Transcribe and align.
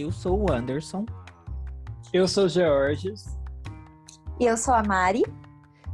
Eu 0.00 0.12
sou 0.12 0.48
o 0.48 0.52
Anderson. 0.52 1.04
Eu 2.12 2.28
sou 2.28 2.44
o 2.44 2.48
Georges. 2.48 3.36
E 4.38 4.44
eu 4.44 4.56
sou 4.56 4.72
a 4.72 4.80
Mari. 4.80 5.24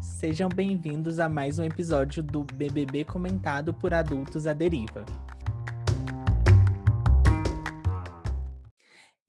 Sejam 0.02 0.46
bem-vindos 0.46 1.18
a 1.18 1.26
mais 1.26 1.58
um 1.58 1.64
episódio 1.64 2.22
do 2.22 2.44
BBB 2.44 3.06
comentado 3.06 3.72
por 3.72 3.94
adultos 3.94 4.46
à 4.46 4.52
deriva. 4.52 5.06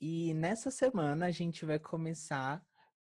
E 0.02 0.34
nessa 0.34 0.70
semana 0.70 1.28
a 1.28 1.32
gente 1.32 1.66
vai 1.66 1.80
começar 1.80 2.62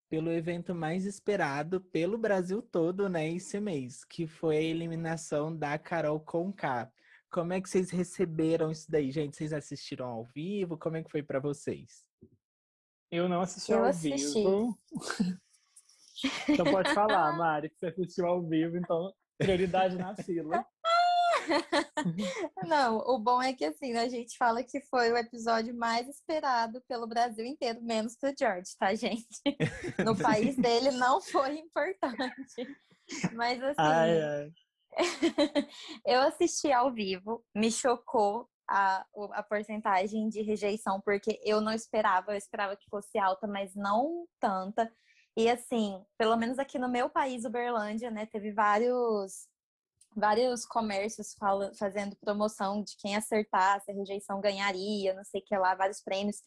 pelo 0.10 0.32
evento 0.32 0.74
mais 0.74 1.06
esperado 1.06 1.80
pelo 1.80 2.18
Brasil 2.18 2.64
todo, 2.64 3.08
né, 3.08 3.30
esse 3.30 3.60
mês, 3.60 4.04
que 4.04 4.26
foi 4.26 4.58
a 4.58 4.62
eliminação 4.62 5.56
da 5.56 5.78
Carol 5.78 6.20
Conká. 6.20 6.92
Como 7.32 7.54
é 7.54 7.62
que 7.62 7.70
vocês 7.70 7.90
receberam 7.90 8.70
isso 8.70 8.92
daí, 8.92 9.10
gente? 9.10 9.38
Vocês 9.38 9.54
assistiram 9.54 10.08
ao 10.08 10.26
vivo? 10.26 10.78
Como 10.78 10.98
é 10.98 11.04
que 11.04 11.10
foi 11.10 11.24
para 11.24 11.40
vocês? 11.40 12.04
Eu 13.10 13.30
não 13.30 13.42
assisti 13.42 13.72
Eu 13.72 13.80
ao 13.80 13.86
assisti. 13.86 14.34
vivo. 14.34 14.78
então 16.50 16.66
pode 16.66 16.94
falar, 16.94 17.32
Mari, 17.38 17.70
que 17.70 17.78
você 17.80 17.88
assistiu 17.88 18.28
ao 18.28 18.46
vivo, 18.46 18.78
então 18.78 19.14
prioridade 19.38 19.98
na 19.98 20.16
fila. 20.16 20.66
Não, 22.68 22.98
o 23.00 23.18
bom 23.18 23.42
é 23.42 23.52
que 23.54 23.66
assim, 23.66 23.94
a 23.98 24.08
gente 24.08 24.38
fala 24.38 24.64
que 24.64 24.80
foi 24.82 25.12
o 25.12 25.18
episódio 25.18 25.74
mais 25.76 26.08
esperado 26.08 26.82
pelo 26.88 27.08
Brasil 27.08 27.46
inteiro, 27.46 27.82
menos 27.82 28.16
do 28.16 28.32
George, 28.38 28.76
tá, 28.78 28.94
gente? 28.94 29.26
No 30.06 30.16
país 30.18 30.56
dele 30.56 30.92
não 30.92 31.20
foi 31.22 31.58
importante. 31.58 32.78
Mas 33.34 33.62
assim, 33.64 33.76
Ai, 33.78 34.22
ai. 34.22 34.52
eu 36.06 36.22
assisti 36.22 36.72
ao 36.72 36.92
vivo, 36.94 37.44
me 37.56 37.72
chocou 37.72 38.50
a, 38.70 39.06
a 39.34 39.44
porcentagem 39.44 40.30
de 40.30 40.42
rejeição, 40.42 41.02
porque 41.02 41.40
eu 41.44 41.62
não 41.62 41.74
esperava, 41.74 42.32
eu 42.34 42.38
esperava 42.38 42.76
que 42.76 42.90
fosse 42.90 43.18
alta, 43.18 43.48
mas 43.48 43.76
não 43.76 44.26
tanta. 44.40 44.92
E 45.38 45.50
assim, 45.50 46.04
pelo 46.18 46.36
menos 46.38 46.60
aqui 46.60 46.78
no 46.80 46.90
meu 46.90 47.10
país, 47.10 47.46
Uberlândia, 47.46 48.12
né, 48.12 48.26
teve 48.26 48.52
vários 48.52 49.48
vários 50.16 50.66
comércios 50.66 51.34
fala- 51.40 51.72
fazendo 51.76 52.16
promoção 52.18 52.84
de 52.84 52.96
quem 52.98 53.16
acertasse, 53.16 53.90
a 53.92 53.94
rejeição 53.94 54.42
ganharia, 54.42 55.14
não 55.14 55.24
sei 55.24 55.42
o 55.42 55.44
que 55.46 55.58
lá, 55.58 55.74
vários 55.76 56.02
prêmios. 56.02 56.42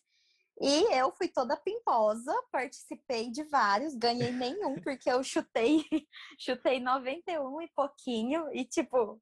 E 0.61 0.97
eu 0.97 1.11
fui 1.13 1.29
toda 1.29 1.57
pimposa, 1.57 2.33
participei 2.53 3.31
de 3.31 3.43
vários, 3.45 3.95
ganhei 3.95 4.31
nenhum, 4.31 4.77
porque 4.81 5.11
eu 5.11 5.23
chutei, 5.23 5.85
chutei 6.39 6.79
91 6.81 7.63
e 7.63 7.69
pouquinho, 7.75 8.49
e 8.53 8.65
tipo, 8.65 9.21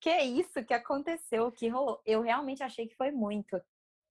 que 0.00 0.22
isso 0.22 0.64
que 0.64 0.72
aconteceu, 0.72 1.52
que 1.52 1.68
rolou? 1.68 2.00
Eu 2.06 2.22
realmente 2.22 2.62
achei 2.62 2.88
que 2.88 2.96
foi 2.96 3.10
muito. 3.10 3.60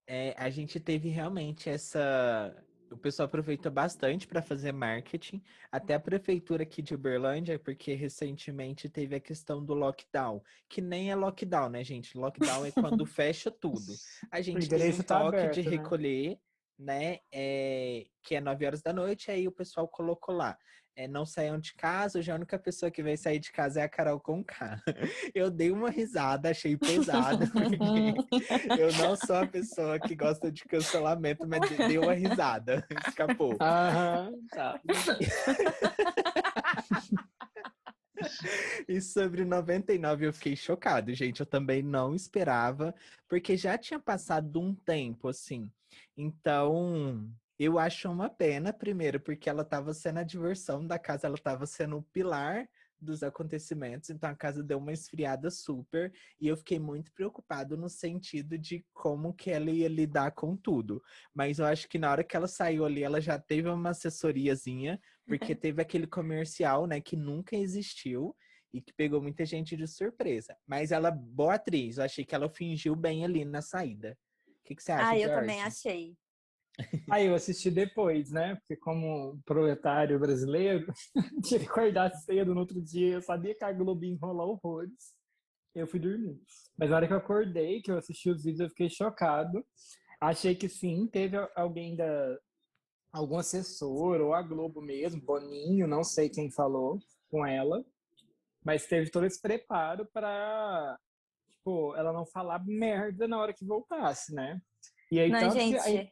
É, 0.07 0.35
a 0.37 0.49
gente 0.49 0.79
teve 0.79 1.09
realmente 1.09 1.69
essa. 1.69 2.55
O 2.91 2.97
pessoal 2.97 3.27
aproveitou 3.27 3.71
bastante 3.71 4.27
para 4.27 4.41
fazer 4.41 4.71
marketing, 4.71 5.43
até 5.71 5.93
a 5.93 5.99
prefeitura 5.99 6.63
aqui 6.63 6.81
de 6.81 6.95
Uberlândia, 6.95 7.59
porque 7.59 7.93
recentemente 7.93 8.89
teve 8.89 9.15
a 9.15 9.19
questão 9.19 9.63
do 9.63 9.75
lockdown, 9.75 10.41
que 10.67 10.81
nem 10.81 11.11
é 11.11 11.15
lockdown, 11.15 11.69
né, 11.69 11.83
gente? 11.83 12.17
Lockdown 12.17 12.65
é 12.65 12.71
quando 12.71 13.05
fecha 13.05 13.51
tudo. 13.51 13.93
A 14.31 14.41
gente 14.41 14.67
tem 14.67 14.91
um 14.91 15.03
tá 15.03 15.19
toque 15.19 15.37
de 15.49 15.61
aberto, 15.61 15.97
né? 15.97 16.37
Né? 16.79 17.19
é, 17.31 18.05
que 18.23 18.35
é 18.35 18.41
9 18.41 18.65
horas 18.65 18.81
da 18.81 18.93
noite, 18.93 19.29
aí 19.29 19.47
o 19.47 19.51
pessoal 19.51 19.87
colocou 19.87 20.33
lá. 20.33 20.57
é, 20.95 21.07
não 21.07 21.25
saiam 21.25 21.59
de 21.59 21.73
casa, 21.75 22.19
hoje 22.19 22.29
a 22.31 22.35
única 22.35 22.57
pessoa 22.59 22.89
que 22.91 23.01
vai 23.03 23.15
sair 23.17 23.39
de 23.39 23.51
casa 23.51 23.81
é 23.81 23.83
a 23.83 23.89
Carol 23.89 24.19
Conká. 24.19 24.81
Eu 25.35 25.49
dei 25.51 25.71
uma 25.71 25.89
risada, 25.89 26.49
achei 26.49 26.75
pesado, 26.77 27.45
porque 27.51 27.79
eu 28.77 28.91
não 28.93 29.15
sou 29.15 29.37
a 29.37 29.45
pessoa 29.47 29.97
que 29.99 30.13
gosta 30.15 30.51
de 30.51 30.63
cancelamento, 30.65 31.47
mas 31.47 31.61
de- 31.69 31.77
dei 31.87 31.97
uma 31.97 32.13
risada, 32.13 32.85
escapou. 33.07 33.57
Aham, 33.61 34.31
tá. 34.49 34.79
E 38.87 38.99
sobre 39.01 39.43
o 39.43 39.45
99 39.45 40.25
eu 40.27 40.33
fiquei 40.33 40.55
chocado, 40.55 41.13
gente. 41.13 41.39
Eu 41.39 41.45
também 41.45 41.81
não 41.81 42.13
esperava, 42.13 42.93
porque 43.27 43.55
já 43.55 43.77
tinha 43.77 43.99
passado 43.99 44.59
um 44.59 44.73
tempo, 44.75 45.27
assim. 45.29 45.71
Então, 46.21 47.31
eu 47.57 47.79
acho 47.79 48.11
uma 48.11 48.29
pena, 48.29 48.73
primeiro, 48.73 49.21
porque 49.21 49.49
ela 49.49 49.61
estava 49.61 49.93
sendo 49.93 50.19
a 50.19 50.23
diversão 50.23 50.85
da 50.85 50.99
casa, 50.99 51.27
ela 51.27 51.37
estava 51.37 51.65
sendo 51.65 51.95
o 51.95 52.03
pilar 52.03 52.67
dos 52.99 53.23
acontecimentos, 53.23 54.09
então 54.09 54.29
a 54.29 54.35
casa 54.35 54.61
deu 54.61 54.79
uma 54.79 54.91
esfriada 54.91 55.49
super, 55.49 56.11
e 56.37 56.49
eu 56.49 56.57
fiquei 56.57 56.77
muito 56.77 57.13
preocupado 57.13 57.77
no 57.77 57.87
sentido 57.87 58.57
de 58.57 58.85
como 58.93 59.33
que 59.33 59.49
ela 59.49 59.71
ia 59.71 59.87
lidar 59.87 60.31
com 60.31 60.57
tudo. 60.57 61.01
Mas 61.33 61.59
eu 61.59 61.65
acho 61.65 61.87
que 61.87 61.97
na 61.97 62.11
hora 62.11 62.21
que 62.21 62.35
ela 62.35 62.47
saiu 62.49 62.83
ali, 62.83 63.01
ela 63.01 63.21
já 63.21 63.39
teve 63.39 63.69
uma 63.69 63.91
assessoriazinha, 63.91 64.99
porque 65.25 65.55
teve 65.55 65.81
aquele 65.81 66.05
comercial, 66.05 66.85
né, 66.85 66.99
que 66.99 67.15
nunca 67.15 67.55
existiu 67.55 68.35
e 68.73 68.81
que 68.81 68.91
pegou 68.91 69.21
muita 69.21 69.45
gente 69.45 69.77
de 69.77 69.87
surpresa. 69.87 70.53
Mas 70.67 70.91
ela, 70.91 71.11
boa 71.11 71.53
atriz, 71.53 71.97
eu 71.97 72.03
achei 72.03 72.25
que 72.25 72.35
ela 72.35 72.49
fingiu 72.49 72.93
bem 72.93 73.23
ali 73.23 73.45
na 73.45 73.61
saída. 73.61 74.17
O 74.69 74.71
que, 74.71 74.75
que 74.75 74.83
você 74.83 74.91
acha, 74.91 75.09
Ah, 75.09 75.15
eu 75.17 75.27
George? 75.27 75.41
também 75.41 75.61
achei. 75.63 76.15
Aí 77.09 77.25
eu 77.25 77.33
assisti 77.33 77.71
depois, 77.71 78.29
né? 78.31 78.55
Porque 78.55 78.75
como 78.77 79.41
proletário 79.43 80.19
brasileiro, 80.19 80.93
tinha 81.43 81.59
que 81.59 81.65
acordar 81.65 82.11
cedo 82.11 82.53
no 82.53 82.61
outro 82.61 82.79
dia. 82.79 83.15
Eu 83.15 83.21
sabia 83.21 83.55
que 83.55 83.63
a 83.63 83.73
Globo 83.73 84.05
ia 84.05 84.13
enrolar 84.13 84.45
horrores. 84.47 85.13
Eu 85.73 85.87
fui 85.87 85.99
dormir. 85.99 86.39
Mas 86.77 86.91
na 86.91 86.97
hora 86.97 87.07
que 87.07 87.13
eu 87.13 87.17
acordei, 87.17 87.81
que 87.81 87.91
eu 87.91 87.97
assisti 87.97 88.29
os 88.29 88.43
vídeos, 88.43 88.59
eu 88.59 88.69
fiquei 88.69 88.89
chocado. 88.91 89.65
Achei 90.21 90.53
que 90.55 90.69
sim, 90.69 91.07
teve 91.07 91.35
alguém 91.55 91.95
da. 91.95 92.37
algum 93.11 93.37
assessor, 93.39 94.21
ou 94.21 94.33
a 94.35 94.41
Globo 94.43 94.81
mesmo, 94.81 95.19
Boninho, 95.21 95.87
não 95.87 96.03
sei 96.03 96.29
quem 96.29 96.51
falou 96.51 96.99
com 97.29 97.43
ela. 97.43 97.83
Mas 98.63 98.85
teve 98.85 99.09
todo 99.09 99.25
esse 99.25 99.41
preparo 99.41 100.05
para 100.13 100.97
tipo, 101.69 101.95
ela 101.95 102.11
não 102.11 102.25
falar 102.25 102.63
merda 102.65 103.27
na 103.27 103.37
hora 103.37 103.53
que 103.53 103.65
voltasse, 103.65 104.33
né? 104.33 104.59
E 105.11 105.19
aí, 105.19 105.29
Não, 105.29 105.39
que 105.39 105.51
gente, 105.51 105.75
a- 105.77 106.07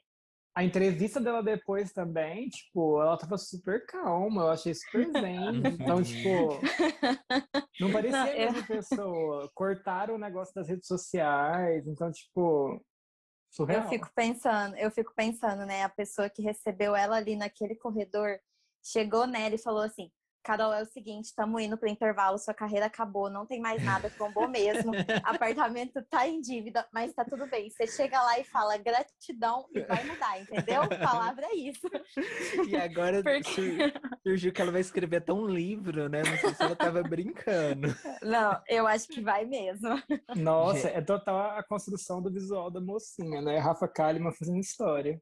a 0.55 0.63
entrevista 0.63 1.19
dela 1.19 1.43
depois 1.43 1.91
também, 1.91 2.47
tipo, 2.49 3.01
ela 3.01 3.17
tava 3.17 3.37
super 3.37 3.85
calma, 3.85 4.43
eu 4.43 4.49
achei 4.49 4.73
super 4.73 5.05
zen. 5.11 5.63
então, 5.79 6.01
tipo, 6.01 6.59
não 7.79 7.91
parecia 7.91 8.23
Não, 8.23 8.29
a 8.31 8.51
mesma 8.53 8.67
pessoa. 8.67 9.51
Cortaram 9.53 10.15
o 10.15 10.19
negócio 10.19 10.53
das 10.55 10.67
redes 10.67 10.87
sociais, 10.87 11.87
então, 11.87 12.11
tipo, 12.11 12.83
surreal. 13.51 13.83
Eu 13.83 13.89
fico 13.89 14.09
pensando, 14.15 14.75
eu 14.77 14.89
fico 14.91 15.13
pensando, 15.15 15.65
né? 15.65 15.83
A 15.83 15.89
pessoa 15.89 16.29
que 16.29 16.41
recebeu 16.41 16.95
ela 16.95 17.17
ali 17.17 17.35
naquele 17.35 17.75
corredor 17.75 18.39
chegou 18.83 19.27
nela 19.27 19.53
e 19.53 19.59
falou 19.61 19.81
assim: 19.83 20.11
Carol, 20.47 20.73
é 20.73 20.81
o 20.81 20.85
seguinte, 20.85 21.25
estamos 21.25 21.61
indo 21.61 21.77
para 21.77 21.89
intervalo, 21.89 22.37
sua 22.37 22.53
carreira 22.53 22.85
acabou, 22.85 23.29
não 23.29 23.45
tem 23.45 23.59
mais 23.59 23.83
nada, 23.83 24.09
tombou 24.17 24.47
mesmo, 24.47 24.93
apartamento 25.25 26.01
tá 26.09 26.25
em 26.25 26.39
dívida, 26.39 26.87
mas 26.93 27.13
tá 27.13 27.25
tudo 27.25 27.45
bem. 27.47 27.69
Você 27.69 27.85
chega 27.85 28.21
lá 28.23 28.39
e 28.39 28.45
fala 28.45 28.77
gratidão 28.77 29.65
e 29.73 29.81
vai 29.81 30.05
mudar, 30.05 30.39
entendeu? 30.39 30.83
A 30.83 30.87
palavra 31.05 31.47
é 31.47 31.53
isso. 31.53 31.85
E 32.65 32.77
agora 32.77 33.21
Porque- 33.21 33.43
sur- 33.43 33.91
surgiu 34.23 34.53
que 34.53 34.61
ela 34.61 34.71
vai 34.71 34.79
escrever 34.79 35.17
até 35.17 35.33
um 35.33 35.45
livro, 35.47 36.07
né? 36.07 36.23
Não 36.23 36.37
sei 36.37 36.53
se 36.53 36.63
ela 36.63 36.77
tava 36.77 37.03
brincando. 37.03 37.93
Não, 38.21 38.61
eu 38.69 38.87
acho 38.87 39.09
que 39.09 39.19
vai 39.19 39.43
mesmo. 39.43 40.01
Nossa, 40.33 40.87
é 40.87 41.01
total 41.01 41.57
a 41.57 41.63
construção 41.63 42.21
do 42.21 42.31
visual 42.31 42.71
da 42.71 42.79
mocinha, 42.79 43.41
né? 43.41 43.57
Rafa 43.57 43.85
Kalimann 43.85 44.31
fazendo 44.31 44.59
história. 44.59 45.21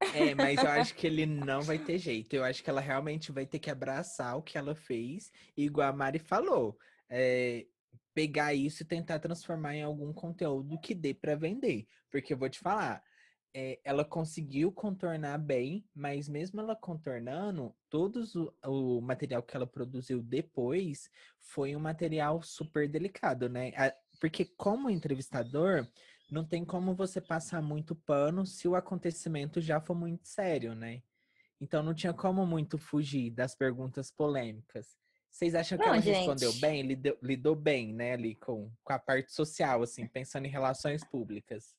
É, 0.00 0.34
mas 0.34 0.62
eu 0.62 0.68
acho 0.70 0.94
que 0.96 1.06
ele 1.06 1.26
não 1.26 1.62
vai 1.62 1.78
ter 1.78 1.98
jeito. 1.98 2.34
Eu 2.34 2.44
acho 2.44 2.62
que 2.62 2.70
ela 2.70 2.80
realmente 2.80 3.32
vai 3.32 3.46
ter 3.46 3.58
que 3.58 3.70
abraçar 3.70 4.36
o 4.36 4.42
que 4.42 4.56
ela 4.58 4.74
fez, 4.74 5.30
e 5.56 5.64
igual 5.64 5.88
a 5.88 5.92
Mari 5.92 6.18
falou, 6.18 6.78
é, 7.08 7.66
pegar 8.14 8.54
isso 8.54 8.82
e 8.82 8.86
tentar 8.86 9.18
transformar 9.18 9.74
em 9.74 9.82
algum 9.82 10.12
conteúdo 10.12 10.78
que 10.80 10.94
dê 10.94 11.12
para 11.14 11.34
vender. 11.34 11.86
Porque 12.10 12.32
eu 12.32 12.38
vou 12.38 12.48
te 12.48 12.58
falar, 12.60 13.02
é, 13.52 13.80
ela 13.84 14.04
conseguiu 14.04 14.72
contornar 14.72 15.38
bem, 15.38 15.88
mas 15.94 16.28
mesmo 16.28 16.60
ela 16.60 16.74
contornando, 16.74 17.74
todo 17.88 18.24
o, 18.64 18.98
o 18.98 19.00
material 19.00 19.42
que 19.42 19.56
ela 19.56 19.66
produziu 19.66 20.20
depois 20.22 21.08
foi 21.38 21.76
um 21.76 21.80
material 21.80 22.42
super 22.42 22.88
delicado, 22.88 23.48
né? 23.48 23.72
A- 23.76 23.94
Porque 24.20 24.44
como 24.44 24.90
entrevistador, 24.90 25.88
não 26.30 26.44
tem 26.44 26.64
como 26.64 26.94
você 26.94 27.20
passar 27.20 27.62
muito 27.62 27.94
pano 27.94 28.44
se 28.46 28.66
o 28.66 28.74
acontecimento 28.74 29.60
já 29.60 29.80
for 29.80 29.94
muito 29.94 30.26
sério, 30.26 30.74
né? 30.74 31.02
Então 31.60 31.82
não 31.82 31.94
tinha 31.94 32.12
como 32.12 32.44
muito 32.46 32.78
fugir 32.78 33.30
das 33.30 33.54
perguntas 33.54 34.10
polêmicas. 34.10 34.96
Vocês 35.30 35.54
acham 35.54 35.76
que 35.78 35.84
Não, 35.84 35.92
ela 35.94 36.00
gente. 36.00 36.16
respondeu 36.16 36.52
bem? 36.60 36.82
Lidou, 36.82 37.18
lidou 37.22 37.56
bem, 37.56 37.92
né, 37.92 38.12
ali 38.12 38.36
com, 38.36 38.70
com 38.82 38.92
a 38.92 38.98
parte 38.98 39.32
social, 39.32 39.82
assim, 39.82 40.06
pensando 40.06 40.46
em 40.46 40.50
relações 40.50 41.04
públicas. 41.04 41.74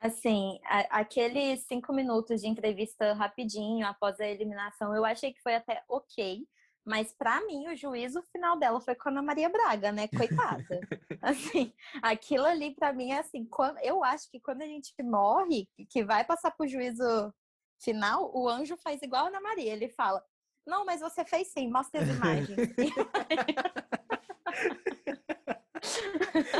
Assim, 0.00 0.58
a- 0.64 1.00
aqueles 1.00 1.60
cinco 1.66 1.92
minutos 1.92 2.40
de 2.42 2.48
entrevista 2.48 3.12
rapidinho 3.14 3.86
após 3.86 4.20
a 4.20 4.26
eliminação, 4.26 4.94
eu 4.94 5.04
achei 5.04 5.32
que 5.32 5.40
foi 5.40 5.54
até 5.54 5.82
ok. 5.88 6.46
Mas 6.84 7.14
para 7.14 7.40
mim, 7.46 7.68
o 7.68 7.76
juízo 7.76 8.22
final 8.30 8.58
dela 8.58 8.80
foi 8.80 8.94
com 8.94 9.08
a 9.08 9.12
Ana 9.12 9.22
Maria 9.22 9.48
Braga, 9.48 9.90
né? 9.90 10.06
Coitada. 10.08 10.80
assim, 11.22 11.72
aquilo 12.02 12.44
ali 12.44 12.74
para 12.74 12.92
mim 12.92 13.10
é 13.10 13.18
assim, 13.18 13.46
quando, 13.46 13.78
eu 13.78 14.04
acho 14.04 14.30
que 14.30 14.38
quando 14.38 14.62
a 14.62 14.66
gente 14.66 14.92
morre, 15.02 15.66
que 15.88 16.04
vai 16.04 16.24
passar 16.24 16.50
pro 16.50 16.68
juízo 16.68 17.32
final, 17.82 18.30
o 18.34 18.48
anjo 18.48 18.76
faz 18.76 19.00
igual 19.02 19.24
a 19.24 19.28
Ana 19.28 19.40
Maria, 19.40 19.72
ele 19.72 19.88
fala: 19.88 20.22
"Não, 20.66 20.84
mas 20.84 21.00
você 21.00 21.24
fez 21.24 21.52
sim, 21.52 21.70
mostra 21.70 22.02
as 22.02 22.08
imagens". 22.08 22.58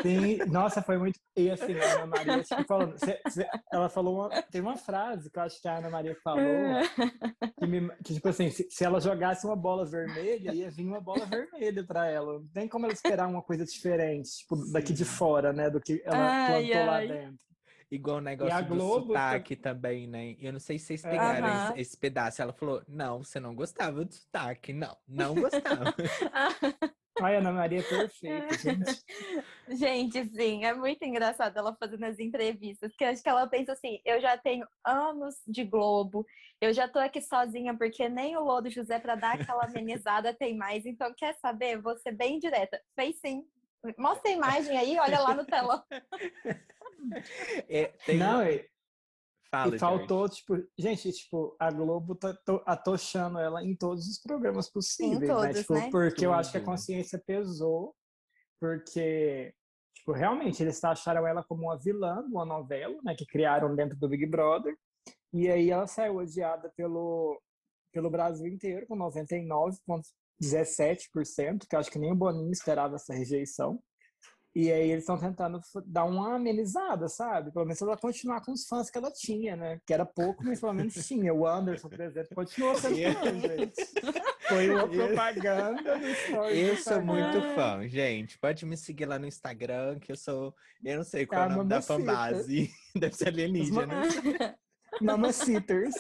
Sim, 0.03 0.39
nossa, 0.51 0.83
foi 0.83 0.99
muito. 0.99 1.19
E 1.37 1.51
assim, 1.51 1.75
a 1.79 1.95
Ana 1.95 2.07
Maria, 2.07 2.43
tipo, 2.43 2.65
falando, 2.65 2.95
ela 3.73 3.89
falou 3.89 4.17
uma, 4.17 4.43
tem 4.43 4.61
uma 4.61 4.77
frase 4.77 5.31
que 5.31 5.39
eu 5.39 5.43
acho 5.43 5.61
que 5.61 5.69
a 5.69 5.79
Ana 5.79 5.91
Maria 5.91 6.17
falou, 6.23 6.43
que, 7.59 7.67
me, 7.67 7.89
que 8.05 8.15
tipo 8.15 8.29
assim, 8.29 8.51
se, 8.51 8.69
se, 8.71 8.85
ela 8.85 9.01
jogasse 9.01 9.47
uma 9.47 9.57
bola 9.57 9.85
vermelha, 9.85 10.53
ia 10.53 10.71
vir 10.71 10.87
uma 10.87 11.01
bola 11.01 11.27
vermelha 11.27 11.85
para 11.85 12.07
ela. 12.07 12.35
Não 12.35 12.49
tem 12.49 12.69
como 12.69 12.87
ela 12.87 12.93
esperar 12.93 13.29
uma 13.29 13.43
coisa 13.43 13.65
diferente, 13.65 14.39
tipo, 14.39 14.57
daqui 14.73 14.93
de 14.93 15.05
fora, 15.05 15.53
né, 15.53 15.71
do 15.71 15.81
que 15.81 16.03
ela 16.05 16.17
ai, 16.19 16.67
plantou 16.67 16.81
ai. 16.81 16.87
lá 16.87 17.15
dentro. 17.15 17.45
Igual 17.91 18.17
o 18.17 18.21
negócio 18.21 18.65
do 18.65 18.75
Globo 18.75 19.07
sotaque 19.09 19.55
tá... 19.55 19.71
também, 19.71 20.07
né? 20.09 20.35
Eu 20.41 20.53
não 20.53 20.59
sei 20.59 20.79
se 20.79 20.87
vocês 20.87 21.03
pegaram 21.03 21.47
uhum. 21.47 21.71
esse, 21.71 21.81
esse, 21.81 21.97
pedaço. 21.97 22.43
Ela 22.43 22.53
falou, 22.53 22.83
não, 22.89 23.23
você 23.23 23.39
não 23.39 23.55
gostava 23.55 24.05
do 24.05 24.13
sotaque. 24.13 24.73
Não, 24.73 24.97
não 25.07 25.35
gostava. 25.35 25.95
Ai, 27.21 27.37
Ana 27.37 27.53
Maria 27.53 27.79
é 27.79 27.83
perfeita, 27.83 28.59
gente. 28.59 29.05
gente, 29.71 30.25
sim, 30.35 30.65
é 30.65 30.75
muito 30.75 31.03
engraçado 31.05 31.57
ela 31.57 31.77
fazendo 31.77 32.05
as 32.05 32.19
entrevistas, 32.19 32.91
porque 32.91 33.05
acho 33.05 33.23
que 33.23 33.29
ela 33.29 33.47
pensa 33.47 33.73
assim, 33.73 34.01
eu 34.05 34.21
já 34.21 34.37
tenho 34.37 34.67
anos 34.85 35.37
de 35.47 35.65
Globo, 35.65 36.27
eu 36.61 36.73
já 36.73 36.89
tô 36.89 36.99
aqui 36.99 37.21
sozinha, 37.21 37.77
porque 37.77 38.09
nem 38.09 38.37
o 38.37 38.43
Lodo 38.43 38.69
José 38.71 38.99
para 38.99 39.15
dar 39.15 39.35
aquela 39.35 39.65
amenizada 39.67 40.35
tem 40.35 40.57
mais, 40.57 40.85
então 40.87 41.15
quer 41.15 41.35
saber? 41.35 41.81
Vou 41.81 41.97
ser 41.99 42.13
bem 42.13 42.39
direta. 42.39 42.81
Fez 42.97 43.19
sim. 43.21 43.45
Mostra 43.99 44.31
a 44.31 44.35
imagem 44.35 44.77
aí, 44.77 44.99
olha 44.99 45.21
lá 45.21 45.35
no 45.35 45.45
telão. 45.45 45.83
É, 47.69 47.93
Não, 48.15 48.41
é... 48.41 48.65
Fala, 49.63 49.77
e 49.77 49.79
faltou, 49.79 50.27
gente. 50.27 50.37
tipo, 50.37 50.57
gente, 50.77 51.13
tipo, 51.13 51.57
a 51.59 51.71
Globo 51.71 52.15
tá 52.15 52.37
atochando 52.67 53.39
ela 53.39 53.65
em 53.65 53.75
todos 53.77 54.07
os 54.09 54.19
programas 54.19 54.71
possíveis, 54.71 55.21
né? 55.21 55.27
todos, 55.27 55.45
né? 55.45 55.55
Tipo, 55.55 55.75
né? 55.75 55.91
Porque 55.91 56.17
Tudo. 56.17 56.25
eu 56.25 56.35
acho 56.35 56.51
que 56.51 56.59
a 56.59 56.65
consciência 56.65 57.23
pesou, 57.25 57.95
porque, 58.61 59.55
tipo, 59.95 60.13
realmente 60.13 60.63
eles 60.63 60.83
acharam 60.83 61.27
ela 61.27 61.45
como 61.45 61.65
uma 61.65 61.79
vilã 61.79 62.23
de 62.23 62.33
uma 62.33 62.45
novela, 62.45 62.97
né? 63.05 63.15
Que 63.17 63.27
criaram 63.27 63.75
dentro 63.75 63.99
do 63.99 64.09
Big 64.09 64.27
Brother. 64.27 64.77
E 65.33 65.49
aí 65.49 65.71
ela 65.71 65.87
saiu 65.87 66.17
odiada 66.17 66.71
pelo, 66.77 67.41
pelo 67.93 68.11
Brasil 68.11 68.47
inteiro, 68.47 68.87
com 68.87 68.97
99,17%, 68.97 71.67
que 71.69 71.75
eu 71.75 71.81
acho 71.81 71.91
que 71.91 71.99
nem 71.99 72.13
o 72.13 72.17
Boninho 72.17 72.51
esperava 72.51 72.97
essa 72.97 73.15
rejeição. 73.15 73.81
E 74.55 74.71
aí 74.71 74.91
eles 74.91 75.03
estão 75.03 75.19
tentando 75.19 75.61
dar 75.85 76.05
uma 76.05 76.37
amenizada, 76.37 77.09
sabe? 77.09 77.51
Pelo 77.51 77.65
menos 77.65 77.83
ela 77.83 77.97
continuar 77.97 78.41
com 78.41 78.53
os 78.53 78.67
fãs 78.69 78.89
que 78.89 78.97
ela 78.97 79.11
tinha, 79.11 79.57
né? 79.57 79.81
Que 79.85 79.93
era 79.93 80.07
pouco, 80.07 80.45
mas 80.45 80.61
pelo 80.61 80.73
menos 80.73 80.95
tinha. 80.95 81.35
O 81.35 81.45
Anderson, 81.45 81.89
por 81.89 82.01
exemplo, 82.01 82.37
continuou 82.37 82.77
sendo 82.77 82.95
fã, 82.95 83.41
gente. 83.41 83.75
Foi 84.47 84.71
uma 84.71 84.87
propaganda 84.87 85.99
do 85.99 86.45
Eu 86.51 86.77
sou 86.77 87.03
muito 87.03 87.41
fã, 87.55 87.89
gente. 87.89 88.39
Pode 88.39 88.65
me 88.65 88.77
seguir 88.77 89.07
lá 89.07 89.19
no 89.19 89.27
Instagram, 89.27 89.99
que 89.99 90.13
eu 90.13 90.17
sou. 90.17 90.55
Eu 90.85 90.99
não 90.99 91.05
sei 91.05 91.27
qual 91.27 91.43
é 91.43 91.47
o 91.47 91.57
nome 91.57 91.69
da 91.69 91.83
fanbase. 91.83 92.71
Deve 92.95 93.17
ser 93.17 93.29
alienígena. 93.29 94.03
Mamacitters. 95.01 95.95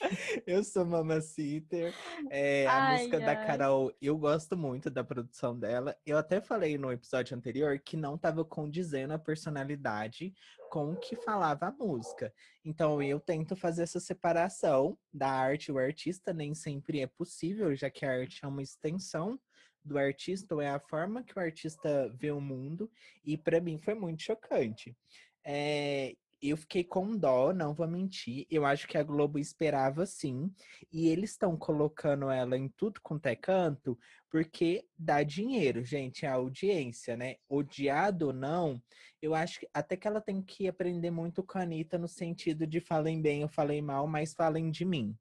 Eu 0.46 0.62
sou 0.64 0.84
Mamaciter. 0.84 1.94
É, 2.30 2.66
a 2.66 2.72
ai, 2.72 2.98
música 2.98 3.18
ai. 3.18 3.24
da 3.24 3.36
Carol, 3.36 3.92
eu 4.00 4.16
gosto 4.18 4.56
muito 4.56 4.90
da 4.90 5.04
produção 5.04 5.58
dela. 5.58 5.96
Eu 6.04 6.18
até 6.18 6.40
falei 6.40 6.76
no 6.78 6.92
episódio 6.92 7.36
anterior 7.36 7.78
que 7.78 7.96
não 7.96 8.14
estava 8.14 8.44
condizendo 8.44 9.14
a 9.14 9.18
personalidade 9.18 10.34
com 10.70 10.92
o 10.92 10.96
que 10.96 11.16
falava 11.16 11.66
a 11.66 11.72
música. 11.72 12.32
Então 12.64 13.02
eu 13.02 13.20
tento 13.20 13.56
fazer 13.56 13.82
essa 13.82 14.00
separação 14.00 14.98
da 15.12 15.30
arte 15.30 15.68
e 15.68 15.72
o 15.72 15.78
artista, 15.78 16.32
nem 16.32 16.54
sempre 16.54 17.00
é 17.00 17.06
possível, 17.06 17.74
já 17.74 17.90
que 17.90 18.04
a 18.04 18.10
arte 18.10 18.44
é 18.44 18.48
uma 18.48 18.62
extensão 18.62 19.38
do 19.84 19.98
artista, 19.98 20.54
ou 20.54 20.62
é 20.62 20.70
a 20.70 20.80
forma 20.80 21.22
que 21.22 21.38
o 21.38 21.40
artista 21.40 22.10
vê 22.18 22.30
o 22.30 22.40
mundo, 22.40 22.90
e 23.22 23.36
para 23.36 23.60
mim 23.60 23.78
foi 23.78 23.94
muito 23.94 24.22
chocante. 24.22 24.96
É, 25.44 26.14
eu 26.50 26.56
fiquei 26.56 26.84
com 26.84 27.16
dó, 27.16 27.52
não 27.52 27.72
vou 27.72 27.86
mentir. 27.88 28.46
Eu 28.50 28.66
acho 28.66 28.86
que 28.86 28.98
a 28.98 29.02
Globo 29.02 29.38
esperava 29.38 30.04
sim. 30.04 30.52
E 30.92 31.08
eles 31.08 31.30
estão 31.30 31.56
colocando 31.56 32.30
ela 32.30 32.56
em 32.56 32.68
tudo 32.68 33.00
quanto 33.02 33.26
é 33.26 33.36
canto, 33.36 33.98
porque 34.30 34.86
dá 34.98 35.22
dinheiro, 35.22 35.82
gente, 35.84 36.26
a 36.26 36.34
audiência, 36.34 37.16
né? 37.16 37.36
Odiado 37.48 38.26
ou 38.26 38.32
não, 38.32 38.82
eu 39.22 39.34
acho 39.34 39.60
que 39.60 39.68
até 39.72 39.96
que 39.96 40.06
ela 40.06 40.20
tem 40.20 40.42
que 40.42 40.68
aprender 40.68 41.10
muito 41.10 41.42
com 41.42 41.58
a 41.58 41.62
Anitta 41.62 41.96
no 41.96 42.08
sentido 42.08 42.66
de 42.66 42.80
falem 42.80 43.22
bem 43.22 43.42
ou 43.42 43.48
falem 43.48 43.80
mal, 43.80 44.06
mas 44.06 44.34
falem 44.34 44.70
de 44.70 44.84
mim. 44.84 45.16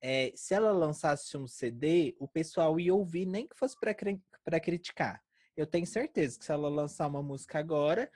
É, 0.00 0.32
se 0.34 0.54
ela 0.54 0.72
lançasse 0.72 1.36
um 1.36 1.46
CD, 1.46 2.14
o 2.18 2.28
pessoal 2.28 2.78
ia 2.78 2.94
ouvir, 2.94 3.26
nem 3.26 3.46
que 3.46 3.56
fosse 3.56 3.76
para 3.78 4.60
criticar. 4.60 5.22
Eu 5.56 5.66
tenho 5.66 5.86
certeza 5.86 6.38
que 6.38 6.44
se 6.44 6.52
ela 6.52 6.68
lançar 6.68 7.06
uma 7.06 7.22
música 7.22 7.58
agora, 7.58 8.10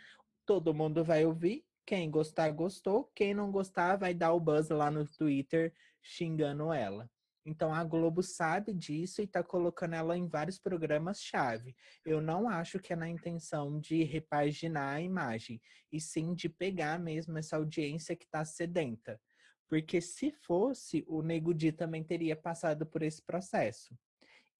todo 0.46 0.72
mundo 0.72 1.04
vai 1.04 1.26
ouvir 1.26 1.64
quem 1.86 2.10
gostar, 2.10 2.50
gostou. 2.50 3.10
Quem 3.14 3.34
não 3.34 3.50
gostar, 3.50 3.96
vai 3.96 4.14
dar 4.14 4.32
o 4.32 4.40
buzz 4.40 4.68
lá 4.68 4.90
no 4.90 5.06
Twitter 5.06 5.72
xingando 6.02 6.72
ela. 6.72 7.10
Então 7.46 7.74
a 7.74 7.84
Globo 7.84 8.22
sabe 8.22 8.72
disso 8.72 9.20
e 9.20 9.24
está 9.24 9.42
colocando 9.42 9.94
ela 9.94 10.16
em 10.16 10.26
vários 10.26 10.58
programas-chave. 10.58 11.76
Eu 12.04 12.20
não 12.20 12.48
acho 12.48 12.78
que 12.78 12.92
é 12.92 12.96
na 12.96 13.08
intenção 13.08 13.78
de 13.78 14.02
repaginar 14.02 14.96
a 14.96 15.00
imagem, 15.00 15.60
e 15.92 16.00
sim 16.00 16.34
de 16.34 16.48
pegar 16.48 16.98
mesmo 16.98 17.36
essa 17.36 17.56
audiência 17.56 18.16
que 18.16 18.24
está 18.24 18.44
sedenta. 18.44 19.20
Porque 19.68 20.00
se 20.00 20.30
fosse, 20.30 21.04
o 21.06 21.20
Nego 21.20 21.52
Di 21.52 21.70
também 21.70 22.02
teria 22.02 22.34
passado 22.34 22.86
por 22.86 23.02
esse 23.02 23.20
processo. 23.22 23.94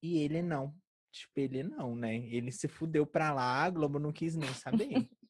E 0.03 0.19
ele 0.19 0.43
não. 0.43 0.75
Tipo, 1.11 1.41
ele 1.41 1.62
não, 1.62 1.94
né? 1.94 2.17
Ele 2.17 2.50
se 2.50 2.69
fudeu 2.69 3.06
pra 3.06 3.32
lá, 3.32 3.62
a 3.62 3.70
Globo 3.70 3.99
não 3.99 4.12
quis 4.12 4.35
nem 4.35 4.53
saber. 4.53 5.09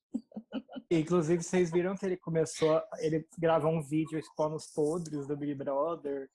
Inclusive, 1.00 1.42
vocês 1.42 1.70
viram 1.70 1.96
que 1.96 2.04
ele 2.06 2.16
começou, 2.16 2.82
ele 2.98 3.26
gravou 3.38 3.72
um 3.72 3.82
vídeo 3.82 4.18
expondo 4.18 4.56
os 4.56 4.66
podres 4.66 5.26
do 5.26 5.36
Big 5.36 5.54
Brother. 5.54 6.28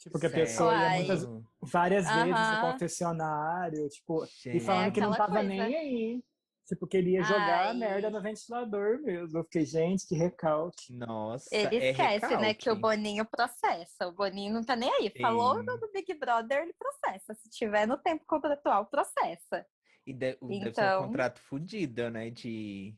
Tipo, 0.00 0.18
que 0.18 0.26
a 0.26 0.30
pessoa 0.30 0.72
ia 0.72 0.90
muitas, 0.96 1.28
várias 1.60 2.06
uhum. 2.06 2.24
vezes 2.24 2.50
no 2.50 2.72
confessionário, 2.72 3.88
tipo, 3.90 4.26
Gente. 4.26 4.56
e 4.56 4.60
falando 4.60 4.86
é 4.86 4.90
que 4.90 5.00
não 5.00 5.12
tava 5.12 5.32
coisa. 5.34 5.48
nem 5.48 5.60
aí. 5.60 6.24
Tipo, 6.66 6.86
queria 6.86 7.22
jogar 7.22 7.66
Ai. 7.66 7.70
a 7.70 7.74
merda 7.74 8.10
no 8.10 8.22
ventilador 8.22 9.02
mesmo. 9.02 9.38
Eu 9.38 9.44
fiquei, 9.44 9.64
gente, 9.64 10.06
que 10.06 10.14
recalque. 10.14 10.94
Nossa. 10.94 11.48
Ele 11.52 11.76
é 11.76 11.90
esquece, 11.90 12.12
recalque. 12.12 12.36
né, 12.36 12.54
que 12.54 12.70
o 12.70 12.76
Boninho 12.76 13.26
processa. 13.26 14.06
O 14.06 14.12
Boninho 14.12 14.54
não 14.54 14.62
tá 14.62 14.76
nem 14.76 14.88
aí. 14.88 15.12
Falou 15.20 15.58
Sim. 15.58 15.64
do 15.64 15.90
Big 15.92 16.14
Brother, 16.14 16.62
ele 16.62 16.72
processa. 16.74 17.34
Se 17.34 17.50
tiver 17.50 17.86
no 17.86 17.98
tempo 17.98 18.24
contratual, 18.24 18.86
processa. 18.86 19.66
E 20.06 20.12
de, 20.12 20.38
então... 20.40 20.48
deve 20.48 20.74
ser 20.74 20.80
um 20.80 20.84
então 20.84 21.06
contrato 21.08 21.40
fudido, 21.40 22.08
né? 22.08 22.30
De 22.30 22.94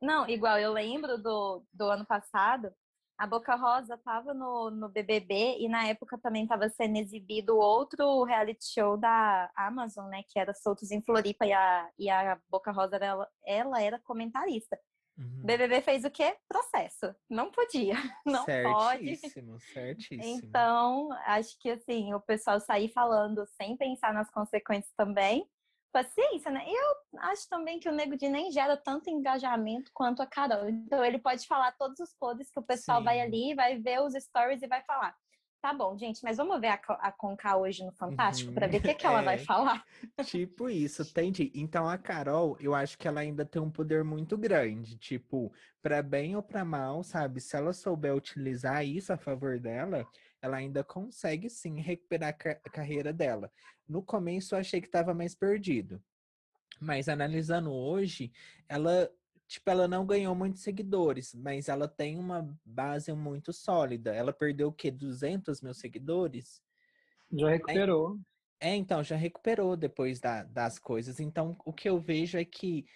não, 0.00 0.28
igual 0.28 0.58
eu 0.58 0.72
lembro 0.72 1.18
do, 1.18 1.64
do 1.72 1.84
ano 1.84 2.06
passado, 2.06 2.72
a 3.18 3.26
Boca 3.26 3.56
Rosa 3.56 3.94
estava 3.94 4.32
no, 4.32 4.70
no 4.70 4.88
BBB 4.88 5.58
e 5.58 5.68
na 5.68 5.88
época 5.88 6.16
também 6.16 6.44
estava 6.44 6.68
sendo 6.68 6.98
exibido 6.98 7.58
outro 7.58 8.22
reality 8.22 8.64
show 8.64 8.96
da 8.96 9.50
Amazon, 9.56 10.08
né? 10.08 10.22
Que 10.28 10.38
era 10.38 10.54
Soltos 10.54 10.92
em 10.92 11.02
Floripa 11.02 11.44
e 11.44 11.52
a, 11.52 11.90
e 11.98 12.08
a 12.08 12.40
Boca 12.48 12.70
Rosa, 12.70 12.96
ela, 12.96 13.28
ela 13.44 13.82
era 13.82 13.98
comentarista. 13.98 14.78
Uhum. 15.18 15.42
BBB 15.44 15.80
fez 15.80 16.04
o 16.04 16.10
quê? 16.12 16.36
Processo. 16.48 17.12
Não 17.28 17.50
podia. 17.50 17.94
Não 18.24 18.44
certíssimo, 18.44 19.52
pode. 19.52 19.62
Certíssimo, 19.72 20.24
Então, 20.24 21.08
acho 21.26 21.58
que 21.58 21.70
assim, 21.70 22.14
o 22.14 22.20
pessoal 22.20 22.60
sair 22.60 22.88
falando 22.92 23.44
sem 23.60 23.76
pensar 23.76 24.14
nas 24.14 24.30
consequências 24.30 24.94
também 24.96 25.44
paciência, 25.98 26.50
né? 26.50 26.64
Eu 26.66 27.20
acho 27.20 27.48
também 27.48 27.80
que 27.80 27.88
o 27.88 27.92
Nego 27.92 28.16
de 28.16 28.28
nem 28.28 28.52
gera 28.52 28.76
tanto 28.76 29.10
engajamento 29.10 29.90
quanto 29.92 30.22
a 30.22 30.26
Carol. 30.26 30.68
Então 30.68 31.04
ele 31.04 31.18
pode 31.18 31.46
falar 31.46 31.72
todos 31.72 31.98
os 31.98 32.14
podres 32.14 32.50
que 32.50 32.60
o 32.60 32.62
pessoal 32.62 32.98
Sim. 32.98 33.04
vai 33.04 33.20
ali, 33.20 33.54
vai 33.54 33.78
ver 33.78 34.00
os 34.00 34.14
stories 34.14 34.62
e 34.62 34.68
vai 34.68 34.82
falar. 34.82 35.14
Tá 35.60 35.74
bom, 35.74 35.98
gente, 35.98 36.22
mas 36.22 36.36
vamos 36.36 36.60
ver 36.60 36.68
a, 36.68 36.80
a 37.00 37.10
Conká 37.10 37.56
hoje 37.56 37.84
no 37.84 37.90
Fantástico 37.90 38.50
uhum. 38.50 38.54
para 38.54 38.68
ver 38.68 38.78
o 38.78 38.80
que, 38.80 38.94
que 38.94 39.04
ela 39.04 39.22
é, 39.22 39.24
vai 39.24 39.38
falar. 39.38 39.84
Tipo 40.24 40.70
isso, 40.70 41.02
entendi. 41.02 41.50
Então 41.52 41.88
a 41.88 41.98
Carol, 41.98 42.56
eu 42.60 42.76
acho 42.76 42.96
que 42.96 43.08
ela 43.08 43.20
ainda 43.20 43.44
tem 43.44 43.60
um 43.60 43.70
poder 43.70 44.04
muito 44.04 44.38
grande, 44.38 44.96
tipo, 44.96 45.52
para 45.82 46.00
bem 46.00 46.36
ou 46.36 46.42
para 46.44 46.64
mal, 46.64 47.02
sabe? 47.02 47.40
Se 47.40 47.56
ela 47.56 47.72
souber 47.72 48.14
utilizar 48.14 48.86
isso 48.86 49.12
a 49.12 49.16
favor 49.16 49.58
dela, 49.58 50.06
ela 50.40 50.56
ainda 50.56 50.84
consegue 50.84 51.48
sim 51.50 51.80
recuperar 51.80 52.30
a 52.30 52.70
carreira 52.70 53.12
dela. 53.12 53.50
No 53.88 54.02
começo 54.02 54.54
eu 54.54 54.58
achei 54.58 54.80
que 54.80 54.86
estava 54.86 55.14
mais 55.14 55.34
perdido. 55.34 56.02
Mas 56.80 57.08
analisando 57.08 57.72
hoje, 57.72 58.32
ela 58.68 59.10
tipo, 59.48 59.68
ela 59.70 59.88
não 59.88 60.04
ganhou 60.06 60.34
muitos 60.34 60.62
seguidores, 60.62 61.34
mas 61.34 61.68
ela 61.68 61.88
tem 61.88 62.18
uma 62.18 62.54
base 62.64 63.12
muito 63.14 63.52
sólida. 63.52 64.14
Ela 64.14 64.32
perdeu 64.32 64.68
o 64.68 64.72
quê? 64.72 64.90
200 64.90 65.62
mil 65.62 65.72
seguidores? 65.72 66.62
Já 67.32 67.48
recuperou. 67.48 68.18
É, 68.60 68.74
então, 68.74 69.02
já 69.02 69.16
recuperou 69.16 69.76
depois 69.76 70.20
da, 70.20 70.42
das 70.42 70.78
coisas. 70.78 71.18
Então, 71.18 71.56
o 71.64 71.72
que 71.72 71.88
eu 71.88 71.98
vejo 71.98 72.36
é 72.36 72.44
que 72.44 72.86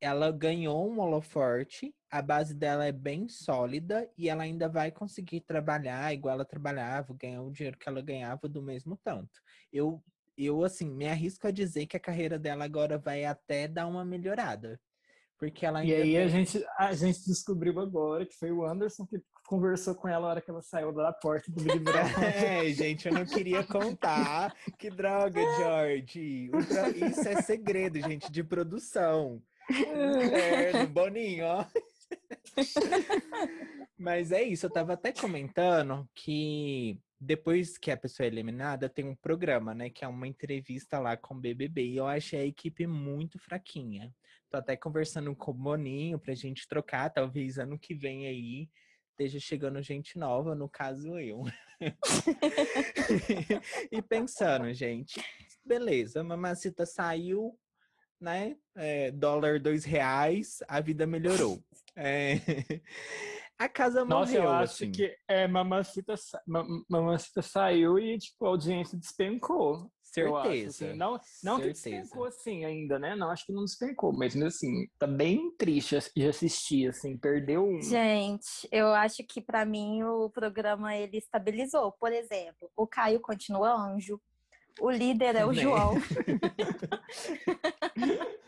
ela 0.00 0.30
ganhou 0.30 0.90
um 0.90 1.00
holoforte, 1.00 1.94
a 2.10 2.22
base 2.22 2.54
dela 2.54 2.86
é 2.86 2.92
bem 2.92 3.28
sólida 3.28 4.08
e 4.16 4.28
ela 4.28 4.44
ainda 4.44 4.68
vai 4.68 4.90
conseguir 4.90 5.40
trabalhar 5.40 6.12
igual 6.12 6.34
ela 6.34 6.44
trabalhava, 6.44 7.16
ganhar 7.18 7.42
o 7.42 7.50
dinheiro 7.50 7.78
que 7.78 7.88
ela 7.88 8.00
ganhava 8.00 8.48
do 8.48 8.62
mesmo 8.62 8.98
tanto. 9.02 9.40
Eu, 9.72 10.02
eu 10.36 10.62
assim, 10.64 10.88
me 10.88 11.08
arrisco 11.08 11.46
a 11.46 11.50
dizer 11.50 11.86
que 11.86 11.96
a 11.96 12.00
carreira 12.00 12.38
dela 12.38 12.64
agora 12.64 12.96
vai 12.98 13.24
até 13.24 13.66
dar 13.66 13.86
uma 13.86 14.04
melhorada. 14.04 14.80
Porque 15.38 15.64
ela 15.64 15.84
E 15.84 15.94
aí 15.94 16.02
tem... 16.02 16.18
a, 16.18 16.28
gente, 16.28 16.66
a 16.76 16.92
gente 16.92 17.24
descobriu 17.24 17.78
agora 17.78 18.26
que 18.26 18.34
foi 18.34 18.50
o 18.50 18.64
Anderson 18.64 19.06
que 19.06 19.22
conversou 19.46 19.94
com 19.94 20.08
ela 20.08 20.22
na 20.22 20.28
hora 20.28 20.40
que 20.42 20.50
ela 20.50 20.60
saiu 20.60 20.92
da 20.92 21.12
porta 21.12 21.50
do 21.50 21.62
Big 21.62 21.78
Brother. 21.78 22.44
É, 22.44 22.68
gente, 22.70 23.06
eu 23.06 23.14
não 23.14 23.24
queria 23.24 23.62
contar. 23.64 24.54
Que 24.78 24.90
droga, 24.90 25.40
George. 25.56 26.50
Isso 27.10 27.28
é 27.28 27.40
segredo, 27.40 28.00
gente, 28.00 28.30
de 28.30 28.42
produção. 28.42 29.40
É, 29.70 29.72
no 30.82 30.88
Boninho, 30.88 31.46
ó. 31.46 31.66
Mas 33.98 34.32
é 34.32 34.42
isso, 34.42 34.66
eu 34.66 34.70
tava 34.70 34.92
até 34.92 35.12
comentando 35.12 36.08
que 36.14 36.98
depois 37.20 37.76
que 37.76 37.90
a 37.90 37.96
pessoa 37.96 38.26
é 38.26 38.28
eliminada, 38.28 38.88
tem 38.88 39.04
um 39.04 39.16
programa, 39.16 39.74
né? 39.74 39.90
Que 39.90 40.04
é 40.04 40.08
uma 40.08 40.28
entrevista 40.28 40.98
lá 40.98 41.16
com 41.16 41.34
o 41.34 41.40
BBB. 41.40 41.88
E 41.88 41.96
eu 41.96 42.06
achei 42.06 42.40
a 42.40 42.46
equipe 42.46 42.86
muito 42.86 43.38
fraquinha. 43.38 44.14
Tô 44.48 44.56
até 44.56 44.76
conversando 44.76 45.34
com 45.34 45.50
o 45.50 45.54
Boninho 45.54 46.18
pra 46.18 46.34
gente 46.34 46.66
trocar, 46.68 47.10
talvez 47.10 47.58
ano 47.58 47.78
que 47.78 47.94
vem 47.94 48.26
aí 48.26 48.68
esteja 49.18 49.40
chegando 49.40 49.82
gente 49.82 50.16
nova, 50.16 50.54
no 50.54 50.68
caso 50.68 51.18
eu. 51.18 51.42
e 53.90 54.00
pensando, 54.00 54.72
gente, 54.72 55.20
beleza, 55.64 56.20
a 56.20 56.24
Mamacita 56.24 56.86
saiu, 56.86 57.58
né? 58.20 58.56
É, 58.76 59.10
dólar 59.10 59.60
dois 59.60 59.84
reais, 59.84 60.58
a 60.68 60.80
vida 60.80 61.06
melhorou. 61.06 61.62
É... 62.00 62.34
A 63.58 63.68
casa 63.68 64.04
Nossa, 64.04 64.30
morreu, 64.30 64.44
eu 64.44 64.50
acho 64.52 64.84
assim. 64.84 64.92
que 64.92 65.16
é, 65.26 65.48
Mamacita, 65.48 66.14
Mamacita 66.88 67.42
saiu 67.42 67.98
e 67.98 68.16
tipo, 68.16 68.46
a 68.46 68.50
audiência 68.50 68.96
despencou. 68.96 69.90
Certeza. 70.00 70.84
Acho, 70.84 70.84
assim. 70.84 70.96
Não, 70.96 71.20
não 71.42 71.56
Certeza. 71.56 71.82
que 71.82 71.90
despencou 71.90 72.24
assim 72.24 72.64
ainda, 72.64 72.98
né? 73.00 73.16
Não, 73.16 73.30
acho 73.30 73.44
que 73.44 73.52
não 73.52 73.64
despencou, 73.64 74.12
mas 74.12 74.34
assim, 74.36 74.86
tá 74.96 75.06
bem 75.06 75.50
triste 75.56 75.98
de 76.16 76.26
assistir, 76.26 76.88
assim, 76.88 77.18
perdeu 77.18 77.66
um. 77.66 77.82
Gente, 77.82 78.68
eu 78.70 78.88
acho 78.94 79.22
que 79.24 79.40
para 79.40 79.66
mim 79.66 80.04
o 80.04 80.30
programa 80.30 80.96
ele 80.96 81.18
estabilizou. 81.18 81.92
Por 81.92 82.12
exemplo, 82.12 82.70
o 82.76 82.86
Caio 82.86 83.20
continua 83.20 83.74
anjo, 83.74 84.20
o 84.80 84.90
líder 84.90 85.36
é 85.36 85.44
o 85.44 85.52
Né? 85.52 85.62
João. 85.62 85.94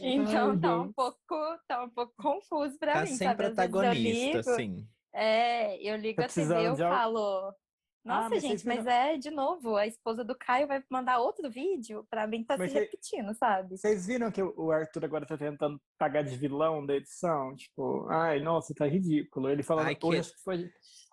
então 0.00 0.50
Ai, 0.50 0.58
tá 0.58 0.80
um 0.80 0.92
pouco, 0.92 1.58
tá 1.68 1.84
um 1.84 1.90
pouco 1.90 2.12
confuso 2.16 2.78
para 2.78 2.94
Tá 2.94 3.00
mim, 3.02 3.06
sem 3.08 3.28
sabe? 3.28 3.44
Protagonista, 3.44 4.40
assim. 4.40 4.86
É, 5.12 5.76
eu 5.82 5.96
ligo 5.96 6.20
Tá 6.20 6.26
a 6.26 6.28
TV 6.28 6.54
e 6.54 6.64
eu 6.64 6.74
de 6.74 6.82
falo. 6.82 7.54
Nossa, 8.04 8.30
mas 8.30 8.40
vocês 8.42 8.52
gente, 8.60 8.66
mas 8.66 8.78
viram- 8.84 8.90
é 8.92 9.16
de 9.16 9.30
novo, 9.30 9.76
a 9.76 9.86
esposa 9.86 10.24
do 10.24 10.34
Caio 10.36 10.66
vai 10.66 10.82
mandar 10.90 11.18
outro 11.18 11.48
vídeo? 11.50 12.06
Pra 12.10 12.26
mim 12.26 12.42
tá 12.44 12.56
Mas 12.58 12.70
se 12.72 12.76
cê- 12.78 12.84
repetindo, 12.84 13.34
sabe? 13.34 13.76
Vocês 13.76 14.06
viram 14.06 14.30
que 14.30 14.42
o 14.42 14.70
Arthur 14.72 15.04
agora 15.04 15.24
tá 15.26 15.38
tentando 15.38 15.80
pagar 15.98 16.22
de 16.22 16.36
vilão 16.36 16.84
da 16.84 16.94
edição? 16.96 17.54
Tipo, 17.54 18.08
ai, 18.10 18.40
nossa, 18.40 18.74
tá 18.74 18.86
ridículo. 18.86 19.48
Ele 19.48 19.62
falou, 19.62 19.84
Ai, 19.84 19.94
que- 19.94 20.04
hoje, 20.04 20.32
foi, 20.44 20.68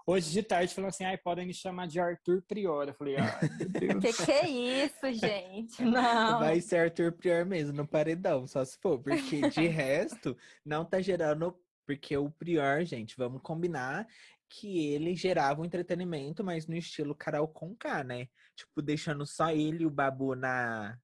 hoje 0.08 0.32
de 0.32 0.42
tarde, 0.42 0.74
falando 0.74 0.90
assim, 0.90 1.06
ai, 1.06 1.18
podem 1.18 1.46
me 1.46 1.54
chamar 1.54 1.88
de 1.88 2.00
Arthur 2.00 2.42
Prior. 2.48 2.88
Eu 2.88 2.94
falei, 2.96 3.18
ai, 3.18 3.40
meu 3.60 3.70
Deus. 4.02 4.04
Que 4.18 4.26
que 4.26 4.32
é 4.32 4.50
isso, 4.50 5.14
gente? 5.14 5.84
Não. 5.86 6.40
Vai 6.40 6.60
ser 6.60 6.78
Arthur 6.78 7.12
Prior 7.12 7.46
mesmo, 7.46 7.72
no 7.78 7.88
paredão, 7.88 8.48
só 8.48 8.66
se 8.66 8.80
for. 8.82 8.98
Porque 9.00 9.42
de 9.50 9.68
resto, 9.68 10.36
não 10.66 10.84
tá 10.84 11.00
gerando. 11.02 11.56
Porque 11.86 12.16
o 12.16 12.30
Prior, 12.30 12.84
gente, 12.86 13.16
vamos 13.18 13.42
combinar 13.42 14.08
que 14.50 14.88
ele 14.94 15.16
gerava 15.16 15.62
um 15.62 15.66
entretenimento, 15.66 16.44
mas 16.44 16.66
no 16.68 16.76
estilo 16.76 17.16
Carol 17.16 17.48
Conká, 17.48 18.04
né? 18.04 18.28
Tipo, 18.56 18.82
deixando 18.82 19.26
só 19.26 19.52
ele 19.52 19.84
e 19.84 19.86
o 19.86 19.92
Babu 19.92 20.36
na. 20.36 20.98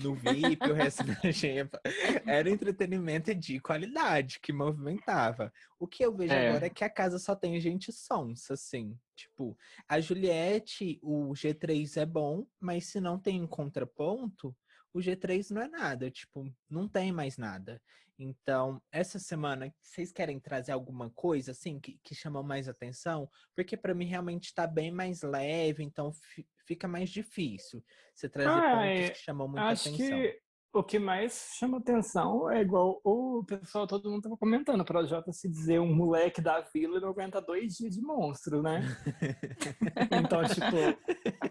No 0.00 0.14
VIP, 0.14 0.70
o 0.70 0.74
resto 0.74 1.02
da 1.02 1.14
xepa. 1.32 1.80
Era 2.24 2.48
entretenimento 2.48 3.34
de 3.34 3.58
qualidade 3.58 4.38
que 4.38 4.52
movimentava. 4.52 5.52
O 5.78 5.88
que 5.88 6.04
eu 6.04 6.14
vejo 6.14 6.32
É. 6.32 6.50
agora 6.50 6.66
é 6.66 6.70
que 6.70 6.84
a 6.84 6.90
casa 6.90 7.18
só 7.18 7.34
tem 7.34 7.58
gente 7.60 7.90
sonsa, 7.90 8.54
assim. 8.54 8.96
Tipo, 9.16 9.58
a 9.88 9.98
Juliette, 9.98 11.00
o 11.02 11.32
G3 11.32 11.96
é 12.00 12.06
bom, 12.06 12.46
mas 12.60 12.86
se 12.86 13.00
não 13.00 13.18
tem 13.18 13.42
um 13.42 13.46
contraponto, 13.46 14.54
o 14.92 15.00
G3 15.00 15.50
não 15.50 15.62
é 15.62 15.68
nada. 15.68 16.10
Tipo, 16.10 16.44
não 16.70 16.86
tem 16.88 17.10
mais 17.10 17.36
nada. 17.36 17.82
Então, 18.18 18.82
essa 18.90 19.18
semana, 19.18 19.72
vocês 19.80 20.10
querem 20.10 20.40
trazer 20.40 20.72
alguma 20.72 21.08
coisa, 21.10 21.52
assim, 21.52 21.78
que, 21.78 21.98
que 22.02 22.14
chama 22.16 22.42
mais 22.42 22.68
atenção? 22.68 23.28
Porque 23.54 23.76
para 23.76 23.94
mim 23.94 24.06
realmente 24.06 24.52
tá 24.52 24.66
bem 24.66 24.90
mais 24.90 25.22
leve, 25.22 25.84
então 25.84 26.12
fi- 26.12 26.48
fica 26.66 26.88
mais 26.88 27.10
difícil 27.10 27.82
você 28.12 28.28
trazer 28.28 28.50
Ah, 28.50 28.72
pontos 28.72 29.08
é, 29.08 29.10
que 29.10 29.18
chamam 29.18 29.46
muita 29.48 29.68
Acho 29.68 29.90
atenção. 29.90 30.08
que 30.08 30.40
o 30.72 30.82
que 30.82 30.98
mais 30.98 31.54
chama 31.58 31.78
atenção 31.78 32.50
é 32.50 32.60
igual 32.60 33.00
o 33.04 33.42
pessoal, 33.44 33.86
todo 33.86 34.10
mundo 34.10 34.22
tava 34.22 34.36
comentando, 34.36 34.84
para 34.84 35.00
o 35.00 35.06
Jota 35.06 35.32
se 35.32 35.48
dizer 35.48 35.78
um 35.80 35.94
moleque 35.94 36.40
da 36.40 36.60
vila 36.60 36.98
e 36.98 37.00
não 37.00 37.10
aguenta 37.10 37.40
dois 37.40 37.74
dias 37.74 37.94
de 37.94 38.02
monstro, 38.02 38.62
né? 38.62 38.80
então, 40.10 40.44
tipo, 40.44 40.76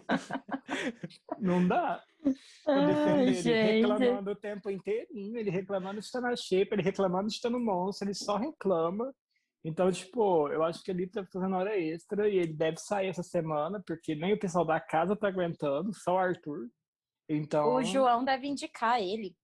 não 1.40 1.66
dá. 1.66 2.02
Eu 2.66 2.86
defendo 2.86 3.16
Ai, 3.16 3.22
ele 3.22 3.34
gente. 3.34 3.80
reclamando 3.80 4.30
o 4.30 4.36
tempo 4.36 4.70
inteirinho, 4.70 5.38
ele 5.38 5.50
reclamando 5.50 6.00
de 6.00 6.06
estar 6.06 6.20
na 6.20 6.34
shape, 6.36 6.72
ele 6.72 6.82
reclamando 6.82 7.28
de 7.28 7.34
estar 7.34 7.50
no 7.50 7.60
monstro, 7.60 8.06
ele 8.06 8.14
só 8.14 8.36
reclama. 8.36 9.14
Então, 9.64 9.90
tipo, 9.90 10.48
eu 10.48 10.62
acho 10.62 10.82
que 10.82 10.90
ele 10.90 11.08
tá 11.08 11.24
fazendo 11.32 11.56
hora 11.56 11.78
extra 11.78 12.28
e 12.28 12.36
ele 12.36 12.52
deve 12.52 12.78
sair 12.78 13.08
essa 13.08 13.22
semana, 13.22 13.82
porque 13.86 14.14
nem 14.14 14.32
o 14.32 14.38
pessoal 14.38 14.64
da 14.64 14.80
casa 14.80 15.16
tá 15.16 15.28
aguentando, 15.28 15.92
só 15.92 16.14
o 16.14 16.18
Arthur. 16.18 16.68
Então, 17.28 17.74
O 17.74 17.82
João 17.82 18.24
deve 18.24 18.46
indicar 18.46 19.02
ele. 19.02 19.36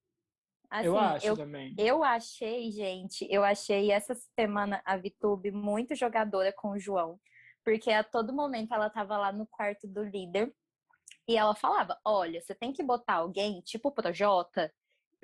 Assim, 0.69 0.87
eu 0.87 0.97
acho 0.97 1.27
eu, 1.27 1.37
também. 1.37 1.75
eu 1.77 2.03
achei, 2.03 2.71
gente, 2.71 3.27
eu 3.29 3.43
achei 3.43 3.91
essa 3.91 4.15
semana 4.37 4.81
a 4.83 4.97
Vitube 4.97 5.51
muito 5.51 5.95
jogadora 5.95 6.51
com 6.51 6.71
o 6.71 6.79
João. 6.79 7.19
Porque 7.63 7.91
a 7.91 8.03
todo 8.03 8.33
momento 8.33 8.73
ela 8.73 8.89
tava 8.89 9.17
lá 9.17 9.31
no 9.31 9.47
quarto 9.47 9.87
do 9.87 10.03
líder 10.03 10.53
e 11.27 11.37
ela 11.37 11.55
falava: 11.55 11.99
Olha, 12.03 12.41
você 12.41 12.53
tem 12.53 12.71
que 12.71 12.83
botar 12.83 13.15
alguém 13.15 13.61
tipo 13.61 13.89
o 13.89 13.91
Projota. 13.91 14.73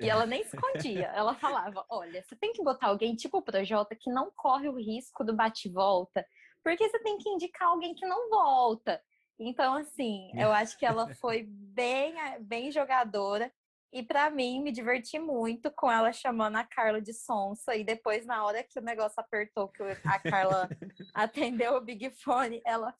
E 0.00 0.08
ela 0.08 0.26
nem 0.26 0.40
escondia. 0.40 1.06
Ela 1.14 1.34
falava: 1.34 1.84
Olha, 1.88 2.22
você 2.22 2.34
tem 2.34 2.52
que 2.52 2.62
botar 2.62 2.88
alguém 2.88 3.14
tipo 3.14 3.38
o 3.38 3.42
Projota 3.42 3.94
que 3.94 4.10
não 4.10 4.32
corre 4.34 4.68
o 4.68 4.76
risco 4.76 5.22
do 5.22 5.32
bate-volta, 5.32 6.26
porque 6.64 6.88
você 6.88 6.98
tem 6.98 7.18
que 7.18 7.28
indicar 7.28 7.68
alguém 7.68 7.94
que 7.94 8.04
não 8.04 8.28
volta. 8.28 9.00
Então, 9.38 9.74
assim, 9.74 10.30
eu 10.34 10.52
acho 10.52 10.76
que 10.78 10.86
ela 10.86 11.12
foi 11.14 11.44
bem, 11.48 12.14
bem 12.40 12.70
jogadora. 12.72 13.52
E 13.92 14.02
pra 14.02 14.30
mim, 14.30 14.62
me 14.62 14.72
diverti 14.72 15.18
muito 15.18 15.70
com 15.70 15.90
ela 15.90 16.12
chamando 16.12 16.56
a 16.56 16.64
Carla 16.64 17.00
de 17.00 17.12
sonsa. 17.12 17.76
E 17.76 17.84
depois, 17.84 18.24
na 18.24 18.44
hora 18.44 18.62
que 18.62 18.78
o 18.78 18.82
negócio 18.82 19.20
apertou, 19.20 19.68
que 19.68 19.82
a 19.82 20.18
Carla 20.18 20.68
atendeu 21.12 21.76
o 21.76 21.80
Big 21.80 22.10
Fone, 22.10 22.62
ela. 22.64 22.94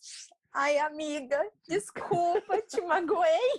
Ai, 0.55 0.79
amiga, 0.79 1.41
desculpa, 1.67 2.61
te 2.63 2.81
magoei. 2.83 3.59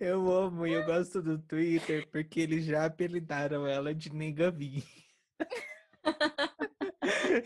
Eu 0.00 0.30
amo 0.32 0.66
e 0.66 0.72
eu 0.72 0.86
gosto 0.86 1.20
do 1.20 1.38
Twitter 1.38 2.08
porque 2.10 2.40
eles 2.40 2.64
já 2.64 2.86
apelidaram 2.86 3.66
ela 3.66 3.94
de 3.94 4.10
Nega 4.10 4.50
Vi. 4.50 4.82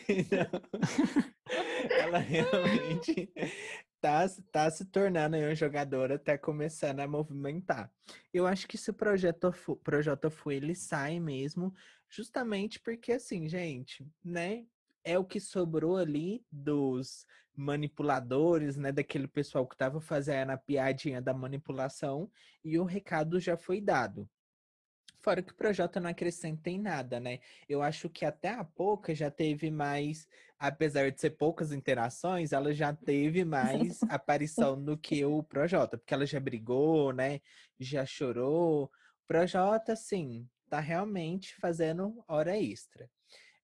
então, 0.09 0.47
ela 1.90 2.19
realmente 2.19 3.33
tá, 4.00 4.26
tá 4.52 4.71
se 4.71 4.85
tornando 4.85 5.37
uma 5.37 5.55
jogadora, 5.55 6.19
tá 6.19 6.38
começando 6.38 7.00
a 7.00 7.09
movimentar. 7.09 7.90
Eu 8.33 8.47
acho 8.47 8.69
que 8.69 8.78
se 8.78 8.90
o 8.90 8.95
projeto 8.95 9.52
projeto 9.83 10.31
for 10.31 10.52
ele 10.52 10.75
sai 10.75 11.19
mesmo, 11.19 11.75
justamente 12.09 12.78
porque 12.81 13.12
assim, 13.12 13.49
gente, 13.49 14.07
né? 14.25 14.67
É 15.09 15.19
o 15.19 15.25
que 15.25 15.41
sobrou 15.41 15.97
ali 15.97 16.45
dos 16.53 17.27
manipuladores, 17.57 18.77
né? 18.77 18.93
Daquele 18.93 19.27
pessoal 19.27 19.67
que 19.67 19.75
tava 19.75 20.03
fazendo 20.03 20.50
a 20.50 20.59
piadinha 20.59 21.23
da 21.23 21.33
manipulação 21.33 22.31
e 22.62 22.79
o 22.79 22.85
recado 22.85 23.41
já 23.41 23.57
foi 23.57 23.81
dado. 23.81 24.29
Fora 25.21 25.43
que 25.43 25.50
o 25.53 25.57
projeto 25.57 25.99
não 25.99 26.11
acrescenta 26.11 26.69
em 26.69 26.79
nada, 26.79 27.19
né? 27.19 27.41
Eu 27.67 27.83
acho 27.83 28.11
que 28.11 28.27
até 28.27 28.50
a 28.50 28.62
pouca 28.62 29.15
já 29.15 29.31
teve 29.31 29.71
mais, 29.71 30.29
apesar 30.59 31.11
de 31.11 31.19
ser 31.19 31.31
poucas 31.31 31.73
interações, 31.73 32.53
ela 32.53 32.75
já 32.75 32.93
teve 32.93 33.47
mais 33.47 34.00
aparição 34.12 34.83
do 34.83 34.97
que 34.97 35.25
o 35.25 35.43
Projota, 35.43 35.97
porque 35.97 36.12
ela 36.12 36.27
já 36.27 36.38
brigou, 36.38 37.15
né? 37.15 37.41
Já 37.81 38.05
chorou. 38.05 38.85
O 38.85 38.91
Projota, 39.27 39.95
assim, 39.95 40.47
tá 40.69 40.81
realmente 40.81 41.57
fazendo 41.57 42.23
hora 42.29 42.59
extra. 42.59 43.11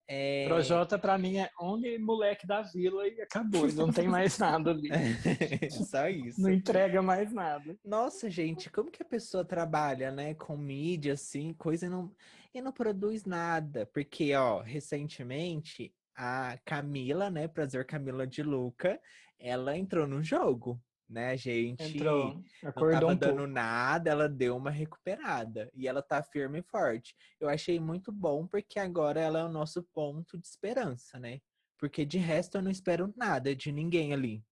É... 0.06 0.46
Projota, 0.46 0.98
pra 0.98 1.16
mim, 1.16 1.38
é 1.38 1.50
homem 1.58 1.98
moleque 1.98 2.46
da 2.46 2.62
vila 2.62 3.06
e 3.08 3.20
acabou. 3.22 3.66
Não 3.72 3.90
tem 3.90 4.08
mais 4.08 4.38
nada 4.38 4.70
ali. 4.70 4.90
Só 5.70 6.08
isso. 6.08 6.40
Não 6.40 6.50
entrega 6.50 7.00
mais 7.00 7.32
nada. 7.32 7.76
Nossa, 7.84 8.28
gente, 8.28 8.70
como 8.70 8.90
que 8.90 9.02
a 9.02 9.06
pessoa 9.06 9.44
trabalha, 9.44 10.10
né? 10.10 10.34
Com 10.34 10.56
mídia, 10.56 11.14
assim, 11.14 11.54
coisa 11.54 11.86
e 11.86 11.88
não, 11.88 12.12
e 12.52 12.60
não 12.60 12.72
produz 12.72 13.24
nada. 13.24 13.86
Porque, 13.86 14.34
ó, 14.34 14.60
recentemente, 14.60 15.94
a 16.14 16.58
Camila, 16.64 17.30
né? 17.30 17.48
Prazer 17.48 17.86
Camila 17.86 18.26
de 18.26 18.42
Luca, 18.42 19.00
ela 19.38 19.76
entrou 19.76 20.06
no 20.06 20.22
jogo 20.22 20.80
né? 21.08 21.30
A 21.30 21.36
gente 21.36 21.96
Entrou, 21.96 22.34
não 22.62 22.70
acordou 22.70 23.00
tava 23.00 23.12
um 23.12 23.16
dando 23.16 23.36
pouco. 23.36 23.52
nada, 23.52 24.10
ela 24.10 24.28
deu 24.28 24.56
uma 24.56 24.70
recuperada. 24.70 25.70
E 25.74 25.86
ela 25.86 26.02
tá 26.02 26.22
firme 26.22 26.60
e 26.60 26.62
forte. 26.62 27.14
Eu 27.38 27.48
achei 27.48 27.78
muito 27.78 28.10
bom, 28.10 28.46
porque 28.46 28.78
agora 28.78 29.20
ela 29.20 29.40
é 29.40 29.44
o 29.44 29.52
nosso 29.52 29.82
ponto 29.82 30.38
de 30.38 30.46
esperança, 30.46 31.18
né? 31.18 31.40
Porque 31.78 32.04
de 32.04 32.18
resto 32.18 32.58
eu 32.58 32.62
não 32.62 32.70
espero 32.70 33.12
nada 33.16 33.54
de 33.54 33.70
ninguém 33.70 34.12
ali. 34.12 34.44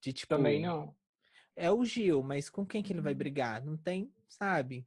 De 0.00 0.12
tipo. 0.12 0.34
Também 0.34 0.62
não. 0.62 0.94
É 1.56 1.70
o 1.70 1.84
Gil, 1.84 2.22
mas 2.22 2.48
com 2.48 2.64
quem 2.64 2.82
que 2.82 2.92
ele 2.92 3.00
vai 3.00 3.14
brigar? 3.14 3.62
Não 3.62 3.76
tem, 3.76 4.12
sabe? 4.28 4.86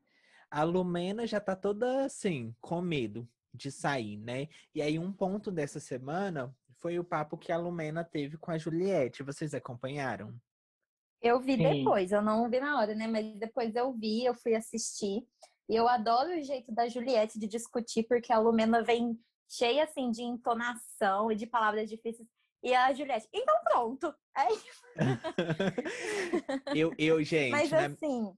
A 0.50 0.64
Lumena 0.64 1.28
já 1.28 1.40
tá 1.40 1.56
toda 1.56 2.06
assim, 2.06 2.56
com 2.62 2.82
medo 2.82 3.28
de 3.54 3.72
sair, 3.72 4.18
né? 4.18 4.48
E 4.74 4.82
aí 4.82 4.98
um 4.98 5.12
ponto 5.12 5.52
dessa 5.52 5.80
semana 5.80 6.56
foi 6.80 6.98
o 6.98 7.04
papo 7.04 7.38
que 7.38 7.52
a 7.52 7.58
Lumena 7.58 8.04
teve 8.04 8.38
com 8.38 8.52
a 8.52 8.58
Juliette. 8.58 9.24
Vocês 9.24 9.54
acompanharam? 9.54 10.34
Eu 11.24 11.40
vi 11.40 11.56
Sim. 11.56 11.64
depois, 11.64 12.12
eu 12.12 12.22
não 12.22 12.50
vi 12.50 12.60
na 12.60 12.78
hora, 12.78 12.94
né? 12.94 13.08
Mas 13.08 13.26
depois 13.40 13.74
eu 13.76 13.94
vi, 13.94 14.26
eu 14.26 14.36
fui 14.36 14.54
assistir. 14.56 15.26
E 15.70 15.76
eu 15.76 15.88
adoro 15.88 16.38
o 16.38 16.42
jeito 16.44 16.70
da 16.74 16.90
Juliette 16.90 17.40
de 17.40 17.48
discutir, 17.48 18.04
porque 18.04 18.34
a 18.34 18.38
Lumena 18.40 18.84
vem 18.84 19.18
cheia, 19.50 19.86
assim, 19.86 20.12
de 20.12 20.22
entonação 20.22 21.32
e 21.32 21.36
de 21.36 21.48
palavras 21.48 21.90
difíceis. 21.90 22.28
E 22.62 22.76
a 22.76 22.94
Juliette, 22.94 23.30
então 23.34 23.56
pronto. 23.64 24.14
Aí, 24.36 24.60
eu, 26.76 26.94
eu, 26.98 27.24
gente, 27.24 27.52
mas 27.52 27.72
na- 27.72 27.86
assim, 27.86 28.34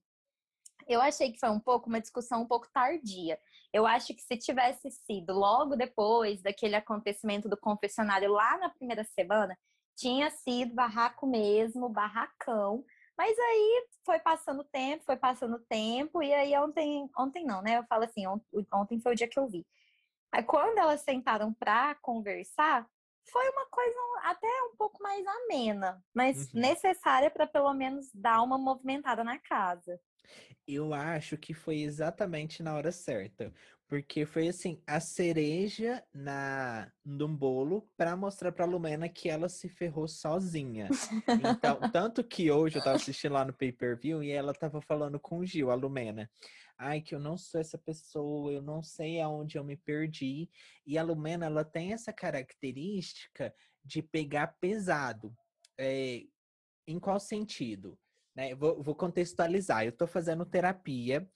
eu 0.88 1.02
achei 1.02 1.32
que 1.32 1.40
foi 1.40 1.50
um 1.50 1.60
pouco 1.60 1.90
uma 1.90 2.00
discussão 2.02 2.44
um 2.44 2.48
pouco 2.48 2.68
tardia. 2.72 3.40
Eu 3.74 3.88
acho 3.88 4.14
que 4.14 4.22
se 4.22 4.38
tivesse 4.38 4.92
sido 4.92 5.34
logo 5.34 5.76
depois 5.76 6.42
daquele 6.44 6.76
acontecimento 6.76 7.50
do 7.50 7.58
confessionário 7.58 8.32
lá 8.32 8.58
na 8.60 8.70
primeira 8.70 9.04
semana, 9.04 9.58
tinha 9.96 10.30
sido 10.32 10.74
barraco 10.76 11.28
mesmo, 11.28 11.90
barracão. 11.90 12.84
Mas 13.18 13.38
aí 13.40 13.88
foi 14.06 14.20
passando 14.20 14.62
o 14.62 14.66
tempo, 14.66 15.06
foi 15.06 15.18
passando 15.18 15.56
o 15.56 15.66
tempo, 15.66 16.22
e 16.22 16.34
aí 16.34 16.56
ontem, 16.58 17.10
ontem 17.18 17.46
não, 17.46 17.62
né? 17.62 17.78
Eu 17.80 17.86
falo 17.88 18.04
assim, 18.04 18.28
ont- 18.28 18.44
ontem 18.74 19.00
foi 19.00 19.14
o 19.14 19.16
dia 19.16 19.28
que 19.30 19.40
eu 19.40 19.48
vi. 19.48 19.66
Aí 20.32 20.44
quando 20.44 20.78
elas 20.78 21.02
sentaram 21.02 21.54
pra 21.54 21.96
conversar, 21.96 22.88
foi 23.32 23.50
uma 23.52 23.66
coisa 23.70 23.98
até 24.24 24.48
um 24.72 24.76
pouco 24.78 25.02
mais 25.02 25.26
amena, 25.26 26.04
mas 26.14 26.50
Uhum. 26.54 26.62
necessária 26.62 27.32
para 27.32 27.48
pelo 27.48 27.74
menos 27.74 28.12
dar 28.14 28.42
uma 28.44 28.58
movimentada 28.58 29.24
na 29.24 29.40
casa. 29.40 30.00
Eu 30.68 30.94
acho 30.94 31.38
que 31.38 31.54
foi 31.54 31.82
exatamente 31.82 32.64
na 32.64 32.76
hora 32.76 32.92
certa. 32.92 33.54
Porque 33.88 34.26
foi 34.26 34.48
assim, 34.48 34.82
a 34.88 35.00
cereja 35.00 36.04
na 36.14 36.92
no 37.04 37.28
bolo 37.28 37.88
para 37.96 38.16
mostrar 38.16 38.52
pra 38.52 38.66
Lumena 38.66 39.08
que 39.08 39.30
ela 39.30 39.48
se 39.48 39.70
ferrou 39.70 40.08
sozinha. 40.08 40.90
Então, 41.28 41.80
tanto 41.94 42.24
que 42.24 42.50
hoje 42.50 42.78
eu 42.78 42.84
tava 42.84 42.96
assistindo 42.96 43.34
lá 43.34 43.46
no 43.46 43.54
pay-per-view 43.54 44.24
e 44.24 44.32
ela 44.32 44.54
tava 44.54 44.82
falando 44.82 45.20
com 45.20 45.40
o 45.40 45.46
Gil, 45.46 45.70
a 45.70 45.76
Lumena. 45.76 46.30
Ai, 46.78 47.00
que 47.00 47.14
eu 47.14 47.20
não 47.20 47.38
sou 47.38 47.62
essa 47.62 47.78
pessoa, 47.78 48.52
eu 48.52 48.62
não 48.62 48.82
sei 48.82 49.22
aonde 49.22 49.58
eu 49.58 49.64
me 49.64 49.78
perdi. 49.78 50.50
E 50.86 50.98
a 50.98 51.04
Lumena, 51.04 51.46
ela 51.46 51.64
tem 51.64 51.94
essa 51.94 52.12
característica 52.12 53.54
de 53.84 54.02
pegar 54.02 54.48
pesado. 54.60 55.34
É, 55.78 56.24
em 56.88 57.00
qual 57.00 57.20
sentido? 57.20 57.98
né? 58.36 58.54
Vou, 58.54 58.84
vou 58.84 58.94
contextualizar. 58.94 59.86
Eu 59.86 59.94
tô 59.94 60.06
fazendo 60.06 60.46
terapia 60.46 61.28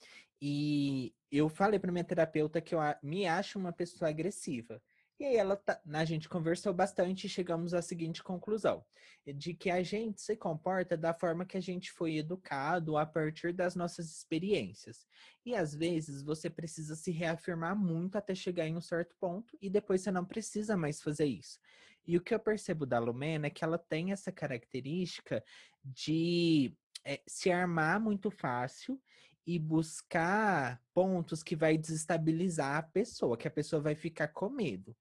e 0.41 1.13
eu 1.31 1.49
falei 1.49 1.79
para 1.79 1.91
minha 1.91 2.03
terapeuta 2.03 2.61
que 2.61 2.73
eu 2.73 2.79
me 3.03 3.27
acho 3.27 3.59
uma 3.59 3.71
pessoa 3.71 4.09
agressiva. 4.09 4.81
E 5.19 5.25
aí 5.25 5.35
ela 5.35 5.57
tá- 5.57 5.81
a 5.93 6.05
gente 6.05 6.29
conversou 6.29 6.73
bastante 6.73 7.27
e 7.27 7.29
chegamos 7.29 7.73
à 7.73 7.81
seguinte 7.81 8.23
conclusão: 8.23 8.85
de 9.35 9.53
que 9.53 9.69
a 9.69 9.83
gente 9.83 10.21
se 10.21 10.35
comporta 10.37 10.95
da 10.95 11.13
forma 11.13 11.45
que 11.45 11.57
a 11.57 11.61
gente 11.61 11.91
foi 11.91 12.17
educado 12.17 12.97
a 12.97 13.05
partir 13.05 13.51
das 13.51 13.75
nossas 13.75 14.09
experiências. 14.09 15.05
E 15.45 15.53
às 15.55 15.75
vezes 15.75 16.23
você 16.23 16.49
precisa 16.49 16.95
se 16.95 17.11
reafirmar 17.11 17.75
muito 17.75 18.17
até 18.17 18.33
chegar 18.33 18.65
em 18.65 18.77
um 18.77 18.81
certo 18.81 19.13
ponto 19.19 19.57
e 19.61 19.69
depois 19.69 20.01
você 20.01 20.09
não 20.09 20.23
precisa 20.25 20.77
mais 20.77 21.01
fazer 21.01 21.25
isso. 21.25 21.59
E 22.07 22.15
o 22.15 22.21
que 22.21 22.33
eu 22.33 22.39
percebo 22.39 22.85
da 22.85 22.97
Lumena 22.97 23.47
é 23.47 23.49
que 23.49 23.63
ela 23.63 23.77
tem 23.77 24.13
essa 24.13 24.31
característica 24.31 25.43
de 25.83 26.73
eh, 27.03 27.21
se 27.27 27.51
armar 27.51 27.99
muito 27.99 28.31
fácil 28.31 28.99
e 29.45 29.57
buscar 29.57 30.81
pontos 30.93 31.41
que 31.41 31.55
vai 31.55 31.77
desestabilizar 31.77 32.77
a 32.77 32.83
pessoa, 32.83 33.37
que 33.37 33.47
a 33.47 33.51
pessoa 33.51 33.81
vai 33.81 33.95
ficar 33.95 34.29
com 34.29 34.49
medo. 34.49 34.95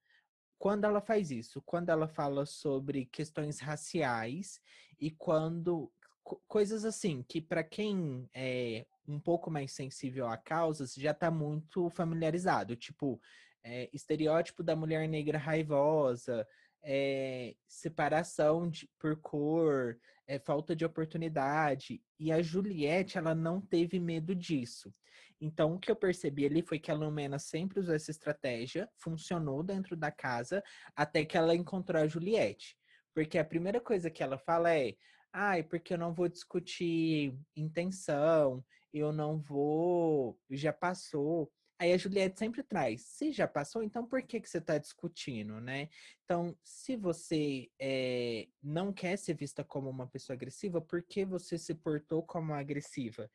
Quando 0.58 0.84
ela 0.84 1.00
faz 1.00 1.30
isso, 1.30 1.62
quando 1.62 1.90
ela 1.90 2.08
fala 2.08 2.44
sobre 2.44 3.06
questões 3.06 3.60
raciais 3.60 4.60
e 4.98 5.10
quando 5.10 5.92
co- 6.24 6.42
coisas 6.48 6.84
assim 6.84 7.22
que 7.22 7.40
para 7.40 7.62
quem 7.62 8.28
é 8.34 8.86
um 9.06 9.20
pouco 9.20 9.50
mais 9.50 9.72
sensível 9.72 10.26
a 10.26 10.36
causas 10.36 10.94
já 10.94 11.12
está 11.12 11.30
muito 11.30 11.88
familiarizado, 11.90 12.76
tipo 12.76 13.20
é, 13.62 13.88
estereótipo 13.92 14.62
da 14.62 14.74
mulher 14.74 15.08
negra 15.08 15.38
raivosa, 15.38 16.46
é, 16.82 17.54
separação 17.66 18.68
de, 18.68 18.88
por 18.98 19.16
cor, 19.20 19.98
é, 20.28 20.38
falta 20.38 20.76
de 20.76 20.84
oportunidade. 20.84 22.00
E 22.20 22.30
a 22.30 22.42
Juliette, 22.42 23.16
ela 23.16 23.34
não 23.34 23.60
teve 23.60 23.98
medo 23.98 24.34
disso. 24.34 24.94
Então, 25.40 25.74
o 25.74 25.78
que 25.78 25.90
eu 25.90 25.96
percebi 25.96 26.44
ali 26.44 26.62
foi 26.62 26.78
que 26.78 26.90
a 26.90 26.94
Lumena 26.94 27.38
sempre 27.38 27.80
usou 27.80 27.94
essa 27.94 28.10
estratégia, 28.10 28.88
funcionou 28.98 29.62
dentro 29.62 29.96
da 29.96 30.10
casa, 30.10 30.62
até 30.94 31.24
que 31.24 31.36
ela 31.36 31.54
encontrou 31.54 32.02
a 32.02 32.06
Juliette. 32.06 32.76
Porque 33.14 33.38
a 33.38 33.44
primeira 33.44 33.80
coisa 33.80 34.10
que 34.10 34.22
ela 34.22 34.36
fala 34.36 34.74
é: 34.76 34.94
ai, 35.32 35.62
porque 35.62 35.94
eu 35.94 35.98
não 35.98 36.12
vou 36.12 36.28
discutir 36.28 37.34
intenção, 37.56 38.64
eu 38.92 39.12
não 39.12 39.38
vou, 39.38 40.38
já 40.50 40.72
passou. 40.72 41.50
Aí 41.78 41.92
a 41.92 41.96
Juliette 41.96 42.38
sempre 42.38 42.62
traz, 42.62 43.02
se 43.02 43.30
já 43.30 43.46
passou, 43.46 43.84
então 43.84 44.04
por 44.04 44.20
que, 44.22 44.40
que 44.40 44.48
você 44.50 44.58
está 44.58 44.78
discutindo, 44.78 45.60
né? 45.60 45.88
Então, 46.24 46.56
se 46.64 46.96
você 46.96 47.70
eh, 47.78 48.48
não 48.60 48.92
quer 48.92 49.16
ser 49.16 49.34
vista 49.34 49.62
como 49.62 49.88
uma 49.88 50.06
pessoa 50.06 50.34
agressiva, 50.34 50.80
por 50.80 51.02
que 51.02 51.24
você 51.24 51.56
se 51.56 51.74
portou 51.74 52.22
como 52.22 52.52
agressiva? 52.52 53.30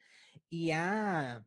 E 0.52 0.74
a 0.74 1.42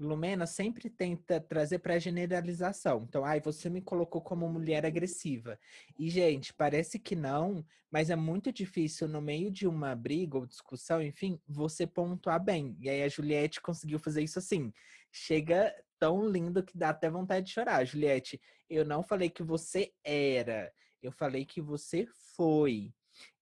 Lumena 0.00 0.46
sempre 0.46 0.88
tenta 0.88 1.38
trazer 1.38 1.78
para 1.80 1.98
generalização. 1.98 3.04
Então, 3.06 3.22
ai, 3.22 3.38
você 3.38 3.68
me 3.68 3.82
colocou 3.82 4.22
como 4.22 4.48
mulher 4.48 4.86
agressiva. 4.86 5.58
E, 5.98 6.08
gente, 6.08 6.54
parece 6.54 6.98
que 6.98 7.14
não, 7.14 7.62
mas 7.90 8.08
é 8.08 8.16
muito 8.16 8.50
difícil 8.50 9.06
no 9.06 9.20
meio 9.20 9.50
de 9.50 9.66
uma 9.66 9.94
briga 9.94 10.38
ou 10.38 10.46
discussão, 10.46 11.02
enfim, 11.02 11.38
você 11.46 11.86
pontuar 11.86 12.42
bem. 12.42 12.74
E 12.80 12.88
aí 12.88 13.02
a 13.02 13.08
Juliette 13.08 13.60
conseguiu 13.60 13.98
fazer 13.98 14.22
isso 14.22 14.38
assim. 14.38 14.72
Chega 15.12 15.70
tão 16.00 16.26
lindo 16.26 16.64
que 16.64 16.76
dá 16.76 16.88
até 16.88 17.10
vontade 17.10 17.46
de 17.46 17.52
chorar. 17.52 17.84
Juliette, 17.84 18.40
eu 18.68 18.84
não 18.84 19.02
falei 19.02 19.28
que 19.28 19.42
você 19.42 19.92
era, 20.02 20.72
eu 21.02 21.12
falei 21.12 21.44
que 21.44 21.60
você 21.60 22.08
foi. 22.34 22.92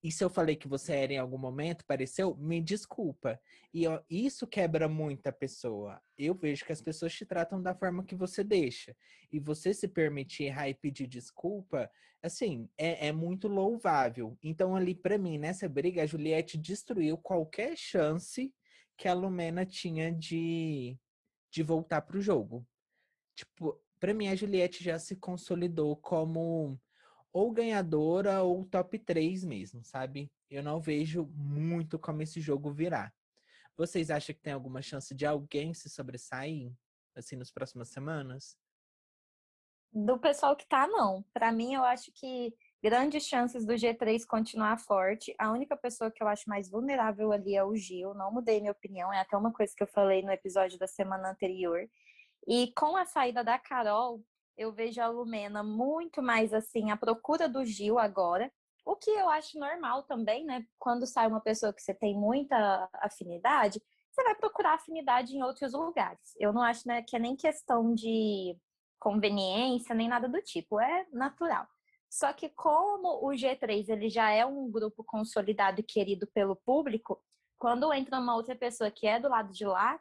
E 0.03 0.11
se 0.11 0.25
eu 0.25 0.31
falei 0.31 0.57
que 0.57 0.66
você 0.66 0.92
era 0.92 1.12
em 1.12 1.18
algum 1.18 1.38
momento, 1.38 1.85
pareceu, 1.87 2.37
me 2.37 2.61
desculpa. 2.61 3.40
E 3.73 3.85
isso 4.11 4.47
quebra 4.47 4.88
muito 4.88 5.27
a 5.29 5.33
pessoa. 5.33 6.01
Eu 6.16 6.35
vejo 6.35 6.64
que 6.64 6.73
as 6.73 6.81
pessoas 6.83 7.14
te 7.14 7.25
tratam 7.25 7.62
da 7.62 7.75
forma 7.75 8.05
que 8.05 8.14
você 8.14 8.42
deixa. 8.42 8.97
E 9.31 9.38
você 9.38 9.73
se 9.73 9.87
permitir 9.87 10.44
errar 10.44 10.68
e 10.68 10.75
pedir 10.75 11.07
desculpa, 11.07 11.88
assim, 12.23 12.68
é, 12.77 13.09
é 13.09 13.12
muito 13.12 13.47
louvável. 13.47 14.37
Então, 14.42 14.75
ali, 14.75 14.94
pra 14.94 15.18
mim, 15.18 15.38
nessa 15.38 15.68
briga, 15.68 16.03
a 16.03 16.07
Juliette 16.07 16.59
destruiu 16.59 17.16
qualquer 17.16 17.77
chance 17.77 18.53
que 18.97 19.07
a 19.07 19.14
Lumena 19.14 19.64
tinha 19.64 20.11
de, 20.12 20.99
de 21.50 21.62
voltar 21.62 22.02
pro 22.02 22.20
jogo. 22.20 22.66
Tipo, 23.34 23.80
pra 23.98 24.14
mim, 24.14 24.28
a 24.28 24.34
Juliette 24.34 24.82
já 24.82 24.98
se 24.98 25.16
consolidou 25.16 25.96
como 25.96 26.80
ou 27.32 27.52
ganhadora 27.52 28.42
ou 28.42 28.64
top 28.64 28.98
3 28.98 29.44
mesmo, 29.44 29.84
sabe? 29.84 30.32
Eu 30.50 30.62
não 30.62 30.80
vejo 30.80 31.26
muito 31.34 31.98
como 31.98 32.22
esse 32.22 32.40
jogo 32.40 32.72
virar. 32.72 33.14
Vocês 33.76 34.11
acham 34.11 34.34
que 34.34 34.40
tem 34.40 34.52
alguma 34.52 34.82
chance 34.82 35.14
de 35.14 35.24
alguém 35.24 35.72
se 35.72 35.88
sobressair, 35.88 36.72
assim, 37.14 37.37
nas 37.37 37.50
próximas 37.50 37.90
semanas? 37.90 38.56
Do 39.92 40.18
pessoal 40.18 40.56
que 40.56 40.66
tá, 40.66 40.87
não. 40.87 41.22
Pra 41.32 41.52
mim, 41.52 41.74
eu 41.74 41.84
acho 41.84 42.11
que 42.12 42.52
grandes 42.83 43.25
chances 43.25 43.67
do 43.67 43.75
G3 43.75 44.25
continuar 44.27 44.79
forte. 44.79 45.35
A 45.38 45.51
única 45.51 45.77
pessoa 45.77 46.11
que 46.11 46.23
eu 46.23 46.29
acho 46.29 46.49
mais 46.49 46.71
vulnerável 46.71 47.33
ali 47.33 47.57
é 47.57 47.64
o 47.64 47.75
Gil. 47.75 48.14
Não 48.14 48.33
mudei 48.33 48.61
minha 48.61 48.73
opinião, 48.73 49.12
é 49.12 49.21
até 49.21 49.37
uma 49.37 49.53
coisa 49.53 49.73
que 49.77 49.83
eu 49.83 49.88
falei 49.88 50.23
no 50.23 50.31
episódio 50.31 50.79
da 50.79 50.87
semana 50.87 51.31
anterior. 51.31 51.88
E 52.47 52.73
com 52.75 52.97
a 52.97 53.05
saída 53.05 53.43
da 53.45 53.59
Carol, 53.59 54.23
eu 54.57 54.73
vejo 54.73 55.01
a 55.01 55.09
Lumena 55.09 55.62
muito 55.62 56.23
mais 56.23 56.53
assim 56.53 56.91
à 56.91 56.97
procura 56.97 57.49
do 57.49 57.64
Gil 57.64 57.99
agora, 57.99 58.51
o 58.85 58.97
que 58.97 59.11
eu 59.11 59.29
acho 59.29 59.59
normal 59.59 60.05
também, 60.05 60.45
né? 60.45 60.64
Quando 60.79 61.07
sai 61.07 61.27
uma 61.29 61.41
pessoa 61.41 61.75
que 61.75 61.83
você 61.83 61.93
tem 61.93 62.17
muita 62.17 62.88
afinidade, 62.95 63.83
você 64.11 64.25
vai 64.25 64.35
procurar 64.35 64.75
afinidade 64.75 65.37
em 65.37 65.43
outros 65.43 65.75
lugares. 65.75 66.35
Eu 66.38 66.53
não 66.55 66.62
acho 66.62 66.88
né, 66.88 67.03
que 67.03 67.14
é 67.14 67.19
nem 67.19 67.37
questão 67.37 67.95
de 67.95 68.57
conveniência, 68.99 69.95
nem 69.95 70.09
nada 70.09 70.27
do 70.27 70.41
tipo, 70.41 70.81
é 70.81 71.07
natural. 71.12 71.69
Só 72.11 72.33
que 72.33 72.49
como 72.49 73.27
o 73.27 73.31
G3 73.31 73.88
ele 73.88 74.09
já 74.09 74.31
é 74.31 74.44
um 74.44 74.71
grupo 74.71 75.05
consolidado 75.05 75.81
e 75.81 75.85
querido 75.85 76.27
pelo 76.27 76.57
público, 76.57 77.23
quando 77.59 77.92
entra 77.92 78.18
uma 78.18 78.35
outra 78.35 78.57
pessoa 78.57 78.90
que 78.90 79.07
é 79.07 79.21
do 79.21 79.29
lado 79.29 79.53
de 79.53 79.64
lá, 79.64 80.01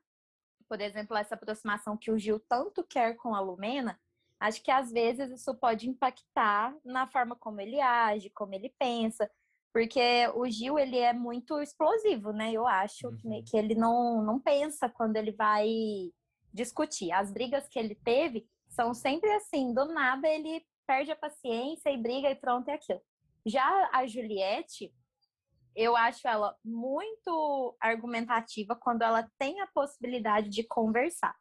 por 0.69 0.79
exemplo, 0.79 1.17
essa 1.17 1.35
aproximação 1.35 1.97
que 1.97 2.11
o 2.11 2.17
Gil 2.17 2.39
tanto 2.47 2.83
quer 2.83 3.15
com 3.15 3.33
a 3.33 3.39
Lumena, 3.39 3.99
acho 4.39 4.61
que 4.61 4.71
às 4.71 4.91
vezes 4.91 5.31
isso 5.31 5.55
pode 5.55 5.89
impactar 5.89 6.75
na 6.83 7.07
forma 7.07 7.35
como 7.35 7.59
ele 7.59 7.79
age, 7.81 8.29
como 8.29 8.53
ele 8.53 8.73
pensa, 8.77 9.29
porque 9.73 10.27
o 10.35 10.49
Gil 10.49 10.77
ele 10.77 10.97
é 10.97 11.13
muito 11.13 11.59
explosivo, 11.61 12.31
né? 12.31 12.51
Eu 12.51 12.67
acho 12.67 13.07
uhum. 13.07 13.43
que 13.45 13.57
ele 13.57 13.75
não, 13.75 14.21
não 14.23 14.39
pensa 14.39 14.89
quando 14.89 15.17
ele 15.17 15.31
vai 15.31 15.67
discutir. 16.53 17.11
As 17.11 17.31
brigas 17.31 17.67
que 17.67 17.77
ele 17.77 17.95
teve 17.95 18.47
são 18.67 18.93
sempre 18.93 19.31
assim, 19.33 19.73
do 19.73 19.85
nada 19.85 20.27
ele 20.27 20.65
perde 20.87 21.11
a 21.11 21.15
paciência 21.15 21.89
e 21.91 21.97
briga 21.97 22.29
e 22.31 22.35
pronto 22.35 22.69
é 22.69 22.73
aquilo. 22.73 23.01
Já 23.45 23.89
a 23.93 24.07
Juliette, 24.07 24.93
eu 25.75 25.95
acho 25.95 26.27
ela 26.27 26.55
muito 26.65 27.77
argumentativa 27.79 28.75
quando 28.75 29.03
ela 29.03 29.29
tem 29.37 29.61
a 29.61 29.67
possibilidade 29.67 30.49
de 30.49 30.63
conversar. 30.63 31.35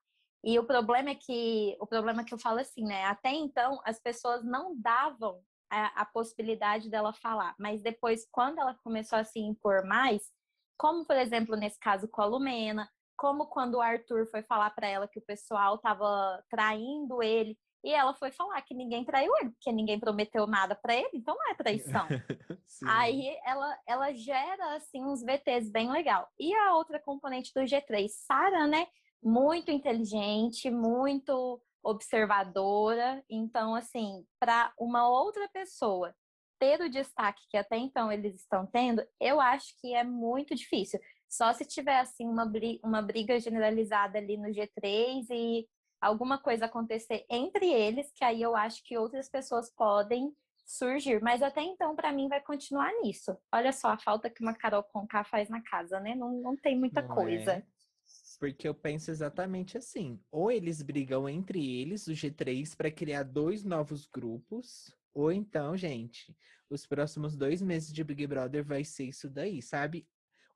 E 0.44 0.58
o 0.58 0.64
problema 0.64 1.10
é 1.10 1.14
que 1.14 1.76
o 1.80 1.86
problema 1.86 2.20
é 2.20 2.24
que 2.24 2.34
eu 2.34 2.38
falo 2.38 2.60
assim, 2.60 2.84
né? 2.84 3.04
Até 3.04 3.30
então 3.32 3.80
as 3.84 3.98
pessoas 3.98 4.44
não 4.44 4.78
davam 4.78 5.40
a, 5.70 6.02
a 6.02 6.04
possibilidade 6.04 6.90
dela 6.90 7.12
falar, 7.12 7.54
mas 7.58 7.82
depois 7.82 8.28
quando 8.30 8.60
ela 8.60 8.74
começou 8.84 9.18
a 9.18 9.24
se 9.24 9.40
impor 9.40 9.84
mais, 9.84 10.22
como 10.78 11.04
por 11.04 11.16
exemplo 11.16 11.56
nesse 11.56 11.80
caso 11.80 12.06
com 12.06 12.22
a 12.22 12.26
Lumena, 12.26 12.88
como 13.16 13.46
quando 13.46 13.76
o 13.76 13.80
Arthur 13.80 14.26
foi 14.26 14.42
falar 14.42 14.70
para 14.70 14.86
ela 14.86 15.08
que 15.08 15.18
o 15.18 15.24
pessoal 15.24 15.76
estava 15.76 16.44
traindo 16.50 17.22
ele, 17.22 17.58
e 17.84 17.92
ela 17.92 18.14
foi 18.14 18.32
falar 18.32 18.60
que 18.62 18.74
ninguém 18.74 19.04
traiu 19.04 19.32
ele, 19.40 19.50
porque 19.50 19.70
ninguém 19.72 19.98
prometeu 19.98 20.46
nada 20.46 20.74
para 20.74 20.94
ele, 20.94 21.10
então 21.14 21.34
não 21.34 21.50
é 21.50 21.54
traição. 21.54 22.06
Aí 22.86 23.36
ela, 23.44 23.78
ela 23.86 24.12
gera 24.12 24.74
assim 24.76 25.04
uns 25.04 25.22
VTs 25.22 25.70
bem 25.70 25.90
legal. 25.90 26.28
E 26.38 26.54
a 26.54 26.74
outra 26.74 27.00
componente 27.00 27.52
do 27.54 27.62
G3, 27.62 28.08
Sara, 28.08 28.66
né? 28.66 28.86
Muito 29.22 29.70
inteligente, 29.70 30.70
muito 30.70 31.60
observadora. 31.82 33.24
Então, 33.30 33.74
assim, 33.74 34.24
para 34.40 34.72
uma 34.78 35.08
outra 35.08 35.48
pessoa 35.48 36.14
ter 36.58 36.80
o 36.80 36.90
destaque 36.90 37.42
que 37.50 37.56
até 37.56 37.76
então 37.76 38.10
eles 38.10 38.34
estão 38.34 38.66
tendo, 38.66 39.06
eu 39.20 39.40
acho 39.40 39.74
que 39.80 39.94
é 39.94 40.02
muito 40.02 40.54
difícil. 40.54 40.98
Só 41.28 41.52
se 41.52 41.64
tiver 41.64 41.98
assim 41.98 42.26
uma 42.26 42.46
briga, 42.46 42.86
uma 42.86 43.02
briga 43.02 43.38
generalizada 43.38 44.18
ali 44.18 44.36
no 44.36 44.48
G3 44.48 45.26
e 45.30 45.68
alguma 46.00 46.38
coisa 46.38 46.66
acontecer 46.66 47.24
entre 47.30 47.66
eles, 47.72 48.12
que 48.12 48.24
aí 48.24 48.42
eu 48.42 48.54
acho 48.54 48.82
que 48.84 48.98
outras 48.98 49.28
pessoas 49.28 49.70
podem 49.70 50.32
surgir. 50.66 51.22
Mas 51.22 51.42
até 51.42 51.62
então, 51.62 51.94
para 51.94 52.12
mim, 52.12 52.28
vai 52.28 52.40
continuar 52.40 52.92
nisso. 53.02 53.36
Olha 53.52 53.72
só 53.72 53.88
a 53.88 53.98
falta 53.98 54.28
que 54.28 54.42
uma 54.42 54.54
Carol 54.54 54.82
Conká 54.82 55.24
faz 55.24 55.48
na 55.48 55.62
casa, 55.62 56.00
né? 56.00 56.14
Não, 56.14 56.32
não 56.40 56.56
tem 56.56 56.78
muita 56.78 57.02
não 57.02 57.14
coisa. 57.14 57.52
É. 57.52 57.62
Porque 58.38 58.68
eu 58.68 58.74
penso 58.74 59.10
exatamente 59.10 59.78
assim: 59.78 60.20
ou 60.30 60.50
eles 60.50 60.82
brigam 60.82 61.28
entre 61.28 61.80
eles, 61.80 62.06
o 62.06 62.12
G3, 62.12 62.76
para 62.76 62.90
criar 62.90 63.22
dois 63.22 63.64
novos 63.64 64.06
grupos, 64.06 64.92
ou 65.14 65.32
então, 65.32 65.76
gente, 65.76 66.36
os 66.68 66.86
próximos 66.86 67.36
dois 67.36 67.62
meses 67.62 67.92
de 67.92 68.04
Big 68.04 68.26
Brother 68.26 68.64
vai 68.64 68.84
ser 68.84 69.04
isso 69.04 69.30
daí, 69.30 69.62
sabe? 69.62 70.06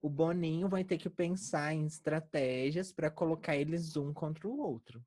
O 0.02 0.08
Boninho 0.08 0.68
vai 0.68 0.84
ter 0.84 0.98
que 0.98 1.10
pensar 1.10 1.74
em 1.74 1.86
estratégias 1.86 2.92
para 2.92 3.10
colocar 3.10 3.56
eles 3.56 3.96
um 3.96 4.12
contra 4.12 4.48
o 4.48 4.58
outro. 4.58 5.04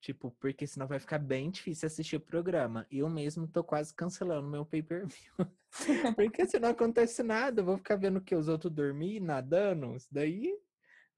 Tipo, 0.00 0.30
porque 0.38 0.66
senão 0.66 0.86
vai 0.86 1.00
ficar 1.00 1.18
bem 1.18 1.50
difícil 1.50 1.86
assistir 1.86 2.16
o 2.16 2.20
programa. 2.20 2.86
E 2.90 2.98
eu 2.98 3.08
mesmo 3.08 3.48
tô 3.48 3.64
quase 3.64 3.92
cancelando 3.92 4.48
meu 4.48 4.64
pay-per-view. 4.64 5.32
porque 6.16 6.46
se 6.46 6.58
não 6.60 6.70
acontece 6.70 7.22
nada, 7.22 7.60
eu 7.60 7.64
vou 7.64 7.76
ficar 7.76 7.96
vendo 7.96 8.20
que 8.20 8.34
os 8.34 8.48
outros 8.48 8.72
dormir, 8.72 9.20
nadando. 9.20 9.96
Isso 9.96 10.08
daí 10.10 10.56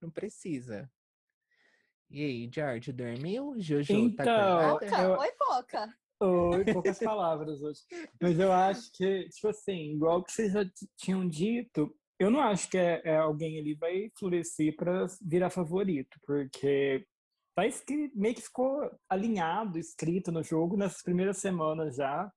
não 0.01 0.11
precisa. 0.11 0.91
E 2.09 2.25
aí, 2.25 2.51
George, 2.53 2.91
dormiu? 2.93 3.55
Jojo 3.59 4.17
tá 4.17 4.25
então, 4.25 4.25
tá 4.25 4.71
Poca, 4.73 5.03
eu... 5.03 5.19
Oi, 5.19 5.33
Poca. 5.39 5.95
Oi, 6.23 6.65
poucas 6.73 6.99
palavras 7.01 7.63
hoje. 7.63 7.81
Mas 8.21 8.39
eu 8.39 8.53
acho 8.53 8.91
que, 8.93 9.29
tipo 9.29 9.49
assim, 9.49 9.93
igual 9.93 10.23
que 10.23 10.33
vocês 10.33 10.53
já 10.53 10.65
tinham 10.97 11.27
dito, 11.29 11.95
eu 12.19 12.31
não 12.31 12.41
acho 12.41 12.69
que 12.69 12.77
é, 12.77 13.01
é 13.05 13.17
alguém 13.17 13.59
ali 13.59 13.75
vai 13.75 14.11
florescer 14.19 14.77
para 14.77 15.07
virar 15.23 15.49
favorito, 15.49 16.19
porque 16.27 17.07
tá 17.55 17.67
escrito, 17.67 18.19
meio 18.19 18.35
que 18.35 18.43
ficou 18.43 18.91
alinhado, 19.09 19.79
escrito 19.79 20.31
no 20.31 20.43
jogo 20.43 20.77
nessas 20.77 21.03
primeiras 21.03 21.39
semanas 21.39 21.97
já. 21.97 22.31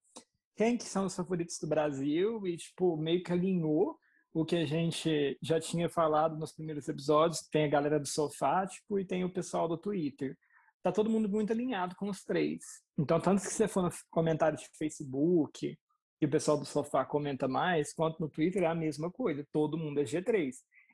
Quem 0.56 0.78
que 0.78 0.84
são 0.84 1.06
os 1.06 1.16
favoritos 1.16 1.58
do 1.60 1.68
Brasil 1.68 2.46
e, 2.48 2.58
tipo, 2.58 2.96
meio 2.98 3.24
que 3.24 3.32
alinhou 3.32 3.98
o 4.34 4.44
que 4.44 4.56
a 4.56 4.66
gente 4.66 5.38
já 5.42 5.60
tinha 5.60 5.88
falado 5.88 6.38
nos 6.38 6.52
primeiros 6.52 6.88
episódios. 6.88 7.42
Tem 7.52 7.66
a 7.66 7.70
galera 7.70 8.00
do 8.00 8.08
sofá, 8.08 8.66
tipo, 8.66 9.00
e 9.00 9.06
tem 9.06 9.24
o 9.24 9.34
pessoal 9.34 9.68
do 9.68 9.78
Twitter. 9.78 10.38
Tá 10.82 10.92
todo 10.92 11.10
mundo 11.10 11.30
muito 11.30 11.54
alinhado 11.54 11.96
com 11.96 12.10
os 12.10 12.24
três. 12.24 12.64
Então, 12.98 13.20
tanto 13.20 13.42
que 13.42 13.54
você 13.54 13.68
for 13.68 13.84
no 13.84 13.90
comentário 14.12 14.58
de 14.58 14.68
Facebook, 14.78 15.78
e 16.24 16.26
o 16.26 16.30
pessoal 16.30 16.58
do 16.58 16.66
sofá 16.66 17.04
comenta 17.04 17.50
mais, 17.50 17.94
quanto 17.94 18.20
no 18.22 18.30
Twitter 18.30 18.64
é 18.64 18.68
a 18.68 18.76
mesma 18.76 19.12
coisa. 19.12 19.46
Todo 19.52 19.78
mundo 19.78 20.00
é 20.00 20.04
G3. 20.04 20.54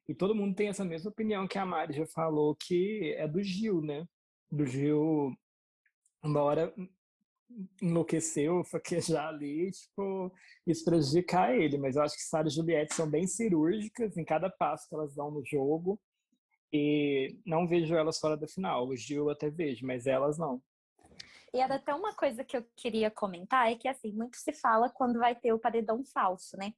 E 0.10 0.16
todo 0.16 0.34
mundo 0.34 0.56
tem 0.56 0.70
essa 0.70 0.84
mesma 0.84 1.12
opinião 1.12 1.48
que 1.48 1.60
a 1.60 1.64
Mari 1.64 1.94
já 1.94 2.08
falou, 2.08 2.56
que 2.56 3.14
é 3.16 3.28
do 3.28 3.44
Gil, 3.44 3.80
né? 3.80 4.08
Do 4.52 4.66
Gil, 4.66 5.38
uma 6.24 6.42
hora 6.42 6.74
enlouqueceu, 7.80 8.64
fraquejar 8.66 9.28
ali, 9.28 9.70
tipo, 9.70 10.34
isso 10.66 10.84
prejudicar 10.84 11.56
ele. 11.56 11.78
Mas 11.78 11.96
eu 11.96 12.02
acho 12.02 12.16
que 12.16 12.24
Sara 12.24 12.48
e 12.48 12.52
Juliette 12.52 12.96
são 12.96 13.08
bem 13.08 13.28
cirúrgicas 13.28 14.18
em 14.18 14.26
cada 14.26 14.50
passo 14.50 14.90
que 14.90 14.96
elas 14.96 15.14
dão 15.14 15.30
no 15.30 15.46
jogo. 15.46 16.02
E 16.74 17.38
não 17.46 17.68
vejo 17.68 17.94
elas 17.94 18.18
fora 18.18 18.36
da 18.36 18.48
final. 18.48 18.88
O 18.88 18.96
Gil 18.96 19.26
eu 19.26 19.30
até 19.30 19.52
vejo, 19.52 19.86
mas 19.86 20.08
elas 20.08 20.40
não. 20.40 20.60
E 21.54 21.60
era 21.60 21.76
até 21.76 21.94
uma 21.94 22.16
coisa 22.16 22.44
que 22.44 22.58
eu 22.58 22.66
queria 22.76 23.12
comentar, 23.12 23.72
é 23.72 23.76
que 23.76 23.88
assim, 23.88 24.12
muito 24.12 24.38
se 24.38 24.54
fala 24.54 24.90
quando 24.90 25.20
vai 25.20 25.36
ter 25.36 25.54
o 25.54 25.60
paredão 25.60 26.04
falso, 26.04 26.58
né? 26.58 26.74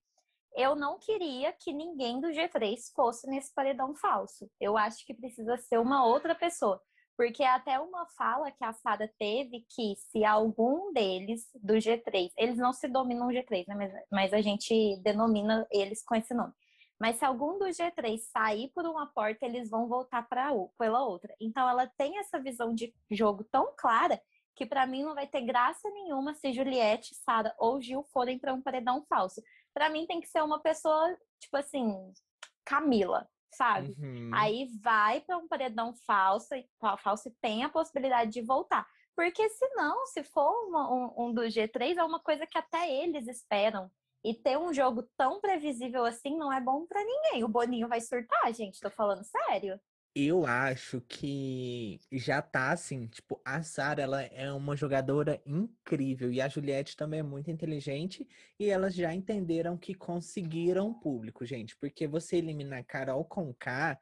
Eu 0.56 0.76
não 0.76 1.00
queria 1.00 1.54
que 1.54 1.74
ninguém 1.74 2.20
do 2.20 2.30
G3 2.30 2.78
fosse 2.96 3.28
nesse 3.28 3.54
paredão 3.54 3.96
falso. 3.96 4.50
Eu 4.60 4.78
acho 4.78 5.06
que 5.06 5.14
precisa 5.14 5.58
ser 5.58 5.80
uma 5.80 6.06
outra 6.06 6.36
pessoa. 6.36 6.82
Porque 7.18 7.44
até 7.44 7.80
uma 7.80 8.08
fala 8.18 8.52
que 8.52 8.64
a 8.64 8.74
Sara 8.74 9.12
teve 9.20 9.66
que 9.70 9.96
se 9.96 10.26
algum 10.26 10.92
deles 10.92 11.46
do 11.62 11.76
G3, 11.76 12.32
eles 12.38 12.58
não 12.58 12.74
se 12.74 12.88
dominam 12.88 13.28
o 13.28 13.32
G3, 13.32 13.66
né? 13.68 13.76
mas, 13.76 13.92
mas 14.12 14.34
a 14.34 14.42
gente 14.42 15.00
denomina 15.04 15.68
eles 15.72 16.04
com 16.04 16.16
esse 16.16 16.34
nome. 16.34 16.54
Mas 17.00 17.18
se 17.18 17.26
algum 17.26 17.58
do 17.58 17.66
G3 17.66 18.18
sair 18.32 18.72
por 18.74 18.86
uma 18.86 19.08
porta, 19.08 19.46
eles 19.46 19.70
vão 19.70 19.88
voltar 19.88 20.28
para 20.28 20.52
pela 20.78 21.04
outra. 21.04 21.34
Então 21.40 21.68
ela 21.68 21.88
tem 21.98 22.18
essa 22.18 22.40
visão 22.40 22.74
de 22.74 22.94
jogo 23.10 23.44
tão 23.44 23.74
clara 23.78 24.20
que 24.56 24.66
para 24.66 24.86
mim 24.86 25.04
não 25.04 25.16
vai 25.16 25.28
ter 25.28 25.42
graça 25.42 25.90
nenhuma 25.90 26.34
se 26.36 26.54
Juliette, 26.54 27.16
Sara 27.16 27.54
ou 27.58 27.82
Gil 27.82 28.04
forem 28.14 28.38
para 28.38 28.54
um 28.54 28.62
paredão 28.62 29.04
falso 29.10 29.42
para 29.74 29.90
mim 29.90 30.06
tem 30.06 30.22
que 30.22 30.28
ser 30.28 30.42
uma 30.42 30.60
pessoa, 30.60 31.18
tipo 31.40 31.58
assim, 31.58 32.14
Camila, 32.66 33.28
sabe? 33.54 33.96
Uhum. 34.00 34.32
Aí 34.34 34.70
vai 34.82 35.22
para 35.22 35.38
um 35.38 35.48
paredão 35.48 35.94
falso 36.06 36.54
e, 36.56 36.68
falso 37.00 37.28
e 37.28 37.36
tem 37.42 37.64
a 37.64 37.70
possibilidade 37.70 38.32
de 38.32 38.42
voltar. 38.42 38.88
Porque 39.16 39.48
senão, 39.50 40.06
se 40.08 40.24
for 40.24 40.52
uma, 40.68 40.92
um, 40.92 41.26
um 41.26 41.34
do 41.34 41.42
G3, 41.44 41.98
é 41.98 42.04
uma 42.04 42.20
coisa 42.20 42.48
que 42.48 42.58
até 42.58 42.90
eles 42.90 43.28
esperam. 43.28 43.92
E 44.24 44.34
ter 44.36 44.58
um 44.58 44.72
jogo 44.72 45.04
tão 45.18 45.42
previsível 45.42 46.06
assim 46.06 46.38
não 46.38 46.54
é 46.54 46.62
bom 46.62 46.86
para 46.86 47.04
ninguém. 47.04 47.44
O 47.44 47.48
Boninho 47.48 47.88
vai 47.88 48.00
surtar, 48.00 48.54
gente, 48.54 48.80
tô 48.80 48.90
falando 48.90 49.24
sério. 49.24 49.80
Eu 50.14 50.46
acho 50.46 51.00
que 51.08 52.02
já 52.12 52.42
tá 52.42 52.72
assim, 52.72 53.08
tipo, 53.08 53.42
a 53.46 53.64
Sarah, 53.64 54.04
ela 54.04 54.22
é 54.24 54.52
uma 54.52 54.76
jogadora 54.76 55.42
incrível 55.46 56.34
e 56.34 56.42
a 56.42 56.50
Juliette 56.50 56.98
também 56.98 57.22
é 57.22 57.24
muito 57.24 57.50
inteligente 57.50 58.28
e 58.60 58.70
elas 58.70 58.94
já 58.94 59.14
entenderam 59.14 59.78
que 59.78 59.96
conseguiram 59.96 60.94
público, 60.94 61.46
gente, 61.46 61.78
porque 61.78 62.08
você 62.08 62.38
eliminar 62.38 62.84
Carol 62.84 63.24
com 63.24 63.54
K, 63.54 63.98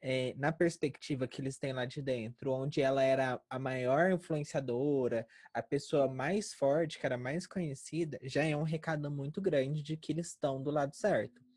é, 0.00 0.32
na 0.38 0.50
perspectiva 0.50 1.28
que 1.28 1.42
eles 1.42 1.58
têm 1.58 1.74
lá 1.74 1.84
de 1.84 2.00
dentro, 2.00 2.52
onde 2.52 2.80
ela 2.80 3.02
era 3.02 3.38
a 3.50 3.58
maior 3.58 4.10
influenciadora, 4.10 5.26
a 5.52 5.62
pessoa 5.62 6.08
mais 6.08 6.54
forte, 6.54 6.98
que 6.98 7.04
era 7.04 7.18
mais 7.18 7.46
conhecida, 7.46 8.18
já 8.22 8.42
é 8.44 8.56
um 8.56 8.62
recado 8.62 9.10
muito 9.10 9.42
grande 9.42 9.82
de 9.82 9.94
que 9.94 10.12
eles 10.12 10.28
estão 10.28 10.62
do 10.62 10.70
lado 10.70 10.96
certo. 10.96 11.49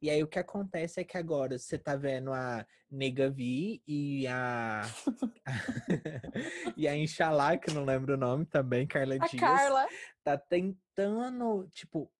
E 0.00 0.08
aí 0.10 0.22
o 0.22 0.28
que 0.28 0.38
acontece 0.38 1.00
é 1.00 1.04
que 1.04 1.16
agora 1.16 1.58
você 1.58 1.76
tá 1.76 1.96
vendo 1.96 2.32
a 2.32 2.64
Nega 2.90 3.28
Vi 3.28 3.82
e 3.86 4.26
a. 4.28 4.82
e 6.76 6.86
a 6.86 6.96
Inshallah, 6.96 7.58
que 7.58 7.72
não 7.72 7.84
lembro 7.84 8.14
o 8.14 8.16
nome 8.16 8.46
também, 8.46 8.86
Carla 8.86 9.16
A 9.16 9.26
Dias. 9.26 9.40
Carla. 9.40 9.88
Tá 10.22 10.38
tentando, 10.38 11.68
tipo, 11.72 12.10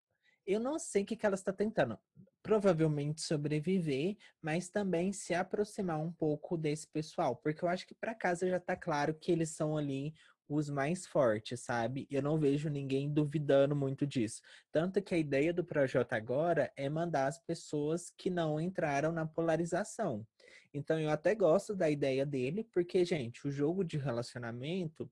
eu 0.45 0.59
não 0.59 0.79
sei 0.79 1.03
o 1.03 1.07
que, 1.07 1.17
que 1.17 1.25
ela 1.25 1.37
está 1.37 1.53
tentando. 1.53 1.99
Provavelmente 2.43 3.21
sobreviver, 3.21 4.17
mas 4.41 4.69
também 4.69 5.13
se 5.13 5.35
aproximar 5.35 6.01
um 6.01 6.13
pouco 6.13 6.57
desse 6.57 6.89
pessoal, 6.89 7.37
porque 7.37 7.65
eu 7.65 7.69
acho 7.69 7.87
que 7.87 7.95
para 7.95 8.15
casa 8.15 8.49
já 8.49 8.59
tá 8.59 8.75
claro 8.75 9.15
que 9.15 9.31
eles 9.31 9.51
são 9.51 9.77
ali 9.77 10.15
os 10.49 10.71
mais 10.71 11.07
fortes, 11.07 11.61
sabe? 11.61 12.07
Eu 12.11 12.23
não 12.23 12.39
vejo 12.39 12.71
ninguém 12.71 13.13
duvidando 13.13 13.77
muito 13.77 14.07
disso. 14.07 14.41
Tanto 14.73 15.03
que 15.03 15.15
a 15.15 15.19
ideia 15.19 15.53
do 15.53 15.65
projeto 15.65 16.15
agora 16.15 16.73
é 16.77 16.89
mandar 16.89 17.27
as 17.27 17.39
pessoas 17.39 18.11
que 18.17 18.31
não 18.31 18.59
entraram 18.59 19.13
na 19.13 19.27
polarização. 19.27 20.27
Então 20.73 20.99
eu 20.99 21.11
até 21.11 21.35
gosto 21.35 21.75
da 21.75 21.91
ideia 21.91 22.25
dele, 22.25 22.65
porque, 22.73 23.05
gente, 23.05 23.47
o 23.47 23.51
jogo 23.51 23.85
de 23.85 23.99
relacionamento, 23.99 25.11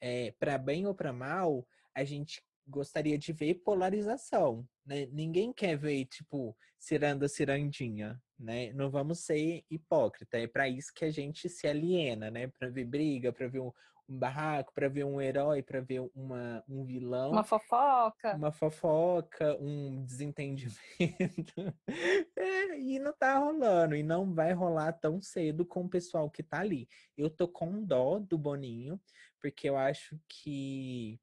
é, 0.00 0.32
para 0.38 0.56
bem 0.56 0.86
ou 0.86 0.94
para 0.94 1.12
mal, 1.12 1.66
a 1.94 2.04
gente 2.04 2.42
gostaria 2.66 3.18
de 3.18 3.32
ver 3.32 3.54
polarização, 3.56 4.66
né? 4.84 5.06
Ninguém 5.06 5.52
quer 5.52 5.76
ver, 5.76 6.04
tipo, 6.04 6.56
ciranda, 6.78 7.28
cirandinha, 7.28 8.20
né? 8.38 8.72
Não 8.72 8.90
vamos 8.90 9.20
ser 9.20 9.64
hipócrita. 9.70 10.38
É 10.38 10.46
para 10.46 10.68
isso 10.68 10.92
que 10.94 11.04
a 11.04 11.10
gente 11.10 11.48
se 11.48 11.66
aliena, 11.66 12.30
né? 12.30 12.46
Para 12.46 12.68
ver 12.68 12.84
briga, 12.84 13.32
para 13.32 13.48
ver 13.48 13.60
um, 13.60 13.72
um 14.08 14.18
barraco, 14.18 14.72
para 14.72 14.88
ver 14.88 15.04
um 15.04 15.20
herói, 15.20 15.62
para 15.62 15.80
ver 15.80 16.00
uma, 16.14 16.64
um 16.68 16.84
vilão. 16.84 17.32
Uma 17.32 17.44
fofoca. 17.44 18.34
Uma 18.34 18.52
fofoca, 18.52 19.56
um 19.60 20.04
desentendimento. 20.04 20.78
É, 22.36 22.78
e 22.78 22.98
não 22.98 23.12
tá 23.12 23.36
rolando, 23.38 23.96
e 23.96 24.02
não 24.02 24.32
vai 24.32 24.52
rolar 24.52 24.92
tão 24.92 25.20
cedo 25.20 25.66
com 25.66 25.84
o 25.84 25.88
pessoal 25.88 26.30
que 26.30 26.42
tá 26.42 26.60
ali. 26.60 26.88
Eu 27.16 27.28
tô 27.28 27.48
com 27.48 27.82
dó 27.82 28.18
do 28.18 28.38
Boninho, 28.38 29.00
porque 29.40 29.68
eu 29.68 29.76
acho 29.76 30.18
que 30.28 31.20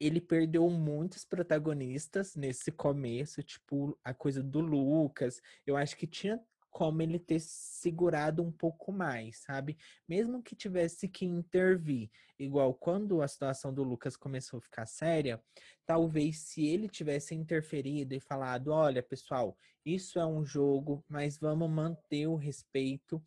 ele 0.00 0.20
perdeu 0.20 0.68
muitos 0.70 1.24
protagonistas 1.24 2.36
nesse 2.36 2.70
começo, 2.70 3.42
tipo 3.42 3.98
a 4.04 4.14
coisa 4.14 4.42
do 4.42 4.60
Lucas. 4.60 5.40
Eu 5.66 5.76
acho 5.76 5.96
que 5.96 6.06
tinha 6.06 6.40
como 6.70 7.02
ele 7.02 7.18
ter 7.18 7.40
segurado 7.40 8.42
um 8.42 8.52
pouco 8.52 8.92
mais, 8.92 9.38
sabe? 9.38 9.76
Mesmo 10.08 10.42
que 10.42 10.54
tivesse 10.54 11.08
que 11.08 11.24
intervir, 11.24 12.10
igual 12.38 12.72
quando 12.74 13.20
a 13.20 13.26
situação 13.26 13.72
do 13.72 13.82
Lucas 13.82 14.16
começou 14.16 14.58
a 14.58 14.62
ficar 14.62 14.86
séria, 14.86 15.42
talvez 15.84 16.38
se 16.38 16.64
ele 16.66 16.88
tivesse 16.88 17.34
interferido 17.34 18.14
e 18.14 18.20
falado: 18.20 18.68
olha, 18.68 19.02
pessoal, 19.02 19.58
isso 19.84 20.18
é 20.18 20.26
um 20.26 20.44
jogo, 20.44 21.04
mas 21.08 21.38
vamos 21.38 21.68
manter 21.70 22.26
o 22.26 22.36
respeito. 22.36 23.20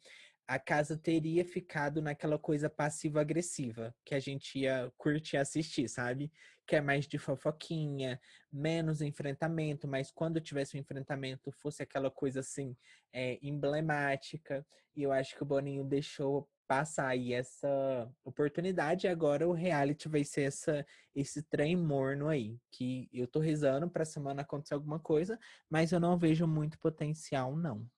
A 0.52 0.60
casa 0.60 0.98
teria 0.98 1.46
ficado 1.46 2.02
naquela 2.02 2.38
coisa 2.38 2.70
passiva-agressiva 2.70 3.96
que 4.04 4.14
a 4.14 4.20
gente 4.20 4.60
ia 4.60 4.92
curtir 4.98 5.38
assistir, 5.38 5.88
sabe? 5.88 6.30
Que 6.68 6.76
é 6.76 6.82
mais 6.82 7.08
de 7.08 7.18
fofoquinha, 7.18 8.20
menos 8.52 9.02
enfrentamento, 9.02 9.88
mas 9.88 10.12
quando 10.12 10.42
tivesse 10.42 10.76
um 10.76 10.82
enfrentamento 10.82 11.54
fosse 11.54 11.82
aquela 11.82 12.12
coisa 12.12 12.42
assim, 12.42 12.76
é, 13.14 13.40
emblemática. 13.42 14.68
E 14.94 15.04
eu 15.04 15.14
acho 15.14 15.38
que 15.38 15.42
o 15.42 15.46
Boninho 15.46 15.86
deixou 15.86 16.50
passar 16.68 17.08
aí 17.08 17.32
essa 17.32 18.14
oportunidade 18.22 19.08
agora 19.08 19.48
o 19.48 19.54
reality 19.54 20.10
vai 20.10 20.26
ser 20.26 20.42
essa, 20.42 20.86
esse 21.16 21.44
trem 21.44 21.78
morno 21.78 22.28
aí, 22.28 22.60
que 22.70 23.08
eu 23.14 23.26
tô 23.26 23.40
rezando 23.40 23.90
pra 23.90 24.04
semana 24.04 24.42
acontecer 24.42 24.74
alguma 24.74 25.00
coisa, 25.00 25.40
mas 25.70 25.94
eu 25.94 26.00
não 26.02 26.20
vejo 26.20 26.46
muito 26.46 26.78
potencial, 26.78 27.56
não. 27.56 27.90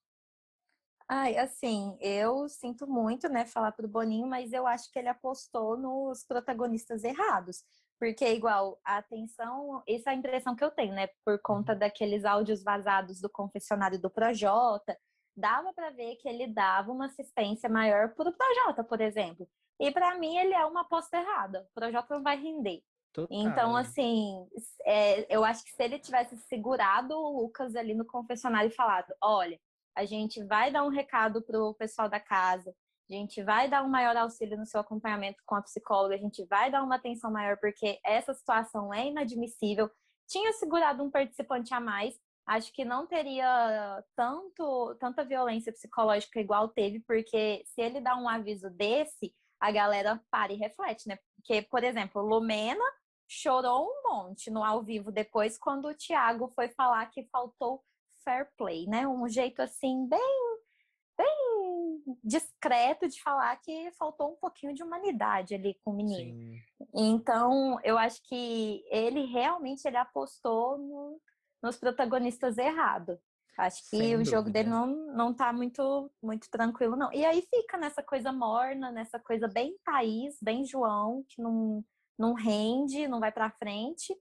Ai, 1.10 1.38
assim, 1.38 1.98
eu 2.00 2.48
sinto 2.48 2.88
muito, 2.88 3.28
né, 3.30 3.46
falar 3.46 3.72
pro 3.72 3.88
Boninho, 3.88 4.28
mas 4.28 4.54
eu 4.54 4.66
acho 4.66 4.92
que 4.92 5.00
ele 5.00 5.10
apostou 5.10 5.78
nos 5.78 6.26
protagonistas 6.26 7.04
errados. 7.04 7.64
Porque, 8.00 8.26
igual, 8.34 8.80
a 8.84 8.98
atenção, 8.98 9.82
essa 9.88 10.10
é 10.10 10.14
a 10.14 10.16
impressão 10.16 10.56
que 10.56 10.64
eu 10.64 10.72
tenho, 10.72 10.94
né, 10.94 11.08
por 11.26 11.40
conta 11.42 11.76
daqueles 11.76 12.26
áudios 12.26 12.64
vazados 12.64 13.22
do 13.22 13.30
confessionário 13.30 14.00
do 14.00 14.10
Projota, 14.10 14.98
dava 15.36 15.74
para 15.74 15.90
ver 15.90 16.16
que 16.18 16.28
ele 16.28 16.48
dava 16.48 16.92
uma 16.92 17.06
assistência 17.06 17.70
maior 17.70 18.14
pro 18.14 18.34
Projota, 18.34 18.84
por 18.84 19.02
exemplo. 19.02 19.48
E 19.80 19.92
para 19.92 20.18
mim, 20.18 20.38
ele 20.38 20.54
é 20.54 20.66
uma 20.66 20.82
aposta 20.82 21.18
errada. 21.18 21.68
O 21.70 21.74
Projota 21.74 22.16
não 22.16 22.24
vai 22.24 22.38
render. 22.38 22.82
Total. 23.14 23.38
Então, 23.38 23.76
assim, 23.76 24.48
é, 24.86 25.34
eu 25.34 25.44
acho 25.44 25.64
que 25.64 25.72
se 25.72 25.84
ele 25.84 26.00
tivesse 26.00 26.36
segurado 26.48 27.14
o 27.16 27.42
Lucas 27.42 27.76
ali 27.76 27.94
no 27.94 28.06
confessionário 28.06 28.70
e 28.70 28.76
falado: 28.76 29.14
olha, 29.22 29.60
a 29.96 30.06
gente 30.06 30.44
vai 30.46 30.72
dar 30.72 30.84
um 30.84 30.90
recado 30.90 31.42
pro 31.42 31.74
pessoal 31.76 32.10
da 32.10 32.20
casa, 32.20 32.74
a 33.10 33.14
gente 33.14 33.44
vai 33.44 33.70
dar 33.70 33.84
um 33.84 33.90
maior 33.90 34.16
auxílio 34.16 34.58
no 34.58 34.66
seu 34.66 34.80
acompanhamento 34.80 35.42
com 35.46 35.56
a 35.56 35.62
psicóloga, 35.62 36.16
a 36.16 36.18
gente 36.18 36.46
vai 36.46 36.72
dar 36.72 36.84
uma 36.84 36.96
atenção 36.96 37.32
maior, 37.32 37.58
porque 37.58 38.00
essa 38.04 38.34
situação 38.34 38.94
é 38.94 39.08
inadmissível. 39.08 39.90
Tinha 40.28 40.54
segurado 40.54 41.04
um 41.04 41.12
participante 41.12 41.74
a 41.74 41.80
mais, 41.80 42.16
acho 42.48 42.72
que 42.74 42.86
não 42.86 43.06
teria 43.06 44.04
tanto, 44.16 44.96
tanta 45.00 45.24
violência 45.24 45.72
psicológica 45.72 46.40
igual 46.40 46.70
teve, 46.70 47.02
porque 47.02 47.64
se 47.66 47.82
ele 47.82 48.00
dá 48.00 48.16
um 48.16 48.28
aviso 48.28 48.70
desse, 48.70 49.34
a 49.60 49.72
galera 49.72 50.22
para 50.32 50.52
e 50.52 50.58
reflete, 50.58 51.08
né? 51.08 51.18
Porque, 51.36 51.62
por 51.62 51.84
exemplo, 51.84 52.22
Lumena 52.22 52.84
chorou 53.28 53.86
um 53.88 54.10
monte 54.10 54.50
no 54.50 54.64
ao 54.64 54.84
vivo 54.84 55.12
depois, 55.12 55.58
quando 55.58 55.88
o 55.88 55.96
Thiago 55.96 56.50
foi 56.50 56.70
falar 56.70 57.06
que 57.08 57.28
faltou 57.32 57.84
fair 58.24 58.50
play, 58.58 58.86
né? 58.88 59.08
Um 59.08 59.28
jeito 59.28 59.62
assim, 59.62 60.08
bem, 60.08 60.58
bem 61.18 62.18
discreto 62.24 63.08
de 63.08 63.22
falar 63.22 63.56
que 63.58 63.92
faltou 63.92 64.32
um 64.32 64.36
pouquinho 64.36 64.74
de 64.74 64.84
humanidade 64.84 65.54
ali 65.56 65.78
com 65.84 65.92
o 65.92 65.96
menino. 65.96 66.34
Sim. 66.34 66.60
Então, 66.94 67.80
eu 67.84 67.98
acho 67.98 68.22
que 68.24 68.84
ele 68.90 69.26
realmente 69.26 69.86
ele 69.88 69.98
apostou 69.98 70.78
no- 70.78 71.22
nos 71.62 71.78
protagonistas 71.78 72.58
errado. 72.58 73.18
Acho 73.58 73.82
que 73.84 73.98
Sem 73.98 74.16
o 74.16 74.26
jogo 74.26 74.50
dúvida. 74.50 74.52
dele 74.64 74.70
não, 74.70 74.88
não 74.88 75.34
tá 75.34 75.54
muito, 75.54 76.12
muito 76.22 76.50
tranquilo, 76.50 76.96
não. 76.96 77.14
E 77.14 77.24
aí 77.24 77.42
fica 77.44 77.78
nessa 77.78 78.02
coisa 78.02 78.32
morna, 78.32 78.92
nessa 78.92 79.20
coisa 79.20 79.48
bem 79.48 79.78
Thaís, 79.86 80.38
bem 80.42 80.66
João, 80.66 81.24
que 81.30 81.40
não, 81.42 81.86
não 82.18 82.34
rende, 82.34 83.08
não 83.08 83.20
vai 83.20 83.32
pra 83.32 83.52
frente. 83.52 84.18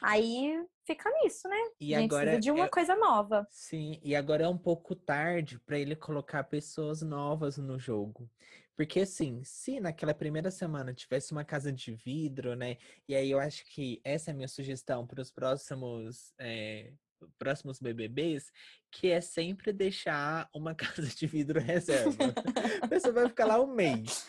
Aí 0.00 0.64
fica 0.84 1.10
nisso, 1.22 1.48
né? 1.48 1.56
E 1.80 1.94
a 1.94 2.00
gente 2.00 2.12
agora 2.12 2.30
precisa 2.30 2.40
de 2.40 2.50
uma 2.50 2.66
é- 2.66 2.70
coisa 2.70 2.94
nova. 2.96 3.46
Sim, 3.50 3.98
e 4.02 4.14
agora 4.14 4.44
é 4.44 4.48
um 4.48 4.58
pouco 4.58 4.94
tarde 4.94 5.58
para 5.60 5.78
ele 5.78 5.96
colocar 5.96 6.44
pessoas 6.44 7.02
novas 7.02 7.56
no 7.58 7.78
jogo. 7.78 8.30
Porque 8.76 9.00
assim, 9.00 9.42
se 9.42 9.80
naquela 9.80 10.12
primeira 10.12 10.50
semana 10.50 10.92
tivesse 10.92 11.32
uma 11.32 11.44
casa 11.44 11.72
de 11.72 11.92
vidro, 11.94 12.54
né? 12.54 12.76
E 13.08 13.14
aí 13.14 13.30
eu 13.30 13.40
acho 13.40 13.64
que 13.66 14.00
essa 14.04 14.30
é 14.30 14.32
a 14.32 14.34
minha 14.34 14.48
sugestão 14.48 15.06
para 15.06 15.22
os 15.22 15.30
próximos 15.30 16.34
é, 16.38 16.92
próximos 17.38 17.80
BBBs, 17.80 18.52
que 18.90 19.08
é 19.08 19.20
sempre 19.20 19.72
deixar 19.72 20.48
uma 20.54 20.74
casa 21.02 21.08
de 21.08 21.26
vidro 21.26 21.60
reserva. 21.60 22.34
A 22.82 22.88
pessoa 22.88 23.14
vai 23.14 23.28
ficar 23.28 23.46
lá 23.46 23.60
um 23.60 23.74
mês. 23.74 24.26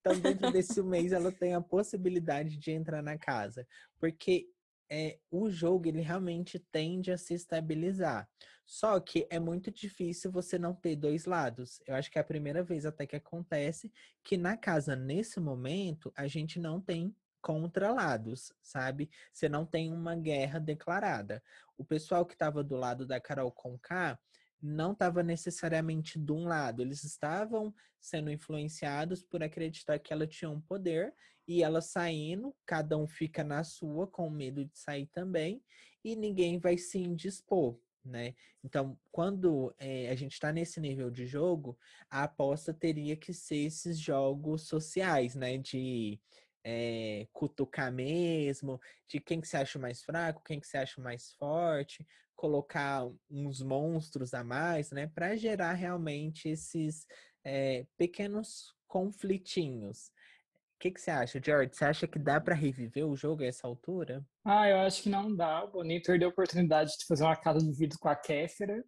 então, 0.00 0.18
dentro 0.18 0.50
desse 0.50 0.82
mês, 0.82 1.12
ela 1.12 1.30
tem 1.30 1.54
a 1.54 1.60
possibilidade 1.60 2.56
de 2.56 2.70
entrar 2.70 3.02
na 3.02 3.18
casa. 3.18 3.66
Porque 3.98 4.48
é, 4.90 5.18
o 5.30 5.48
jogo 5.48 5.88
ele 5.88 6.00
realmente 6.00 6.58
tende 6.58 7.12
a 7.12 7.16
se 7.16 7.32
estabilizar. 7.34 8.28
Só 8.66 9.00
que 9.00 9.26
é 9.30 9.38
muito 9.38 9.70
difícil 9.70 10.30
você 10.30 10.58
não 10.58 10.74
ter 10.74 10.96
dois 10.96 11.24
lados. 11.24 11.80
Eu 11.86 11.94
acho 11.94 12.10
que 12.10 12.18
é 12.18 12.20
a 12.20 12.24
primeira 12.24 12.62
vez 12.62 12.84
até 12.84 13.06
que 13.06 13.16
acontece 13.16 13.92
que 14.22 14.36
na 14.36 14.56
casa, 14.56 14.94
nesse 14.94 15.40
momento, 15.40 16.12
a 16.16 16.26
gente 16.26 16.58
não 16.58 16.80
tem 16.80 17.14
contralados, 17.40 18.52
sabe? 18.62 19.10
Você 19.32 19.48
não 19.48 19.64
tem 19.64 19.92
uma 19.92 20.14
guerra 20.14 20.58
declarada. 20.58 21.42
O 21.76 21.84
pessoal 21.84 22.26
que 22.26 22.34
estava 22.34 22.62
do 22.62 22.76
lado 22.76 23.06
da 23.06 23.20
Carol 23.20 23.50
Conká 23.50 24.18
não 24.62 24.92
estava 24.92 25.22
necessariamente 25.22 26.18
de 26.18 26.32
um 26.32 26.44
lado, 26.44 26.82
eles 26.82 27.04
estavam 27.04 27.74
sendo 27.98 28.30
influenciados 28.30 29.22
por 29.22 29.42
acreditar 29.42 29.98
que 29.98 30.12
ela 30.12 30.26
tinha 30.26 30.50
um 30.50 30.60
poder 30.60 31.14
e 31.46 31.62
ela 31.62 31.80
saindo, 31.80 32.54
cada 32.64 32.96
um 32.96 33.06
fica 33.06 33.42
na 33.42 33.64
sua 33.64 34.06
com 34.06 34.28
medo 34.30 34.64
de 34.64 34.78
sair 34.78 35.06
também 35.06 35.62
e 36.04 36.16
ninguém 36.16 36.58
vai 36.58 36.78
se 36.78 36.98
indispor, 36.98 37.78
né? 38.04 38.34
Então, 38.64 38.98
quando 39.10 39.74
eh, 39.78 40.08
a 40.10 40.14
gente 40.14 40.32
está 40.32 40.52
nesse 40.52 40.80
nível 40.80 41.10
de 41.10 41.26
jogo, 41.26 41.78
a 42.08 42.24
aposta 42.24 42.72
teria 42.72 43.16
que 43.16 43.32
ser 43.34 43.66
esses 43.66 43.98
jogos 43.98 44.62
sociais, 44.62 45.34
né? 45.34 45.58
De 45.58 46.20
eh, 46.64 47.26
cutucar 47.32 47.92
mesmo, 47.92 48.80
de 49.08 49.20
quem 49.20 49.40
que 49.40 49.48
você 49.48 49.56
acha 49.56 49.78
mais 49.78 50.02
fraco, 50.02 50.42
quem 50.44 50.60
que 50.60 50.66
você 50.66 50.78
acha 50.78 51.00
mais 51.00 51.32
forte, 51.32 52.06
colocar 52.40 53.06
uns 53.30 53.60
monstros 53.60 54.32
a 54.32 54.42
mais, 54.42 54.90
né? 54.90 55.06
Para 55.08 55.36
gerar 55.36 55.74
realmente 55.74 56.48
esses 56.48 57.06
eh, 57.44 57.84
pequenos 57.98 58.74
conflitinhos. 58.88 60.06
O 60.06 60.80
que, 60.80 60.90
que 60.90 60.98
você 61.02 61.10
acha, 61.10 61.38
George? 61.44 61.74
Você 61.74 61.84
acha 61.84 62.08
que 62.08 62.18
dá 62.18 62.40
para 62.40 62.54
reviver 62.54 63.06
o 63.06 63.14
jogo 63.14 63.42
a 63.42 63.46
essa 63.46 63.66
altura? 63.66 64.24
Ah, 64.42 64.66
eu 64.70 64.78
acho 64.78 65.02
que 65.02 65.10
não 65.10 65.36
dá. 65.36 65.62
O 65.64 65.70
Boninho 65.70 66.00
perdeu 66.02 66.30
a 66.30 66.32
oportunidade 66.32 66.92
de 66.98 67.04
fazer 67.04 67.24
uma 67.24 67.36
casa 67.36 67.58
de 67.58 67.72
vidro 67.72 67.98
com 67.98 68.08
a 68.08 68.16
Kéfera. 68.16 68.82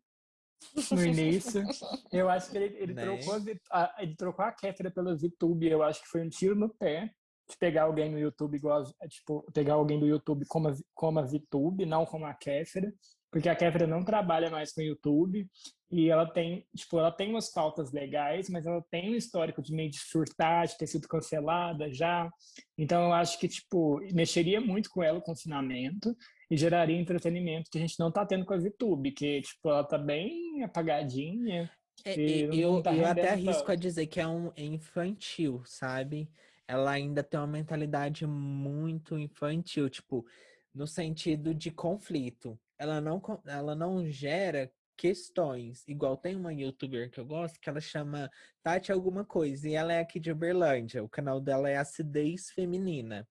no 0.90 1.04
início. 1.04 1.62
Eu 2.10 2.30
acho 2.30 2.50
que 2.50 2.56
ele, 2.56 2.74
ele 2.80 2.94
né? 2.94 3.02
trocou, 3.02 3.34
a, 3.70 3.94
ele 3.98 4.16
trocou 4.16 4.46
a 4.46 4.52
Kéfera 4.52 4.90
pela 4.90 5.14
VTube. 5.14 5.68
Eu 5.68 5.82
acho 5.82 6.00
que 6.00 6.08
foi 6.08 6.22
um 6.22 6.30
tiro 6.30 6.54
no 6.54 6.70
pé 6.70 7.12
de 7.50 7.58
pegar 7.58 7.82
alguém 7.82 8.10
no 8.10 8.18
YouTube 8.18 8.56
igual, 8.56 8.82
tipo, 9.10 9.42
pegar 9.52 9.74
alguém 9.74 10.00
do 10.00 10.06
YouTube 10.06 10.46
como 10.46 10.68
a, 10.68 10.76
como 10.94 11.18
a 11.18 11.22
VTube, 11.22 11.84
não 11.84 12.06
como 12.06 12.24
a 12.24 12.32
Kéfera 12.32 12.90
porque 13.32 13.48
a 13.48 13.56
Kéfera 13.56 13.86
não 13.86 14.04
trabalha 14.04 14.50
mais 14.50 14.72
com 14.72 14.82
o 14.82 14.84
YouTube 14.84 15.48
e 15.90 16.10
ela 16.10 16.26
tem, 16.26 16.66
tipo, 16.76 16.98
ela 16.98 17.10
tem 17.10 17.30
umas 17.30 17.50
pautas 17.50 17.90
legais, 17.90 18.50
mas 18.50 18.66
ela 18.66 18.84
tem 18.90 19.14
um 19.14 19.16
histórico 19.16 19.62
de 19.62 19.74
meio 19.74 19.90
de 19.90 19.98
surtar, 19.98 20.66
de 20.66 20.76
ter 20.76 20.86
sido 20.86 21.08
cancelada 21.08 21.90
já. 21.90 22.30
Então 22.76 23.04
eu 23.04 23.12
acho 23.14 23.38
que, 23.38 23.48
tipo, 23.48 24.00
mexeria 24.12 24.60
muito 24.60 24.90
com 24.90 25.02
ela 25.02 25.18
o 25.18 25.22
confinamento 25.22 26.14
e 26.50 26.58
geraria 26.58 27.00
entretenimento 27.00 27.70
que 27.70 27.78
a 27.78 27.80
gente 27.80 27.98
não 27.98 28.12
tá 28.12 28.26
tendo 28.26 28.44
com 28.44 28.52
a 28.52 28.58
YouTube, 28.58 29.10
que, 29.12 29.40
tipo, 29.40 29.70
ela 29.70 29.82
tá 29.82 29.96
bem 29.96 30.62
apagadinha. 30.62 31.70
É, 32.04 32.14
eu, 32.14 32.82
tá 32.82 32.94
eu 32.94 33.06
até 33.06 33.30
arrisco 33.30 33.72
a 33.72 33.74
dizer 33.74 34.06
que 34.08 34.20
é 34.20 34.26
um 34.26 34.52
infantil, 34.58 35.62
sabe? 35.64 36.28
Ela 36.68 36.90
ainda 36.90 37.22
tem 37.22 37.40
uma 37.40 37.46
mentalidade 37.46 38.26
muito 38.26 39.18
infantil, 39.18 39.88
tipo, 39.88 40.26
no 40.74 40.86
sentido 40.86 41.54
de 41.54 41.70
conflito 41.70 42.58
ela 42.82 43.00
não, 43.00 43.22
ela 43.46 43.74
não 43.76 44.04
gera 44.10 44.70
questões. 44.96 45.86
Igual 45.86 46.16
tem 46.16 46.34
uma 46.34 46.52
youtuber 46.52 47.10
que 47.10 47.20
eu 47.20 47.24
gosto 47.24 47.60
que 47.60 47.68
ela 47.68 47.80
chama 47.80 48.28
Tati 48.60 48.90
alguma 48.90 49.24
coisa 49.24 49.68
e 49.68 49.74
ela 49.74 49.92
é 49.92 50.00
aqui 50.00 50.18
de 50.18 50.32
Uberlândia. 50.32 51.02
O 51.02 51.08
canal 51.08 51.40
dela 51.40 51.70
é 51.70 51.76
Acidez 51.76 52.50
Feminina. 52.50 53.26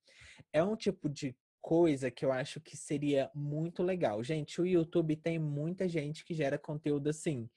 É 0.53 0.63
um 0.63 0.75
tipo 0.75 1.09
de 1.09 1.35
coisa 1.61 2.09
que 2.09 2.23
eu 2.23 2.31
acho 2.31 2.61
que 2.61 2.77
seria 2.77 3.29
muito 3.35 3.83
legal. 3.83 4.23
Gente, 4.23 4.61
o 4.61 4.65
YouTube 4.65 5.17
tem 5.17 5.37
muita 5.37 5.87
gente 5.87 6.23
que 6.23 6.33
gera 6.33 6.57
conteúdo 6.57 7.09
assim, 7.09 7.49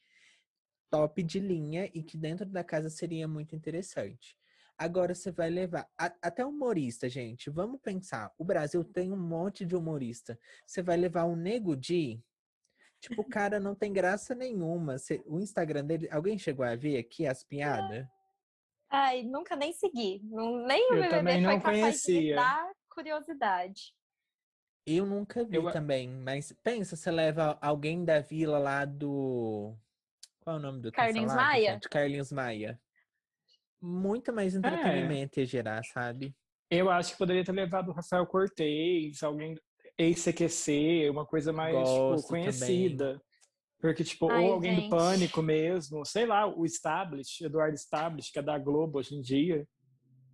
top 0.90 1.22
de 1.22 1.38
linha 1.38 1.88
e 1.94 2.02
que 2.02 2.16
dentro 2.16 2.46
da 2.46 2.64
casa 2.64 2.90
seria 2.90 3.28
muito 3.28 3.54
interessante. 3.54 4.36
Agora 4.76 5.14
você 5.14 5.30
vai 5.30 5.50
levar 5.50 5.88
a, 5.96 6.06
até 6.20 6.44
humorista, 6.44 7.08
gente. 7.08 7.48
Vamos 7.48 7.80
pensar. 7.80 8.32
O 8.36 8.44
Brasil 8.44 8.82
tem 8.82 9.12
um 9.12 9.16
monte 9.16 9.64
de 9.64 9.76
humorista. 9.76 10.38
Você 10.66 10.82
vai 10.82 10.96
levar 10.96 11.24
um 11.26 11.36
Nego 11.36 11.76
Di? 11.76 12.20
Tipo, 13.00 13.22
o 13.22 13.28
cara 13.28 13.60
não 13.60 13.74
tem 13.74 13.92
graça 13.92 14.34
nenhuma. 14.34 14.98
Você, 14.98 15.22
o 15.26 15.38
Instagram 15.38 15.84
dele, 15.84 16.08
alguém 16.10 16.36
chegou 16.38 16.64
a 16.64 16.74
ver 16.74 16.98
aqui 16.98 17.26
as 17.26 17.44
piadas? 17.44 18.04
Ai, 18.90 19.22
nunca 19.22 19.54
nem 19.54 19.72
segui. 19.72 20.20
Não, 20.24 20.66
nem 20.66 20.90
o 20.92 20.94
Eu 20.96 21.10
também 21.10 21.40
não 21.40 21.60
conhecia. 21.60 22.36
dar 22.36 22.72
curiosidade. 22.88 23.94
Eu 24.86 25.06
nunca 25.06 25.44
vi 25.44 25.56
Eu... 25.56 25.70
também, 25.70 26.08
mas 26.08 26.52
pensa, 26.62 26.94
você 26.94 27.10
leva 27.10 27.56
alguém 27.62 28.04
da 28.04 28.20
vila 28.20 28.58
lá 28.58 28.84
do. 28.84 29.74
Qual 30.40 30.56
é 30.56 30.58
o 30.58 30.62
nome 30.62 30.80
do 30.80 30.92
Carlinhos 30.92 31.32
Maia? 31.32 31.78
De 31.78 31.88
Carlinhos 31.88 32.30
Maia 32.30 32.78
muito 33.84 34.32
mais 34.32 34.54
é. 34.54 34.58
entretenimento 34.58 35.38
é. 35.38 35.42
ia 35.42 35.46
gerar, 35.46 35.84
sabe? 35.84 36.34
Eu 36.70 36.90
acho 36.90 37.12
que 37.12 37.18
poderia 37.18 37.44
ter 37.44 37.52
levado 37.52 37.90
o 37.90 37.92
Rafael 37.92 38.26
Cortez, 38.26 39.22
alguém 39.22 39.54
ex-CQC, 39.98 41.08
uma 41.10 41.26
coisa 41.26 41.52
mais 41.52 41.76
tipo, 41.76 42.28
conhecida. 42.28 43.04
Também. 43.04 43.20
Porque, 43.78 44.02
tipo, 44.02 44.30
Ai, 44.30 44.44
ou 44.44 44.54
alguém 44.54 44.76
gente. 44.76 44.84
do 44.88 44.96
Pânico 44.96 45.42
mesmo, 45.42 46.06
sei 46.06 46.24
lá, 46.24 46.46
o 46.46 46.64
Stablish, 46.64 47.44
Eduardo 47.44 47.76
Stablish, 47.76 48.32
que 48.32 48.38
é 48.38 48.42
da 48.42 48.58
Globo 48.58 48.98
hoje 48.98 49.14
em 49.14 49.20
dia. 49.20 49.66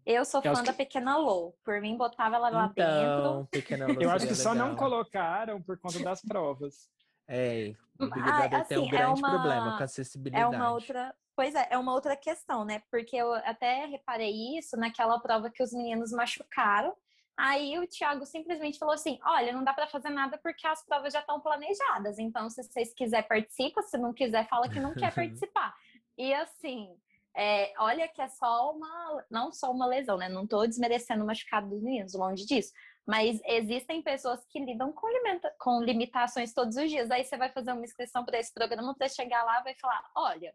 Eu 0.07 0.25
sou 0.25 0.41
fã 0.41 0.63
da 0.63 0.73
Pequena 0.73 1.17
Lou. 1.19 1.55
Por 1.65 1.81
mim, 1.81 1.97
botava 1.97 2.37
ela 2.37 2.49
lá 2.49 2.71
então, 2.71 3.39
dentro. 3.39 3.49
Pequena 3.51 3.87
Lou 3.89 3.97
Eu 4.01 4.11
acho 4.11 4.27
que 4.27 4.35
só 4.35 4.55
não 4.55 4.77
colocaram 4.77 5.61
por 5.61 5.79
conta 5.79 5.99
das 5.99 6.23
provas. 6.23 6.89
É, 7.29 7.73
o 7.99 8.07
Big 8.07 8.23
Brother 8.23 8.55
assim, 8.55 8.69
tem 8.69 8.79
um 8.79 8.87
é 8.87 8.89
grande 8.89 9.05
é 9.05 9.25
uma, 9.25 9.31
problema 9.31 9.77
com 9.77 9.83
a 9.83 9.85
acessibilidade. 9.85 10.43
É 10.43 10.47
uma 10.57 10.73
outra, 10.73 11.15
Pois 11.41 11.55
é, 11.55 11.69
é 11.71 11.79
uma 11.79 11.95
outra 11.95 12.15
questão, 12.15 12.67
né? 12.67 12.83
Porque 12.91 13.17
eu 13.17 13.33
até 13.33 13.87
reparei 13.87 14.59
isso 14.59 14.77
naquela 14.77 15.19
prova 15.19 15.49
que 15.49 15.63
os 15.63 15.73
meninos 15.73 16.13
machucaram. 16.13 16.95
Aí 17.35 17.79
o 17.79 17.87
Thiago 17.87 18.27
simplesmente 18.27 18.79
falou 18.79 18.93
assim: 18.93 19.19
olha, 19.25 19.51
não 19.51 19.65
dá 19.65 19.73
para 19.73 19.87
fazer 19.87 20.11
nada 20.11 20.37
porque 20.37 20.67
as 20.67 20.85
provas 20.85 21.15
já 21.15 21.21
estão 21.21 21.41
planejadas. 21.41 22.19
Então, 22.19 22.51
se 22.51 22.63
vocês 22.63 22.93
quiserem, 22.93 23.27
participa. 23.27 23.81
Se 23.81 23.97
não 23.97 24.13
quiser, 24.13 24.47
fala 24.51 24.69
que 24.69 24.79
não 24.79 24.93
quer 24.93 25.15
participar. 25.17 25.75
E 26.19 26.31
assim, 26.35 26.95
é, 27.35 27.73
olha 27.79 28.07
que 28.07 28.21
é 28.21 28.29
só 28.29 28.71
uma, 28.73 29.25
não 29.31 29.51
só 29.51 29.71
uma 29.71 29.87
lesão, 29.87 30.19
né? 30.19 30.29
Não 30.29 30.45
estou 30.45 30.69
desmerecendo 30.69 31.25
o 31.25 31.27
machucado 31.27 31.71
dos 31.71 31.83
meninos, 31.83 32.13
longe 32.13 32.45
disso. 32.45 32.71
Mas 33.07 33.41
existem 33.47 34.03
pessoas 34.03 34.45
que 34.45 34.63
lidam 34.63 34.93
com, 34.93 35.09
limita 35.09 35.51
com 35.59 35.83
limitações 35.83 36.53
todos 36.53 36.77
os 36.77 36.91
dias. 36.91 37.11
Aí 37.11 37.25
você 37.25 37.39
vai 37.39 37.51
fazer 37.51 37.73
uma 37.73 37.83
inscrição 37.83 38.27
para 38.27 38.39
esse 38.39 38.53
programa, 38.53 38.95
para 38.95 39.09
chegar 39.09 39.43
lá 39.43 39.63
vai 39.63 39.75
falar: 39.77 40.05
olha, 40.15 40.55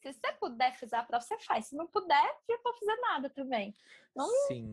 se 0.00 0.12
você 0.12 0.32
puder 0.38 0.76
fazer 0.78 0.96
a 0.96 1.02
prova, 1.02 1.24
você 1.24 1.38
faz. 1.40 1.66
Se 1.66 1.76
não 1.76 1.86
puder, 1.86 2.36
não 2.48 2.62
pode 2.62 2.78
fazer 2.78 2.96
nada 3.00 3.30
também. 3.30 3.74
Não, 4.14 4.28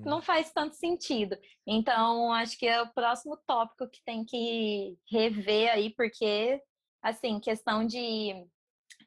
não 0.06 0.22
faz 0.22 0.52
tanto 0.52 0.76
sentido. 0.76 1.38
Então, 1.66 2.32
acho 2.32 2.58
que 2.58 2.68
é 2.68 2.82
o 2.82 2.94
próximo 2.94 3.38
tópico 3.46 3.90
que 3.90 4.04
tem 4.04 4.24
que 4.24 4.98
rever 5.10 5.72
aí, 5.72 5.90
porque, 5.96 6.62
assim, 7.02 7.40
questão 7.40 7.86
de 7.86 8.48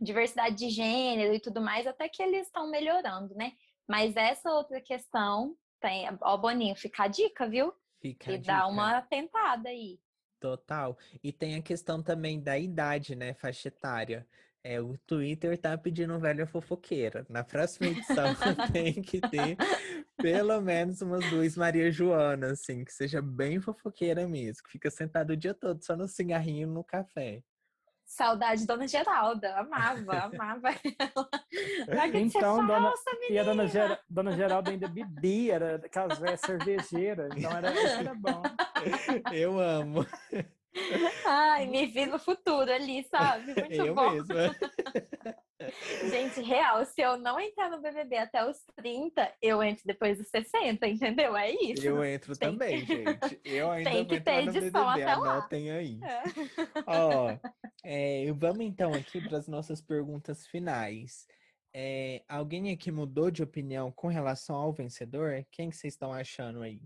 diversidade 0.01 0.57
de 0.57 0.71
gênero 0.71 1.35
e 1.35 1.41
tudo 1.41 1.61
mais, 1.61 1.87
até 1.87 2.09
que 2.09 2.23
eles 2.23 2.47
estão 2.47 2.71
melhorando, 2.71 3.35
né? 3.35 3.53
Mas 3.89 4.17
essa 4.17 4.51
outra 4.51 4.81
questão, 4.81 5.57
tem, 5.81 6.07
ó, 6.21 6.37
Boninho, 6.37 6.77
fica 6.77 7.05
a 7.05 7.09
dica, 7.09 7.49
viu? 7.49 7.73
Fica 8.01 8.33
e 8.33 8.39
dá 8.39 8.67
uma 8.67 9.01
tentada 9.03 9.69
aí. 9.69 9.99
Total. 10.39 10.97
E 11.23 11.33
tem 11.33 11.57
a 11.57 11.63
questão 11.63 12.03
também 12.03 12.41
da 12.41 12.57
idade, 12.57 13.17
né? 13.17 13.35
Faixa 13.35 13.69
etária. 13.69 14.27
É, 14.71 14.83
o 14.83 14.99
Twitter 15.07 15.57
tá 15.57 15.79
pedindo 15.79 16.21
velha 16.21 16.47
fofoqueira. 16.47 17.25
Na 17.31 17.43
próxima 17.43 17.87
edição 17.87 18.27
tem 18.71 19.01
que 19.01 19.19
ter 19.19 19.57
pelo 20.19 20.61
menos 20.61 21.01
umas 21.01 21.25
duas 21.31 21.57
Maria 21.57 21.91
Joana, 21.91 22.49
assim, 22.49 22.85
que 22.85 22.93
seja 22.93 23.23
bem 23.23 23.63
fofoqueira 23.63 24.29
mesmo, 24.29 24.63
que 24.65 24.73
fica 24.73 24.91
sentado 24.91 25.31
o 25.31 25.37
dia 25.39 25.55
todo 25.55 25.83
só 25.83 25.97
no 25.97 26.07
cigarrinho 26.07 26.69
no 26.69 26.85
café. 26.85 27.43
Saudade 28.05 28.67
Dona 28.67 28.87
Geralda, 28.87 29.57
amava, 29.57 30.19
amava 30.19 30.69
ela. 30.69 31.31
então, 32.21 32.67
dona, 32.67 32.93
e 33.31 33.39
a 33.39 33.45
Dona, 33.45 33.67
Ger, 33.67 33.99
dona 34.07 34.33
Geralda 34.33 34.71
ainda 34.71 34.89
bebia, 34.89 35.55
era 35.55 35.77
aquelas 35.77 36.19
velhas 36.19 36.41
cervejeiras, 36.41 37.31
então 37.35 37.57
era, 37.57 37.71
era 37.71 38.15
bom. 38.15 38.43
Eu 39.33 39.59
amo. 39.59 40.07
Ai, 41.27 41.67
me 41.67 41.87
vi 41.87 42.07
no 42.07 42.19
futuro 42.19 42.73
ali, 42.73 43.05
sabe? 43.05 43.55
Muito 43.55 43.73
eu 43.73 43.95
bom. 43.95 44.11
Mesma. 44.11 44.55
Gente, 46.09 46.41
real, 46.41 46.85
se 46.85 47.01
eu 47.01 47.19
não 47.19 47.41
entrar 47.41 47.69
no 47.69 47.81
BBB 47.81 48.17
até 48.17 48.49
os 48.49 48.59
30, 48.77 49.33
eu 49.43 49.61
entro 49.61 49.83
depois 49.85 50.17
dos 50.17 50.29
60, 50.29 50.87
entendeu? 50.87 51.37
É 51.37 51.51
isso. 51.51 51.85
Eu 51.85 52.05
entro 52.05 52.37
Tem 52.37 52.51
também, 52.51 52.87
que... 52.87 52.97
gente. 52.97 53.41
Eu 53.45 53.71
ainda 53.73 53.91
Tem 53.91 54.05
que 54.07 54.21
ter 54.21 54.47
edição 54.47 54.89
até 54.89 55.15
lá. 55.17 55.33
Anotem 55.39 55.71
aí. 55.73 55.99
É. 56.03 56.23
Ó, 56.87 57.37
é, 57.85 58.33
vamos 58.33 58.65
então 58.65 58.95
aqui 58.95 59.21
para 59.21 59.39
as 59.39 59.49
nossas 59.49 59.81
perguntas 59.81 60.47
finais. 60.47 61.27
É, 61.75 62.23
alguém 62.29 62.71
aqui 62.73 62.91
mudou 62.93 63.31
de 63.31 63.43
opinião 63.43 63.91
com 63.91 64.07
relação 64.07 64.55
ao 64.55 64.73
vencedor? 64.73 65.45
Quem 65.51 65.71
que 65.71 65.77
vocês 65.77 65.95
estão 65.95 66.13
achando 66.13 66.63
aí? 66.63 66.81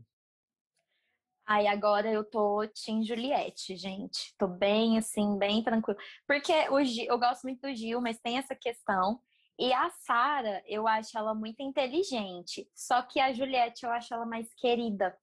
Aí 1.46 1.66
agora 1.66 2.11
eu 2.11 2.24
tô 2.24 2.66
Team 2.68 3.02
Juliette, 3.05 3.76
gente. 3.76 4.35
Tô 4.38 4.46
bem, 4.46 4.98
assim, 4.98 5.37
bem 5.38 5.62
tranquilo. 5.62 5.98
Porque 6.26 6.52
o 6.70 6.83
Gil, 6.85 7.07
eu 7.07 7.18
gosto 7.18 7.42
muito 7.42 7.61
do 7.61 7.74
Gil, 7.74 8.00
mas 8.00 8.20
tem 8.20 8.38
essa 8.38 8.55
questão. 8.55 9.20
E 9.59 9.72
a 9.72 9.90
Sara, 9.90 10.62
eu 10.66 10.88
acho 10.88 11.16
ela 11.16 11.35
muito 11.35 11.61
inteligente. 11.62 12.68
Só 12.74 13.02
que 13.02 13.20
a 13.20 13.33
Juliette, 13.33 13.85
eu 13.85 13.92
acho 13.92 14.12
ela 14.14 14.24
mais 14.26 14.52
querida. 14.55 15.16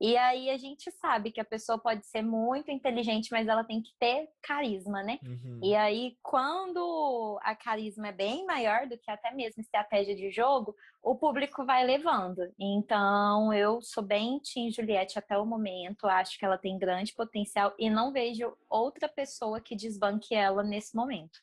E 0.00 0.16
aí 0.16 0.50
a 0.50 0.58
gente 0.58 0.90
sabe 0.92 1.30
que 1.30 1.40
a 1.40 1.44
pessoa 1.44 1.78
pode 1.78 2.04
ser 2.06 2.20
muito 2.20 2.70
inteligente, 2.70 3.28
mas 3.30 3.48
ela 3.48 3.64
tem 3.64 3.80
que 3.80 3.92
ter 3.98 4.28
carisma, 4.42 5.02
né? 5.02 5.18
Uhum. 5.24 5.60
E 5.62 5.74
aí, 5.74 6.16
quando 6.22 7.38
a 7.42 7.54
carisma 7.56 8.08
é 8.08 8.12
bem 8.12 8.44
maior 8.44 8.86
do 8.86 8.98
que 8.98 9.10
até 9.10 9.30
mesmo 9.32 9.62
estratégia 9.62 10.14
de 10.14 10.30
jogo, 10.30 10.76
o 11.02 11.16
público 11.16 11.64
vai 11.64 11.84
levando. 11.84 12.42
Então, 12.58 13.52
eu 13.54 13.80
sou 13.80 14.02
bem 14.02 14.38
Team 14.40 14.70
Juliette 14.70 15.18
até 15.18 15.38
o 15.38 15.46
momento, 15.46 16.06
acho 16.06 16.38
que 16.38 16.44
ela 16.44 16.58
tem 16.58 16.78
grande 16.78 17.14
potencial 17.14 17.74
e 17.78 17.88
não 17.88 18.12
vejo 18.12 18.54
outra 18.68 19.08
pessoa 19.08 19.60
que 19.60 19.74
desbanque 19.74 20.34
ela 20.34 20.62
nesse 20.62 20.94
momento. 20.94 21.40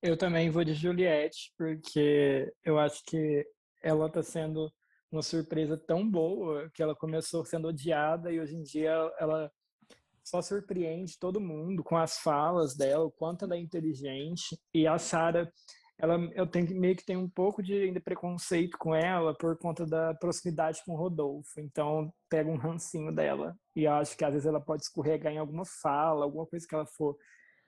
Eu 0.00 0.16
também 0.16 0.48
vou 0.48 0.64
de 0.64 0.74
Juliette, 0.74 1.52
porque 1.58 2.50
eu 2.64 2.78
acho 2.78 3.04
que 3.04 3.46
ela 3.82 4.06
está 4.06 4.22
sendo 4.22 4.72
uma 5.10 5.22
surpresa 5.22 5.76
tão 5.76 6.08
boa 6.08 6.70
que 6.72 6.82
ela 6.82 6.94
começou 6.94 7.44
sendo 7.44 7.68
odiada 7.68 8.32
e 8.32 8.40
hoje 8.40 8.56
em 8.56 8.62
dia 8.62 8.92
ela 9.18 9.50
só 10.22 10.40
surpreende 10.40 11.18
todo 11.18 11.40
mundo 11.40 11.82
com 11.82 11.96
as 11.96 12.18
falas 12.18 12.76
dela, 12.76 13.04
o 13.04 13.10
quanto 13.10 13.44
ela 13.44 13.56
é 13.56 13.58
inteligente. 13.58 14.56
E 14.72 14.86
a 14.86 14.98
Sara, 14.98 15.52
ela 15.98 16.16
eu 16.34 16.46
tenho 16.46 16.74
meio 16.78 16.94
que 16.94 17.04
tem 17.04 17.16
um 17.16 17.28
pouco 17.28 17.62
de, 17.62 17.90
de 17.90 18.00
preconceito 18.00 18.78
com 18.78 18.94
ela 18.94 19.34
por 19.34 19.58
conta 19.58 19.84
da 19.84 20.14
proximidade 20.14 20.82
com 20.84 20.92
o 20.92 20.96
Rodolfo. 20.96 21.60
Então, 21.60 22.12
pega 22.28 22.48
um 22.48 22.56
rancinho 22.56 23.12
dela 23.12 23.56
e 23.74 23.86
acho 23.86 24.16
que 24.16 24.24
às 24.24 24.32
vezes 24.32 24.46
ela 24.46 24.60
pode 24.60 24.84
escorregar 24.84 25.32
em 25.32 25.38
alguma 25.38 25.64
fala, 25.64 26.24
alguma 26.24 26.46
coisa 26.46 26.66
que 26.66 26.74
ela 26.74 26.86
for 26.86 27.16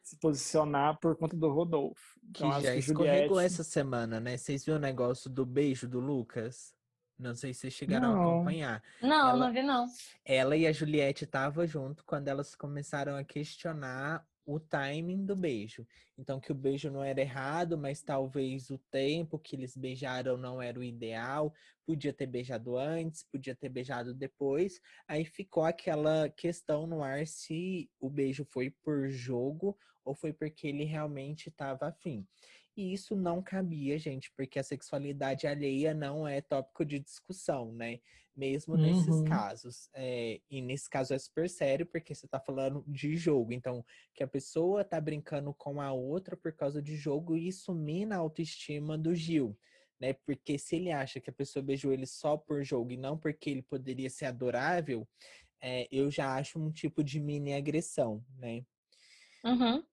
se 0.02 0.18
posicionar 0.18 0.98
por 1.00 1.16
conta 1.16 1.36
do 1.36 1.48
Rodolfo. 1.48 2.02
Então, 2.30 2.50
que 2.50 2.60
já 2.62 2.72
que 2.72 2.78
escorregou 2.78 3.28
Juliette... 3.28 3.54
essa 3.54 3.64
semana, 3.64 4.20
né? 4.20 4.36
Vocês 4.36 4.64
viram 4.64 4.78
o 4.78 4.80
negócio 4.80 5.30
do 5.30 5.46
beijo 5.46 5.88
do 5.88 6.00
Lucas? 6.00 6.74
Não 7.22 7.34
sei 7.34 7.54
se 7.54 7.60
vocês 7.60 7.74
chegaram 7.74 8.12
não. 8.12 8.20
a 8.20 8.34
acompanhar. 8.34 8.82
Não, 9.00 9.30
ela, 9.30 9.46
não 9.46 9.52
vi 9.52 9.62
não. 9.62 9.86
Ela 10.24 10.56
e 10.56 10.66
a 10.66 10.72
Juliette 10.72 11.24
estavam 11.24 11.66
junto 11.66 12.04
quando 12.04 12.28
elas 12.28 12.54
começaram 12.54 13.16
a 13.16 13.24
questionar 13.24 14.26
o 14.44 14.58
timing 14.58 15.24
do 15.24 15.36
beijo. 15.36 15.86
Então, 16.18 16.40
que 16.40 16.52
o 16.52 16.54
beijo 16.54 16.90
não 16.90 17.02
era 17.02 17.20
errado, 17.20 17.78
mas 17.78 18.02
talvez 18.02 18.70
o 18.70 18.78
tempo 18.90 19.38
que 19.38 19.54
eles 19.56 19.76
beijaram 19.76 20.36
não 20.36 20.60
era 20.60 20.78
o 20.78 20.82
ideal. 20.82 21.54
Podia 21.86 22.12
ter 22.12 22.26
beijado 22.26 22.76
antes, 22.76 23.22
podia 23.22 23.54
ter 23.54 23.68
beijado 23.68 24.12
depois. 24.12 24.80
Aí 25.06 25.24
ficou 25.24 25.64
aquela 25.64 26.28
questão 26.28 26.86
no 26.86 27.02
ar 27.02 27.26
se 27.26 27.88
o 28.00 28.10
beijo 28.10 28.44
foi 28.44 28.70
por 28.70 29.08
jogo 29.08 29.78
ou 30.04 30.14
foi 30.14 30.32
porque 30.32 30.66
ele 30.66 30.84
realmente 30.84 31.48
estava 31.48 31.86
afim. 31.86 32.26
E 32.76 32.92
isso 32.92 33.14
não 33.14 33.42
cabia, 33.42 33.98
gente, 33.98 34.32
porque 34.36 34.58
a 34.58 34.62
sexualidade 34.62 35.46
alheia 35.46 35.92
não 35.92 36.26
é 36.26 36.40
tópico 36.40 36.84
de 36.84 36.98
discussão, 36.98 37.72
né? 37.72 38.00
Mesmo 38.34 38.74
uhum. 38.74 38.80
nesses 38.80 39.22
casos. 39.28 39.90
É, 39.92 40.40
e 40.50 40.62
nesse 40.62 40.88
caso 40.88 41.12
é 41.12 41.18
super 41.18 41.50
sério, 41.50 41.84
porque 41.84 42.14
você 42.14 42.26
tá 42.26 42.40
falando 42.40 42.82
de 42.88 43.14
jogo. 43.14 43.52
Então, 43.52 43.84
que 44.14 44.22
a 44.22 44.28
pessoa 44.28 44.82
tá 44.84 44.98
brincando 44.98 45.52
com 45.52 45.82
a 45.82 45.92
outra 45.92 46.34
por 46.34 46.52
causa 46.52 46.80
de 46.80 46.96
jogo, 46.96 47.36
isso 47.36 47.74
mina 47.74 48.16
a 48.16 48.18
autoestima 48.18 48.96
do 48.96 49.14
Gil. 49.14 49.56
Né? 50.00 50.14
Porque 50.14 50.58
se 50.58 50.76
ele 50.76 50.90
acha 50.90 51.20
que 51.20 51.28
a 51.28 51.32
pessoa 51.32 51.62
beijou 51.62 51.92
ele 51.92 52.06
só 52.06 52.38
por 52.38 52.64
jogo 52.64 52.90
e 52.90 52.96
não 52.96 53.18
porque 53.18 53.50
ele 53.50 53.62
poderia 53.62 54.08
ser 54.08 54.24
adorável, 54.24 55.06
é, 55.60 55.86
eu 55.92 56.10
já 56.10 56.34
acho 56.34 56.58
um 56.58 56.72
tipo 56.72 57.04
de 57.04 57.20
mini 57.20 57.54
agressão, 57.54 58.24
né? 58.36 58.64
Uhum. 59.44 59.84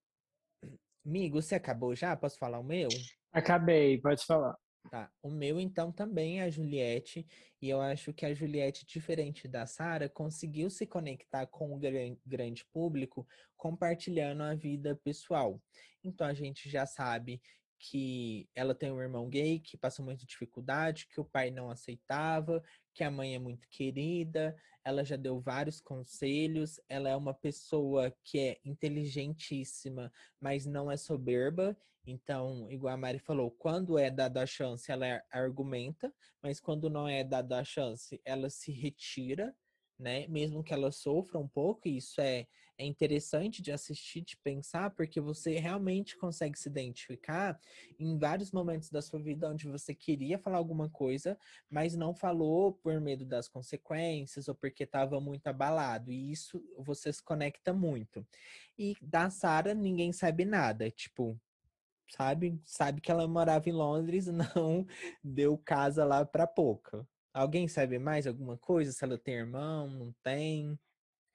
Amigo, 1.05 1.41
você 1.41 1.55
acabou 1.55 1.95
já? 1.95 2.15
Posso 2.15 2.37
falar 2.37 2.59
o 2.59 2.63
meu? 2.63 2.89
Acabei, 3.31 3.99
pode 3.99 4.25
falar. 4.25 4.55
Tá. 4.89 5.11
O 5.21 5.29
meu, 5.29 5.59
então, 5.59 5.91
também 5.91 6.39
é 6.39 6.43
a 6.43 6.49
Juliette. 6.49 7.25
E 7.61 7.69
eu 7.69 7.81
acho 7.81 8.13
que 8.13 8.25
a 8.25 8.33
Juliette, 8.33 8.85
diferente 8.85 9.47
da 9.47 9.65
Sara, 9.65 10.09
conseguiu 10.09 10.69
se 10.69 10.87
conectar 10.87 11.45
com 11.45 11.73
o 11.73 11.79
grande 12.25 12.65
público 12.71 13.27
compartilhando 13.57 14.43
a 14.43 14.55
vida 14.55 14.99
pessoal. 15.03 15.61
Então, 16.03 16.25
a 16.25 16.33
gente 16.33 16.69
já 16.69 16.85
sabe 16.85 17.41
que 17.79 18.49
ela 18.53 18.75
tem 18.75 18.91
um 18.91 19.01
irmão 19.01 19.29
gay 19.29 19.59
que 19.59 19.77
passou 19.77 20.03
muita 20.05 20.25
dificuldade, 20.25 21.07
que 21.07 21.19
o 21.19 21.25
pai 21.25 21.49
não 21.49 21.71
aceitava, 21.71 22.61
que 22.93 23.03
a 23.03 23.09
mãe 23.09 23.35
é 23.35 23.39
muito 23.39 23.67
querida, 23.69 24.55
ela 24.83 25.03
já 25.03 25.15
deu 25.15 25.39
vários 25.39 25.79
conselhos, 25.79 26.79
ela 26.89 27.09
é 27.09 27.15
uma 27.15 27.33
pessoa 27.33 28.13
que 28.23 28.39
é 28.39 28.59
inteligentíssima, 28.65 30.11
mas 30.39 30.65
não 30.65 30.91
é 30.91 30.97
soberba. 30.97 31.77
Então, 32.05 32.69
igual 32.69 32.93
a 32.93 32.97
Mari 32.97 33.19
falou, 33.19 33.51
quando 33.51 33.97
é 33.97 34.11
dada 34.11 34.41
a 34.43 34.45
chance, 34.45 34.91
ela 34.91 35.23
argumenta, 35.31 36.13
mas 36.41 36.59
quando 36.59 36.89
não 36.89 37.07
é 37.07 37.23
dada 37.23 37.59
a 37.59 37.63
chance, 37.63 38.19
ela 38.25 38.49
se 38.49 38.71
retira 38.71 39.55
né? 39.99 40.25
Mesmo 40.29 40.63
que 40.63 40.73
ela 40.73 40.91
sofra 40.91 41.37
um 41.37 41.47
pouco, 41.47 41.87
e 41.87 41.97
isso 41.97 42.21
é, 42.21 42.47
é 42.79 42.85
interessante 42.85 43.61
de 43.61 43.73
assistir, 43.73 44.21
de 44.21 44.37
pensar, 44.37 44.91
porque 44.91 45.19
você 45.19 45.59
realmente 45.59 46.15
consegue 46.15 46.57
se 46.57 46.69
identificar 46.69 47.59
em 47.99 48.17
vários 48.17 48.53
momentos 48.53 48.89
da 48.89 49.01
sua 49.01 49.19
vida 49.19 49.49
onde 49.49 49.67
você 49.67 49.93
queria 49.93 50.39
falar 50.39 50.57
alguma 50.57 50.89
coisa, 50.89 51.37
mas 51.69 51.93
não 51.93 52.15
falou 52.15 52.71
por 52.71 52.99
medo 53.01 53.25
das 53.25 53.49
consequências 53.49 54.47
ou 54.47 54.55
porque 54.55 54.85
estava 54.85 55.19
muito 55.19 55.45
abalado. 55.47 56.09
E 56.09 56.31
isso 56.31 56.63
você 56.77 57.11
se 57.11 57.21
conecta 57.21 57.73
muito. 57.73 58.25
E 58.77 58.95
da 59.01 59.29
Sara, 59.29 59.73
ninguém 59.73 60.13
sabe 60.13 60.45
nada. 60.45 60.89
Tipo, 60.89 61.37
sabe? 62.09 62.61
Sabe 62.63 63.01
que 63.01 63.11
ela 63.11 63.27
morava 63.27 63.67
em 63.67 63.73
Londres, 63.73 64.27
não 64.31 64.87
deu 65.21 65.57
casa 65.57 66.05
lá 66.05 66.25
para 66.25 66.47
pouca. 66.47 67.05
Alguém 67.33 67.67
sabe 67.67 67.99
mais 67.99 68.25
alguma 68.25 68.57
coisa? 68.57 68.93
Se 68.93 69.03
ela 69.03 69.17
tem 69.17 69.35
irmão, 69.35 69.89
não 69.89 70.15
tem? 70.23 70.79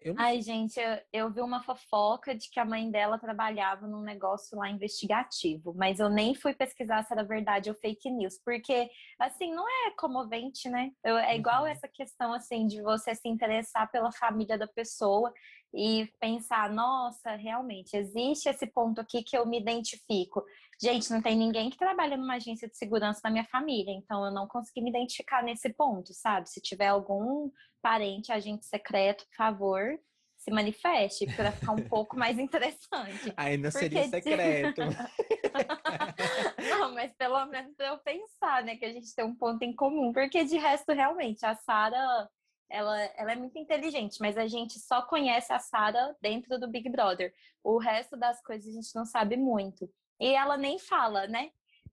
Eu... 0.05 0.15
Ai, 0.19 0.43
gente, 0.43 0.79
eu, 0.79 0.99
eu, 1.13 1.33
vi 1.33 1.41
uma 1.41 1.63
fofoca 1.63 2.35
de 2.35 2.51
que 2.51 2.61
a 2.61 2.65
mãe 2.65 2.91
dela 2.91 3.19
trabalhava 3.19 3.87
num 3.87 4.03
negócio 4.03 4.59
lá 4.59 4.69
investigativo, 4.69 5.73
mas 5.75 5.99
eu 5.99 6.11
nem 6.11 6.35
fui 6.35 6.53
pesquisar 6.53 7.03
se 7.03 7.13
era 7.15 7.25
verdade 7.25 7.71
ou 7.71 7.75
fake 7.75 8.11
news, 8.11 8.39
porque, 8.45 8.91
assim, 9.19 9.55
não 9.55 9.67
é 9.67 9.93
comovente, 9.97 10.69
né? 10.69 10.91
Eu, 11.03 11.17
é 11.17 11.35
igual 11.35 11.63
uhum. 11.63 11.69
essa 11.69 11.89
questão, 11.89 12.35
assim, 12.35 12.67
de 12.67 12.83
você 12.83 13.15
se 13.15 13.27
interessar 13.27 13.91
pela 13.91 14.13
família 14.13 14.59
da 14.59 14.67
pessoa 14.67 15.33
e 15.75 16.07
pensar, 16.21 16.71
nossa, 16.71 17.35
realmente, 17.35 17.97
existe 17.97 18.49
esse 18.49 18.67
ponto 18.67 19.01
aqui 19.01 19.23
que 19.23 19.37
eu 19.37 19.47
me 19.47 19.59
identifico. 19.59 20.45
Gente, 20.81 21.11
não 21.11 21.23
tem 21.23 21.37
ninguém 21.37 21.71
que 21.71 21.79
trabalha 21.79 22.17
numa 22.17 22.35
agência 22.35 22.69
de 22.69 22.77
segurança 22.77 23.21
na 23.25 23.31
minha 23.31 23.47
família, 23.47 23.93
então 23.93 24.25
eu 24.25 24.31
não 24.31 24.47
consegui 24.47 24.83
me 24.83 24.91
identificar 24.91 25.43
nesse 25.43 25.73
ponto, 25.73 26.13
sabe? 26.13 26.51
Se 26.51 26.61
tiver 26.61 26.89
algum 26.89 27.51
parente, 27.85 28.33
agente 28.33 28.65
secreto, 28.65 29.27
por 29.27 29.37
favor, 29.37 30.01
se 30.39 30.51
manifeste 30.51 31.27
para 31.37 31.53
ficar 31.53 31.73
um 31.73 31.87
pouco 31.87 32.19
mais 32.19 32.39
interessante. 32.39 33.31
Aí 33.37 33.59
não 33.59 33.71
Porque 33.71 33.79
seria 33.79 34.09
secreto. 34.09 34.81
não, 36.71 36.95
mas 36.95 37.13
pelo 37.13 37.45
menos 37.45 37.75
para 37.77 37.89
eu 37.89 37.99
pensar, 37.99 38.65
né, 38.65 38.77
que 38.77 38.87
a 38.87 38.93
gente 38.93 39.15
tem 39.15 39.23
um 39.23 39.35
ponto 39.35 39.63
em 39.63 39.75
comum, 39.75 40.15
porque 40.15 40.45
de 40.45 40.57
resto 40.57 40.95
realmente 40.95 41.45
a 41.45 41.55
Sara 41.55 42.27
ela, 42.71 42.99
ela 43.17 43.33
é 43.33 43.37
muito 43.37 43.59
inteligente, 43.59 44.17
mas 44.19 44.39
a 44.39 44.47
gente 44.47 44.79
só 44.81 45.03
conhece 45.03 45.53
a 45.53 45.59
Sara 45.59 46.17
dentro 46.23 46.59
do 46.59 46.67
Big 46.67 46.89
Brother. 46.89 47.35
O 47.63 47.77
resto 47.77 48.17
das 48.17 48.43
coisas 48.43 48.67
a 48.67 48.81
gente 48.81 48.95
não 48.95 49.05
sabe 49.05 49.37
muito. 49.37 49.91
E 50.19 50.35
ela 50.35 50.57
nem 50.57 50.79
fala, 50.79 51.27
né? 51.27 51.51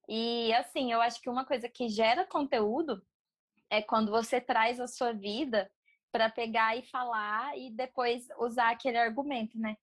E 0.08 0.54
assim, 0.54 0.94
eu 0.94 1.02
acho 1.02 1.22
que 1.22 1.30
uma 1.30 1.46
coisa 1.46 1.68
que 1.68 1.90
gera 1.90 2.26
conteúdo 2.26 3.02
é 3.70 3.82
quando 3.82 4.12
você 4.12 4.40
traz 4.42 4.80
a 4.80 4.88
sua 4.88 5.14
vida 5.14 5.70
para 6.12 6.30
pegar 6.30 6.78
e 6.78 6.84
falar 6.84 7.58
e 7.58 7.72
depois 7.72 8.28
usar 8.40 8.72
aquele 8.72 8.98
argumento, 8.98 9.58
né? 9.58 9.76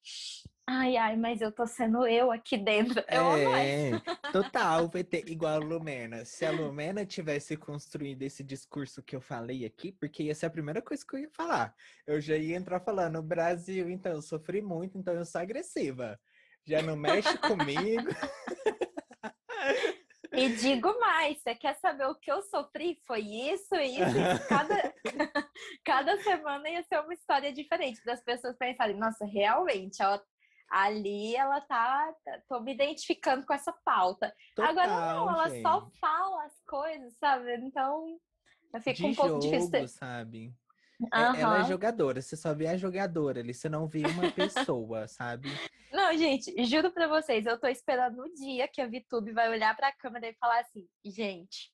Ai, 0.70 0.98
ai, 0.98 1.16
mas 1.16 1.40
eu 1.40 1.50
tô 1.50 1.66
sendo 1.66 2.06
eu 2.06 2.30
aqui 2.30 2.58
dentro. 2.58 3.02
Eu 3.08 3.56
é, 3.56 4.02
total, 4.30 4.86
vai 4.88 5.02
ter 5.02 5.24
igual 5.32 5.54
a 5.54 5.64
Lumena. 5.64 6.26
Se 6.26 6.44
a 6.44 6.50
Lumena 6.50 7.06
tivesse 7.06 7.56
construído 7.56 8.22
esse 8.22 8.44
discurso 8.44 9.02
que 9.02 9.16
eu 9.16 9.20
falei 9.20 9.64
aqui, 9.64 9.92
porque 9.92 10.24
ia 10.24 10.34
ser 10.34 10.44
a 10.44 10.50
primeira 10.50 10.82
coisa 10.82 11.02
que 11.06 11.16
eu 11.16 11.20
ia 11.20 11.30
falar. 11.30 11.74
Eu 12.06 12.20
já 12.20 12.36
ia 12.36 12.54
entrar 12.54 12.80
falando, 12.80 13.22
Brasil, 13.22 13.88
então 13.88 14.12
eu 14.12 14.20
sofri 14.20 14.60
muito, 14.60 14.98
então 14.98 15.14
eu 15.14 15.24
sou 15.24 15.40
agressiva. 15.40 16.20
Já 16.66 16.82
não 16.82 16.96
mexe 16.96 17.38
comigo. 17.38 18.08
E 20.38 20.56
digo 20.56 20.98
mais, 21.00 21.40
você 21.40 21.54
quer 21.54 21.74
saber 21.76 22.06
o 22.06 22.14
que 22.14 22.30
eu 22.30 22.42
sofri? 22.42 23.00
Foi 23.06 23.20
isso, 23.20 23.74
isso. 23.74 24.48
Cada, 24.48 24.94
cada 25.84 26.22
semana 26.22 26.68
ia 26.68 26.82
ser 26.82 27.00
uma 27.00 27.14
história 27.14 27.52
diferente 27.52 28.02
das 28.04 28.22
pessoas 28.22 28.56
pensarem, 28.56 28.96
nossa, 28.96 29.24
realmente, 29.24 30.02
ela, 30.02 30.22
ali 30.70 31.34
ela 31.34 31.60
tá, 31.62 32.12
tô 32.48 32.60
me 32.60 32.74
identificando 32.74 33.44
com 33.44 33.52
essa 33.54 33.72
pauta. 33.84 34.34
Total, 34.54 34.70
Agora 34.70 34.86
não, 34.88 35.30
ela 35.30 35.48
gente. 35.48 35.62
só 35.62 35.88
fala 36.00 36.44
as 36.44 36.60
coisas, 36.66 37.12
sabe? 37.18 37.54
Então, 37.56 38.18
fica 38.82 39.06
um 39.06 39.14
pouco 39.14 39.40
jogo, 39.40 39.40
difícil. 39.40 39.88
sabe? 39.88 40.54
Uhum. 41.00 41.08
Ela 41.12 41.60
é 41.60 41.64
jogadora, 41.64 42.20
você 42.20 42.36
só 42.36 42.52
vê 42.52 42.66
a 42.66 42.76
jogadora 42.76 43.40
ali, 43.40 43.54
você 43.54 43.68
não 43.68 43.86
vê 43.86 44.02
uma 44.04 44.32
pessoa, 44.32 45.06
sabe? 45.06 45.48
Não, 45.92 46.16
gente, 46.16 46.52
juro 46.64 46.92
pra 46.92 47.06
vocês, 47.06 47.46
eu 47.46 47.58
tô 47.58 47.68
esperando 47.68 48.20
o 48.20 48.34
dia 48.34 48.66
que 48.66 48.80
a 48.80 48.88
VTube 48.88 49.32
vai 49.32 49.48
olhar 49.48 49.76
pra 49.76 49.92
câmera 49.92 50.28
e 50.28 50.34
falar 50.34 50.60
assim, 50.60 50.88
gente, 51.04 51.72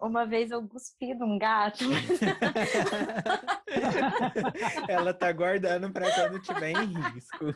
uma 0.00 0.24
vez 0.24 0.50
eu 0.50 0.66
cuspi 0.68 1.14
num 1.14 1.38
gato. 1.38 1.84
Ela 4.88 5.12
tá 5.12 5.32
guardando 5.32 5.92
pra 5.92 6.12
quando 6.14 6.40
tiver 6.40 6.70
em 6.70 6.84
risco. 6.84 7.46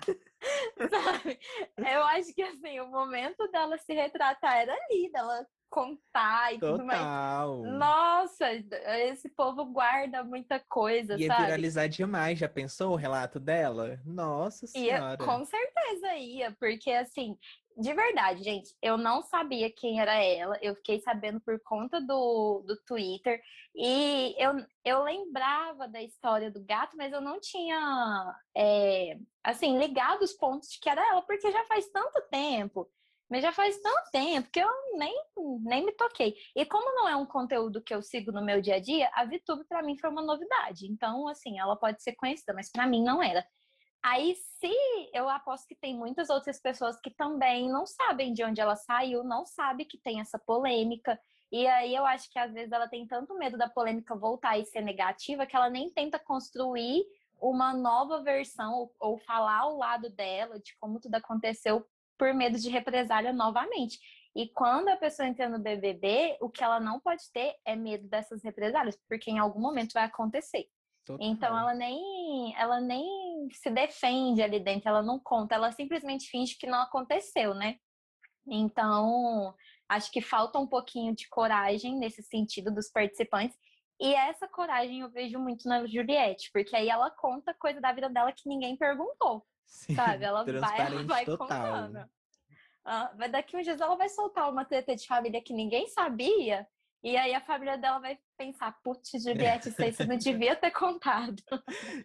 Sabe? 0.91 1.39
Eu 1.79 2.03
acho 2.05 2.35
que 2.35 2.43
assim, 2.43 2.81
o 2.81 2.89
momento 2.89 3.49
dela 3.53 3.79
se 3.79 3.93
retratar 3.93 4.57
era 4.57 4.73
ali, 4.73 5.09
dela 5.13 5.47
contar 5.73 6.53
e 6.53 6.59
Total. 6.59 6.77
tudo 6.77 6.87
mais. 6.87 7.79
Nossa, 7.79 8.47
esse 9.09 9.31
povo 9.31 9.65
guarda 9.65 10.23
muita 10.23 10.61
coisa, 10.61 11.19
ia 11.19 11.29
sabe? 11.29 11.45
viralizar 11.47 11.87
demais, 11.87 12.39
já 12.39 12.49
pensou 12.49 12.93
o 12.93 12.97
relato 12.97 13.41
dela? 13.41 13.99
Nossa 14.05 14.67
senhora. 14.67 15.17
Ia, 15.19 15.27
com 15.27 15.43
certeza 15.47 16.15
ia, 16.15 16.53
porque 16.61 16.91
assim, 16.91 17.39
de 17.75 17.95
verdade, 17.95 18.45
gente, 18.45 18.77
eu 18.83 18.99
não 18.99 19.23
sabia 19.23 19.73
quem 19.73 19.99
era 19.99 20.23
ela, 20.23 20.59
eu 20.61 20.75
fiquei 20.75 21.01
sabendo 21.01 21.41
por 21.41 21.59
conta 21.61 21.99
do, 22.03 22.63
do 22.67 22.77
Twitter, 22.85 23.41
e 23.75 24.35
eu, 24.39 24.53
eu 24.85 25.03
lembrava 25.03 25.89
da 25.89 26.03
história 26.03 26.51
do 26.51 26.63
gato, 26.63 26.99
mas 26.99 27.15
eu 27.15 27.23
não 27.23 27.41
tinha, 27.41 28.37
é, 28.55 29.17
assim, 29.43 29.79
ligado 29.79 30.21
os 30.21 30.35
pontos 30.35 30.69
de 30.69 30.79
que 30.79 30.89
era 30.91 31.01
ela, 31.09 31.23
porque 31.23 31.51
já 31.51 31.65
faz 31.65 31.89
tanto 31.89 32.21
tempo 32.31 32.87
mas 33.33 33.41
já 33.41 33.51
faz 33.51 33.81
tanto 33.81 34.11
tempo 34.11 34.51
que 34.53 34.61
eu 34.61 34.69
nem, 34.99 35.15
nem 35.63 35.87
me 35.87 35.93
toquei. 35.93 36.37
E 36.55 36.67
como 36.67 36.95
não 36.95 37.09
é 37.09 37.17
um 37.17 37.25
conteúdo 37.25 37.81
que 37.83 37.95
eu 37.95 38.03
sigo 38.03 38.31
no 38.31 38.45
meu 38.45 38.61
dia 38.61 38.75
a 38.75 38.79
dia, 38.79 39.11
a 39.15 39.25
VTube 39.25 39.65
para 39.67 39.83
mim 39.83 39.97
foi 39.97 40.11
uma 40.11 40.21
novidade. 40.21 40.87
Então, 40.87 41.27
assim, 41.27 41.59
ela 41.59 41.75
pode 41.75 42.03
ser 42.03 42.13
conhecida, 42.13 42.53
mas 42.53 42.71
para 42.71 42.87
mim 42.87 43.03
não 43.03 43.23
era. 43.23 43.43
Aí, 44.05 44.35
se 44.35 44.71
eu 45.15 45.31
aposto 45.31 45.67
que 45.67 45.75
tem 45.75 45.97
muitas 45.97 46.29
outras 46.29 46.61
pessoas 46.61 47.01
que 47.01 47.09
também 47.09 47.71
não 47.71 47.87
sabem 47.87 48.35
de 48.35 48.45
onde 48.45 48.61
ela 48.61 48.77
saiu, 48.77 49.25
não 49.25 49.47
sabe 49.47 49.87
que 49.87 49.97
tem 49.97 50.21
essa 50.21 50.39
polêmica. 50.39 51.19
E 51.51 51.67
aí 51.67 51.95
eu 51.95 52.05
acho 52.05 52.31
que 52.31 52.39
às 52.39 52.53
vezes 52.53 52.71
ela 52.71 52.87
tem 52.87 53.07
tanto 53.07 53.35
medo 53.39 53.57
da 53.57 53.67
polêmica 53.71 54.15
voltar 54.15 54.59
e 54.59 54.67
ser 54.67 54.83
negativa 54.83 55.47
que 55.47 55.57
ela 55.57 55.71
nem 55.71 55.89
tenta 55.89 56.19
construir 56.19 57.03
uma 57.41 57.73
nova 57.73 58.23
versão 58.23 58.75
ou, 58.75 58.95
ou 59.01 59.19
falar 59.21 59.61
ao 59.61 59.79
lado 59.79 60.11
dela 60.11 60.61
de 60.61 60.77
como 60.79 61.01
tudo 61.01 61.15
aconteceu 61.15 61.83
por 62.23 62.33
medo 62.33 62.57
de 62.57 62.71
represália 62.71 63.33
novamente. 63.33 63.99
E 64.33 64.49
quando 64.51 64.89
a 64.91 64.97
pessoa 64.97 65.27
entra 65.27 65.49
no 65.49 65.59
BBB, 65.59 66.39
o 66.41 66.49
que 66.49 66.63
ela 66.63 66.79
não 66.79 67.01
pode 67.01 67.25
ter 67.33 67.57
é 67.65 67.75
medo 67.75 68.07
dessas 68.07 68.45
represálias, 68.45 68.97
porque 69.09 69.29
em 69.29 69.41
algum 69.41 69.61
momento 69.61 69.93
vai 69.93 70.05
acontecer. 70.05 70.69
Total. 71.05 71.27
Então 71.27 71.59
ela 71.59 71.75
nem, 71.75 72.55
ela 72.57 72.81
nem 72.81 73.49
se 73.51 73.69
defende 73.71 74.41
ali 74.41 74.61
dentro, 74.61 74.89
ela 74.89 75.03
não 75.03 75.19
conta, 75.19 75.57
ela 75.57 75.73
simplesmente 75.73 76.31
finge 76.31 76.57
que 76.57 76.69
não 76.69 76.81
aconteceu, 76.81 77.55
né? 77.55 77.75
Então, 78.47 79.53
acho 79.89 80.09
que 80.13 80.21
falta 80.21 80.61
um 80.61 80.67
pouquinho 80.69 81.17
de 81.17 81.29
coragem 81.29 81.99
nesse 81.99 82.23
sentido 82.23 82.73
dos 82.73 82.89
participantes. 82.89 83.59
E 84.01 84.15
essa 84.15 84.47
coragem 84.47 85.01
eu 85.01 85.11
vejo 85.11 85.41
muito 85.41 85.69
na 85.69 85.85
Juliette, 85.89 86.51
porque 86.53 86.77
aí 86.77 86.89
ela 86.89 87.11
conta 87.11 87.53
coisa 87.53 87.81
da 87.81 87.93
vida 87.93 88.09
dela 88.09 88.31
que 88.31 88.49
ninguém 88.49 88.77
perguntou. 88.77 89.45
Sim, 89.67 89.95
sabe? 89.95 90.25
Ela 90.25 90.45
vai, 90.45 90.81
ela 90.81 91.03
vai 91.05 91.25
total. 91.25 91.49
contando. 91.49 92.11
Ah, 92.85 93.13
daqui 93.31 93.57
uns 93.57 93.65
dias 93.65 93.81
ela 93.81 93.97
vai 93.97 94.09
soltar 94.09 94.51
uma 94.51 94.65
treta 94.65 94.95
de 94.97 95.07
família 95.07 95.43
que 95.43 95.53
ninguém 95.53 95.87
sabia 95.89 96.67
e 97.03 97.17
aí 97.17 97.35
a 97.35 97.41
família 97.41 97.77
dela 97.77 97.99
vai 97.99 98.17
pensar, 98.39 98.79
putz, 98.81 99.11
Juliette, 99.21 99.71
isso 99.71 100.07
não 100.07 100.17
devia 100.17 100.55
ter 100.55 100.71
contado. 100.71 101.43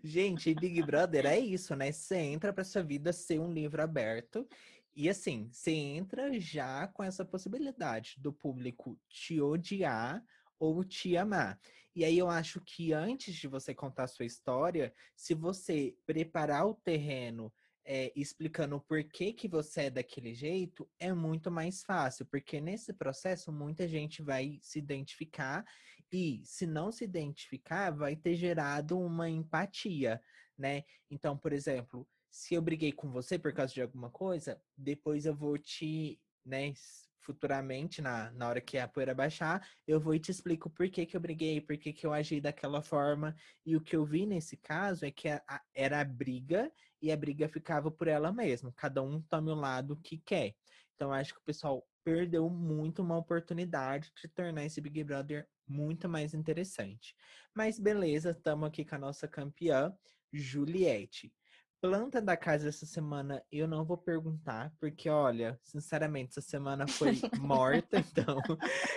Gente, 0.03 0.55
Big 0.55 0.81
Brother 0.81 1.27
é 1.27 1.37
isso, 1.37 1.75
né? 1.75 1.91
Você 1.91 2.17
entra 2.17 2.51
pra 2.51 2.63
sua 2.63 2.81
vida 2.81 3.13
ser 3.13 3.39
um 3.39 3.53
livro 3.53 3.81
aberto. 3.81 4.47
E 4.95 5.07
assim, 5.07 5.49
você 5.51 5.71
entra 5.71 6.39
já 6.39 6.87
com 6.87 7.03
essa 7.03 7.23
possibilidade 7.23 8.15
do 8.17 8.33
público 8.33 8.99
te 9.07 9.39
odiar 9.39 10.23
ou 10.59 10.83
te 10.83 11.15
amar. 11.15 11.59
E 11.97 12.05
aí 12.05 12.19
eu 12.19 12.29
acho 12.29 12.61
que 12.61 12.93
antes 12.93 13.33
de 13.33 13.47
você 13.47 13.73
contar 13.73 14.03
a 14.03 14.07
sua 14.07 14.23
história, 14.23 14.93
se 15.15 15.33
você 15.33 15.97
preparar 16.05 16.67
o 16.67 16.75
terreno 16.75 17.51
é, 17.83 18.13
explicando 18.15 18.75
o 18.75 18.79
porquê 18.79 19.33
que 19.33 19.47
você 19.47 19.85
é 19.85 19.89
daquele 19.89 20.31
jeito, 20.31 20.87
é 20.99 21.11
muito 21.11 21.49
mais 21.49 21.81
fácil, 21.81 22.27
porque 22.27 22.61
nesse 22.61 22.93
processo 22.93 23.51
muita 23.51 23.87
gente 23.87 24.21
vai 24.21 24.59
se 24.61 24.77
identificar 24.77 25.65
e, 26.11 26.43
se 26.45 26.67
não 26.67 26.91
se 26.91 27.03
identificar, 27.03 27.89
vai 27.89 28.15
ter 28.15 28.35
gerado 28.35 28.99
uma 28.99 29.27
empatia, 29.27 30.21
né? 30.55 30.83
Então, 31.09 31.35
por 31.35 31.51
exemplo, 31.51 32.07
se 32.29 32.53
eu 32.53 32.61
briguei 32.61 32.91
com 32.91 33.09
você 33.09 33.39
por 33.39 33.51
causa 33.53 33.73
de 33.73 33.81
alguma 33.81 34.11
coisa, 34.11 34.61
depois 34.77 35.25
eu 35.25 35.33
vou 35.33 35.57
te, 35.57 36.21
né, 36.45 36.75
futuramente, 37.21 38.01
na, 38.01 38.31
na 38.31 38.47
hora 38.47 38.61
que 38.61 38.77
a 38.77 38.87
poeira 38.87 39.13
baixar, 39.13 39.67
eu 39.87 39.99
vou 39.99 40.15
e 40.15 40.19
te 40.19 40.31
explico 40.31 40.69
por 40.69 40.89
que, 40.89 41.05
que 41.05 41.15
eu 41.15 41.21
briguei, 41.21 41.59
por 41.59 41.77
que, 41.77 41.91
que 41.91 42.05
eu 42.05 42.13
agi 42.13 42.39
daquela 42.39 42.81
forma. 42.81 43.35
E 43.65 43.75
o 43.75 43.81
que 43.81 43.95
eu 43.95 44.05
vi 44.05 44.25
nesse 44.25 44.57
caso 44.57 45.05
é 45.05 45.11
que 45.11 45.27
a, 45.27 45.41
a, 45.47 45.61
era 45.73 46.01
a 46.01 46.05
briga 46.05 46.71
e 47.01 47.11
a 47.11 47.17
briga 47.17 47.47
ficava 47.47 47.91
por 47.91 48.07
ela 48.07 48.31
mesma. 48.31 48.73
Cada 48.75 49.01
um 49.01 49.21
tome 49.21 49.51
o 49.51 49.55
lado 49.55 49.97
que 49.97 50.17
quer. 50.17 50.55
Então, 50.95 51.11
acho 51.11 51.33
que 51.33 51.39
o 51.39 51.45
pessoal 51.45 51.87
perdeu 52.03 52.49
muito 52.49 53.01
uma 53.01 53.17
oportunidade 53.17 54.11
de 54.19 54.27
tornar 54.29 54.63
esse 54.63 54.79
Big 54.79 55.03
Brother 55.03 55.47
muito 55.67 56.07
mais 56.07 56.33
interessante. 56.33 57.13
Mas 57.53 57.77
beleza, 57.77 58.31
estamos 58.31 58.67
aqui 58.67 58.85
com 58.85 58.95
a 58.95 58.99
nossa 58.99 59.27
campeã, 59.27 59.93
Juliette. 60.31 61.31
Planta 61.79 62.19
da 62.19 62.35
casa 62.35 62.69
essa 62.69 62.87
semana 62.87 63.43
eu 63.51 63.67
não 63.67 63.85
vou 63.85 63.97
perguntar, 63.97 64.73
porque 64.79 65.09
olha, 65.09 65.59
sinceramente, 65.61 66.31
essa 66.31 66.41
semana 66.41 66.87
foi 66.87 67.19
morta, 67.39 67.99
então 68.01 68.41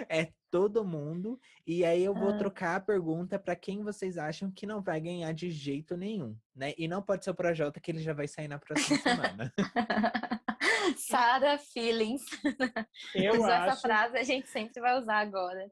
é 0.08 0.32
todo 0.50 0.84
mundo. 0.84 1.38
E 1.66 1.84
aí 1.84 2.02
eu 2.02 2.14
vou 2.14 2.30
ah. 2.30 2.38
trocar 2.38 2.76
a 2.76 2.80
pergunta 2.80 3.38
para 3.38 3.54
quem 3.54 3.82
vocês 3.82 4.16
acham 4.16 4.50
que 4.50 4.66
não 4.66 4.80
vai 4.80 4.98
ganhar 4.98 5.32
de 5.32 5.50
jeito 5.50 5.94
nenhum, 5.94 6.34
né? 6.56 6.72
E 6.78 6.88
não 6.88 7.02
pode 7.02 7.22
ser 7.22 7.32
o 7.32 7.34
Projota, 7.34 7.80
que 7.80 7.90
ele 7.90 8.02
já 8.02 8.14
vai 8.14 8.26
sair 8.26 8.48
na 8.48 8.58
próxima 8.58 8.98
semana. 8.98 9.52
Sara 10.96 11.58
Feelings. 11.58 12.24
Eu 13.14 13.44
acho... 13.44 13.70
essa 13.70 13.76
frase 13.76 14.16
a 14.16 14.22
gente 14.22 14.48
sempre 14.48 14.80
vai 14.80 14.98
usar 14.98 15.18
agora. 15.18 15.70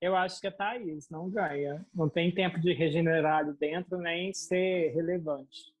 Eu 0.00 0.14
acho 0.14 0.40
que 0.40 0.46
a 0.46 0.52
Thaís 0.52 1.08
não 1.10 1.28
ganha. 1.28 1.84
Não 1.92 2.08
tem 2.08 2.32
tempo 2.32 2.60
de 2.60 2.72
regenerar 2.72 3.38
ali 3.38 3.52
dentro, 3.54 3.98
nem 3.98 4.32
ser 4.32 4.92
relevante. 4.94 5.74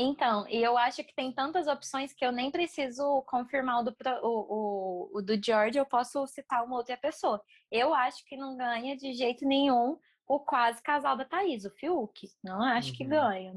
Então, 0.00 0.46
e 0.48 0.62
eu 0.62 0.78
acho 0.78 1.02
que 1.02 1.12
tem 1.12 1.32
tantas 1.32 1.66
opções 1.66 2.12
que 2.12 2.24
eu 2.24 2.30
nem 2.30 2.52
preciso 2.52 3.20
confirmar 3.22 3.80
o 3.80 3.82
do, 3.82 3.96
o, 4.22 4.28
o, 4.28 5.18
o 5.18 5.22
do 5.22 5.44
George, 5.44 5.76
eu 5.76 5.84
posso 5.84 6.24
citar 6.28 6.64
uma 6.64 6.76
outra 6.76 6.96
pessoa. 6.96 7.42
Eu 7.68 7.92
acho 7.92 8.24
que 8.24 8.36
não 8.36 8.56
ganha 8.56 8.96
de 8.96 9.12
jeito 9.12 9.44
nenhum 9.44 9.98
o 10.28 10.38
quase 10.38 10.80
casal 10.82 11.16
da 11.16 11.24
Thaís, 11.24 11.64
o 11.64 11.70
Fiuk. 11.70 12.28
Não 12.44 12.62
acho 12.62 12.90
uhum. 12.90 12.96
que 12.96 13.04
ganha. 13.04 13.52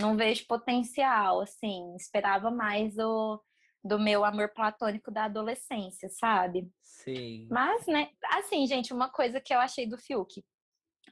Não 0.00 0.16
vejo 0.16 0.46
potencial, 0.46 1.42
assim. 1.42 1.94
Esperava 1.94 2.50
mais 2.50 2.96
o, 2.96 3.38
do 3.84 3.98
meu 3.98 4.24
amor 4.24 4.48
platônico 4.48 5.10
da 5.10 5.24
adolescência, 5.24 6.08
sabe? 6.08 6.70
Sim. 6.80 7.46
Mas, 7.50 7.86
né, 7.86 8.08
assim, 8.30 8.66
gente, 8.66 8.94
uma 8.94 9.10
coisa 9.10 9.42
que 9.42 9.52
eu 9.52 9.58
achei 9.58 9.86
do 9.86 9.98
Fiuk. 9.98 10.42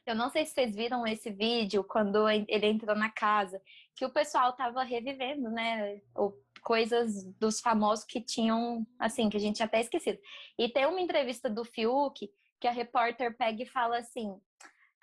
Eu 0.06 0.14
não 0.14 0.30
sei 0.30 0.44
se 0.44 0.52
vocês 0.52 0.74
viram 0.74 1.06
esse 1.06 1.30
vídeo 1.30 1.84
quando 1.84 2.28
ele 2.28 2.66
entrou 2.66 2.96
na 2.96 3.10
casa, 3.10 3.60
que 3.94 4.04
o 4.04 4.12
pessoal 4.12 4.54
tava 4.54 4.82
revivendo, 4.82 5.50
né? 5.50 6.00
coisas 6.60 7.24
dos 7.38 7.60
famosos 7.60 8.04
que 8.04 8.20
tinham, 8.20 8.86
assim, 8.98 9.28
que 9.28 9.36
a 9.36 9.40
gente 9.40 9.56
tinha 9.56 9.66
até 9.66 9.80
esquecido. 9.80 10.18
E 10.58 10.68
tem 10.68 10.86
uma 10.86 11.00
entrevista 11.00 11.48
do 11.48 11.64
Fiuk 11.64 12.30
que 12.60 12.68
a 12.68 12.70
repórter 12.70 13.36
pega 13.36 13.62
e 13.62 13.66
fala 13.66 13.98
assim: 13.98 14.38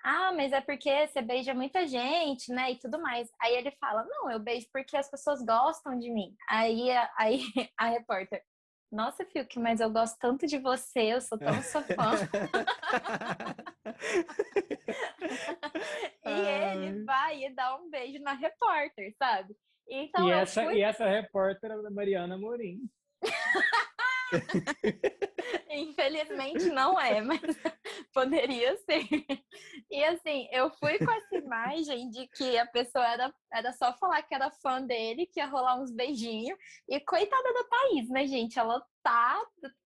Ah, 0.02 0.32
mas 0.32 0.52
é 0.52 0.60
porque 0.60 1.06
você 1.06 1.20
beija 1.20 1.52
muita 1.54 1.86
gente, 1.86 2.52
né? 2.52 2.72
E 2.72 2.78
tudo 2.78 3.00
mais. 3.00 3.28
Aí 3.40 3.54
ele 3.54 3.70
fala: 3.72 4.04
Não, 4.04 4.30
eu 4.30 4.38
beijo 4.38 4.68
porque 4.72 4.96
as 4.96 5.10
pessoas 5.10 5.44
gostam 5.44 5.98
de 5.98 6.10
mim. 6.10 6.34
Aí, 6.48 6.90
aí 7.16 7.40
a 7.76 7.88
repórter: 7.88 8.42
nossa, 8.90 9.24
Fiuk, 9.24 9.58
mas 9.58 9.80
eu 9.80 9.90
gosto 9.90 10.18
tanto 10.18 10.46
de 10.46 10.58
você, 10.58 11.14
eu 11.14 11.20
sou 11.20 11.38
tão 11.38 11.62
sua 11.62 11.82
fã. 11.82 11.94
e 16.24 16.30
ele 16.30 17.04
vai 17.04 17.44
e 17.44 17.54
dá 17.54 17.76
um 17.76 17.90
beijo 17.90 18.22
na 18.22 18.32
repórter, 18.32 19.14
sabe? 19.18 19.54
Então, 19.88 20.28
e, 20.28 20.32
essa, 20.32 20.64
fui... 20.64 20.76
e 20.76 20.82
essa 20.82 21.06
repórter 21.06 21.70
é 21.70 21.74
a 21.74 21.90
Mariana 21.90 22.38
Morim. 22.38 22.80
Infelizmente 25.70 26.66
não 26.70 27.00
é, 27.00 27.20
mas 27.20 27.40
poderia 28.12 28.76
ser. 28.78 29.06
E 29.90 30.04
assim, 30.04 30.48
eu 30.52 30.70
fui 30.70 30.98
com 30.98 31.10
essa 31.10 31.36
imagem 31.36 32.10
de 32.10 32.26
que 32.28 32.58
a 32.58 32.66
pessoa 32.66 33.06
era, 33.06 33.34
era 33.52 33.72
só 33.72 33.92
falar 33.96 34.22
que 34.22 34.34
era 34.34 34.50
fã 34.50 34.82
dele, 34.82 35.26
que 35.26 35.40
ia 35.40 35.46
rolar 35.46 35.80
uns 35.80 35.90
beijinhos. 35.90 36.58
E 36.88 37.00
coitada 37.00 37.52
da 37.54 37.64
Thaís, 37.64 38.08
né, 38.08 38.26
gente? 38.26 38.58
Ela 38.58 38.84
tá. 39.02 39.40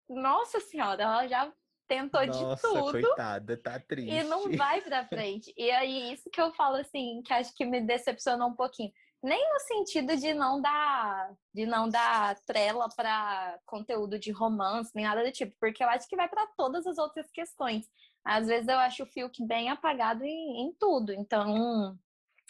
Nossa 0.08 0.58
senhora, 0.60 1.02
ela 1.02 1.26
já 1.26 1.52
tentou 1.86 2.24
Nossa, 2.26 2.68
de 2.68 2.74
tudo. 2.74 2.92
coitada, 2.92 3.56
tá 3.56 3.80
triste. 3.80 4.10
E 4.10 4.22
não 4.24 4.50
vai 4.56 4.80
pra 4.80 5.06
frente. 5.06 5.52
E 5.56 5.70
aí, 5.70 6.12
isso 6.12 6.30
que 6.30 6.40
eu 6.40 6.52
falo 6.52 6.76
assim, 6.76 7.22
que 7.24 7.32
acho 7.32 7.54
que 7.54 7.64
me 7.64 7.80
decepcionou 7.80 8.48
um 8.48 8.54
pouquinho 8.54 8.92
nem 9.22 9.52
no 9.52 9.60
sentido 9.60 10.16
de 10.16 10.32
não 10.32 10.60
dar 10.60 11.34
de 11.52 11.66
não 11.66 11.88
dar 11.88 12.38
trela 12.46 12.88
para 12.94 13.58
conteúdo 13.66 14.18
de 14.18 14.30
romance 14.30 14.92
nem 14.94 15.04
nada 15.04 15.24
do 15.24 15.32
tipo, 15.32 15.54
porque 15.60 15.82
eu 15.82 15.88
acho 15.88 16.08
que 16.08 16.16
vai 16.16 16.28
para 16.28 16.46
todas 16.56 16.86
as 16.86 16.98
outras 16.98 17.30
questões. 17.30 17.86
Às 18.24 18.46
vezes 18.46 18.68
eu 18.68 18.78
acho 18.78 19.02
o 19.02 19.06
Fiuk 19.06 19.44
bem 19.44 19.70
apagado 19.70 20.22
em, 20.24 20.62
em 20.62 20.72
tudo, 20.78 21.12
então 21.12 21.98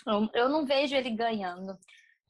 eu, 0.06 0.30
eu, 0.34 0.48
não 0.48 0.66
vejo 0.66 0.94
ele 0.94 1.10
ganhando. 1.10 1.78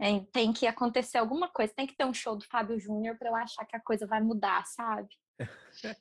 É, 0.01 0.21
tem 0.33 0.53
que 0.53 0.67
acontecer 0.67 1.19
alguma 1.19 1.49
coisa, 1.49 1.73
tem 1.75 1.87
que 1.87 1.97
ter 1.97 2.05
um 2.05 2.15
show 2.15 2.37
do 2.37 2.45
Fábio 2.45 2.79
Júnior 2.79 3.19
para 3.19 3.31
eu 3.31 3.35
achar 3.35 3.65
que 3.65 3.75
a 3.75 3.81
coisa 3.81 4.07
vai 4.07 4.21
mudar, 4.21 4.65
sabe? 4.65 5.09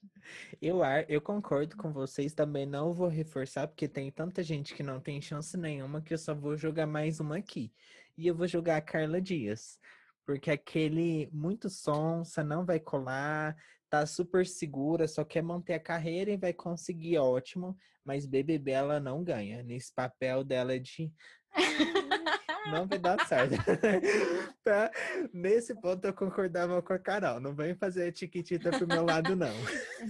eu, 0.62 0.82
eu 1.08 1.20
concordo 1.20 1.76
com 1.76 1.92
vocês, 1.92 2.34
também 2.34 2.68
não 2.68 2.94
vou 2.94 3.08
reforçar, 3.08 3.68
porque 3.68 3.88
tem 3.88 4.12
tanta 4.12 4.44
gente 4.44 4.76
que 4.76 4.84
não 4.84 5.00
tem 5.00 5.20
chance 5.20 5.58
nenhuma 5.58 6.02
que 6.02 6.14
eu 6.14 6.18
só 6.18 6.36
vou 6.36 6.56
jogar 6.56 6.86
mais 6.86 7.20
uma 7.20 7.38
aqui 7.38 7.74
e 8.18 8.28
eu 8.28 8.36
vou 8.36 8.47
jogar 8.47 8.78
a 8.78 8.82
Carla 8.82 9.22
Dias. 9.22 9.78
Porque 10.26 10.51
aquele 10.51 11.30
muito 11.32 11.70
sonsa, 11.70 12.43
não 12.43 12.65
vai 12.65 12.80
colar, 12.80 13.55
tá 13.89 14.05
super 14.05 14.45
segura, 14.45 15.07
só 15.07 15.24
quer 15.24 15.41
manter 15.41 15.74
a 15.74 15.80
carreira 15.80 16.32
e 16.32 16.38
vai 16.38 16.53
conseguir 16.53 17.18
ótimo, 17.18 17.78
mas 18.03 18.26
BBB 18.26 18.72
ela 18.72 18.99
não 18.99 19.24
ganha. 19.24 19.63
Nesse 19.63 19.93
papel 19.93 20.43
dela 20.43 20.80
de 20.80 21.11
não 22.72 22.88
vai 22.88 22.99
dar 22.99 23.26
certo. 23.26 23.55
tá? 24.63 24.91
Nesse 25.34 25.74
ponto 25.80 26.05
eu 26.05 26.13
concordava 26.13 26.82
com 26.82 26.93
a 26.93 26.99
Carol. 26.99 27.39
Não 27.39 27.55
vem 27.55 27.76
fazer 27.76 28.11
tiquitita 28.11 28.70
pro 28.72 28.88
meu 28.88 29.05
lado, 29.05 29.36
não. 29.36 29.53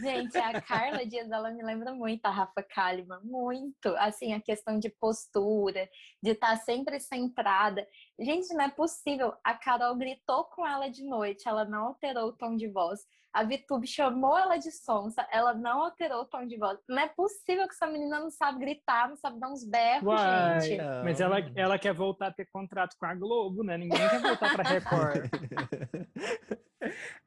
Gente, 0.02 0.38
a 0.38 0.62
Carla 0.62 1.06
Dias, 1.06 1.30
ela 1.32 1.52
me 1.52 1.64
lembra 1.64 1.94
muito 1.94 2.26
a 2.26 2.32
Rafa 2.32 2.64
Kalimann, 2.64 3.22
muito. 3.24 3.90
Assim, 3.98 4.34
a 4.34 4.42
questão 4.42 4.80
de 4.80 4.90
postura, 4.90 5.88
de 6.22 6.32
estar 6.32 6.52
tá 6.52 6.58
sempre 6.58 7.00
centrada. 7.00 7.86
Gente, 8.20 8.54
não 8.54 8.66
é 8.66 8.70
possível. 8.70 9.34
A 9.44 9.54
Carol 9.54 9.96
gritou 9.96 10.46
com 10.46 10.66
ela 10.66 10.90
de 10.90 11.04
noite, 11.04 11.48
ela 11.48 11.66
não 11.66 11.88
alterou 11.88 12.30
o 12.30 12.34
tom 12.34 12.56
de 12.56 12.68
voz. 12.68 13.06
A 13.32 13.44
Vitube 13.44 13.86
chamou 13.86 14.36
ela 14.36 14.58
de 14.58 14.72
sonsa, 14.72 15.28
ela 15.32 15.54
não 15.54 15.84
alterou 15.84 16.22
o 16.22 16.26
tom 16.26 16.48
de 16.48 16.58
voz. 16.58 16.80
Não 16.90 16.98
é 16.98 17.08
possível 17.08 17.68
que 17.68 17.76
essa 17.76 17.86
menina 17.86 18.20
não 18.20 18.32
sabe 18.32 18.58
gritar, 18.58 19.08
não 19.08 19.16
sabe 19.16 19.40
dar 19.40 19.52
uns 19.52 19.64
berros, 19.64 20.08
Uai, 20.08 20.60
gente. 20.62 20.78
Não. 20.82 21.04
Mas 21.04 21.22
ela, 21.22 21.38
ela 21.56 21.78
quer 21.78 21.94
voltar 21.94 22.28
a 22.28 22.34
ter 22.34 22.46
contrato 22.46 22.96
com 22.98 23.06
a 23.06 23.14
Globo, 23.14 23.64
né? 23.64 23.78
Ninguém 23.78 24.00
quer 24.10 24.22
voltar 24.22 24.56
pra 24.56 24.64
Record. 24.64 25.30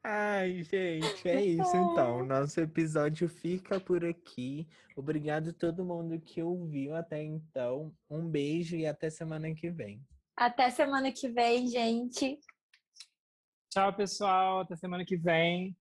Ai, 0.03 0.63
gente, 0.63 1.29
é 1.29 1.41
isso 1.41 1.77
então. 1.77 2.25
Nosso 2.25 2.59
episódio 2.59 3.29
fica 3.29 3.79
por 3.79 4.03
aqui. 4.03 4.67
Obrigado 4.97 5.51
a 5.51 5.53
todo 5.53 5.85
mundo 5.85 6.19
que 6.19 6.43
ouviu 6.43 6.93
até 6.93 7.23
então. 7.23 7.93
Um 8.09 8.27
beijo 8.27 8.75
e 8.75 8.85
até 8.85 9.09
semana 9.09 9.53
que 9.55 9.69
vem. 9.69 10.05
Até 10.41 10.71
semana 10.71 11.11
que 11.11 11.29
vem, 11.29 11.67
gente. 11.67 12.39
Tchau, 13.69 13.93
pessoal. 13.95 14.61
Até 14.61 14.75
semana 14.75 15.05
que 15.05 15.15
vem. 15.15 15.77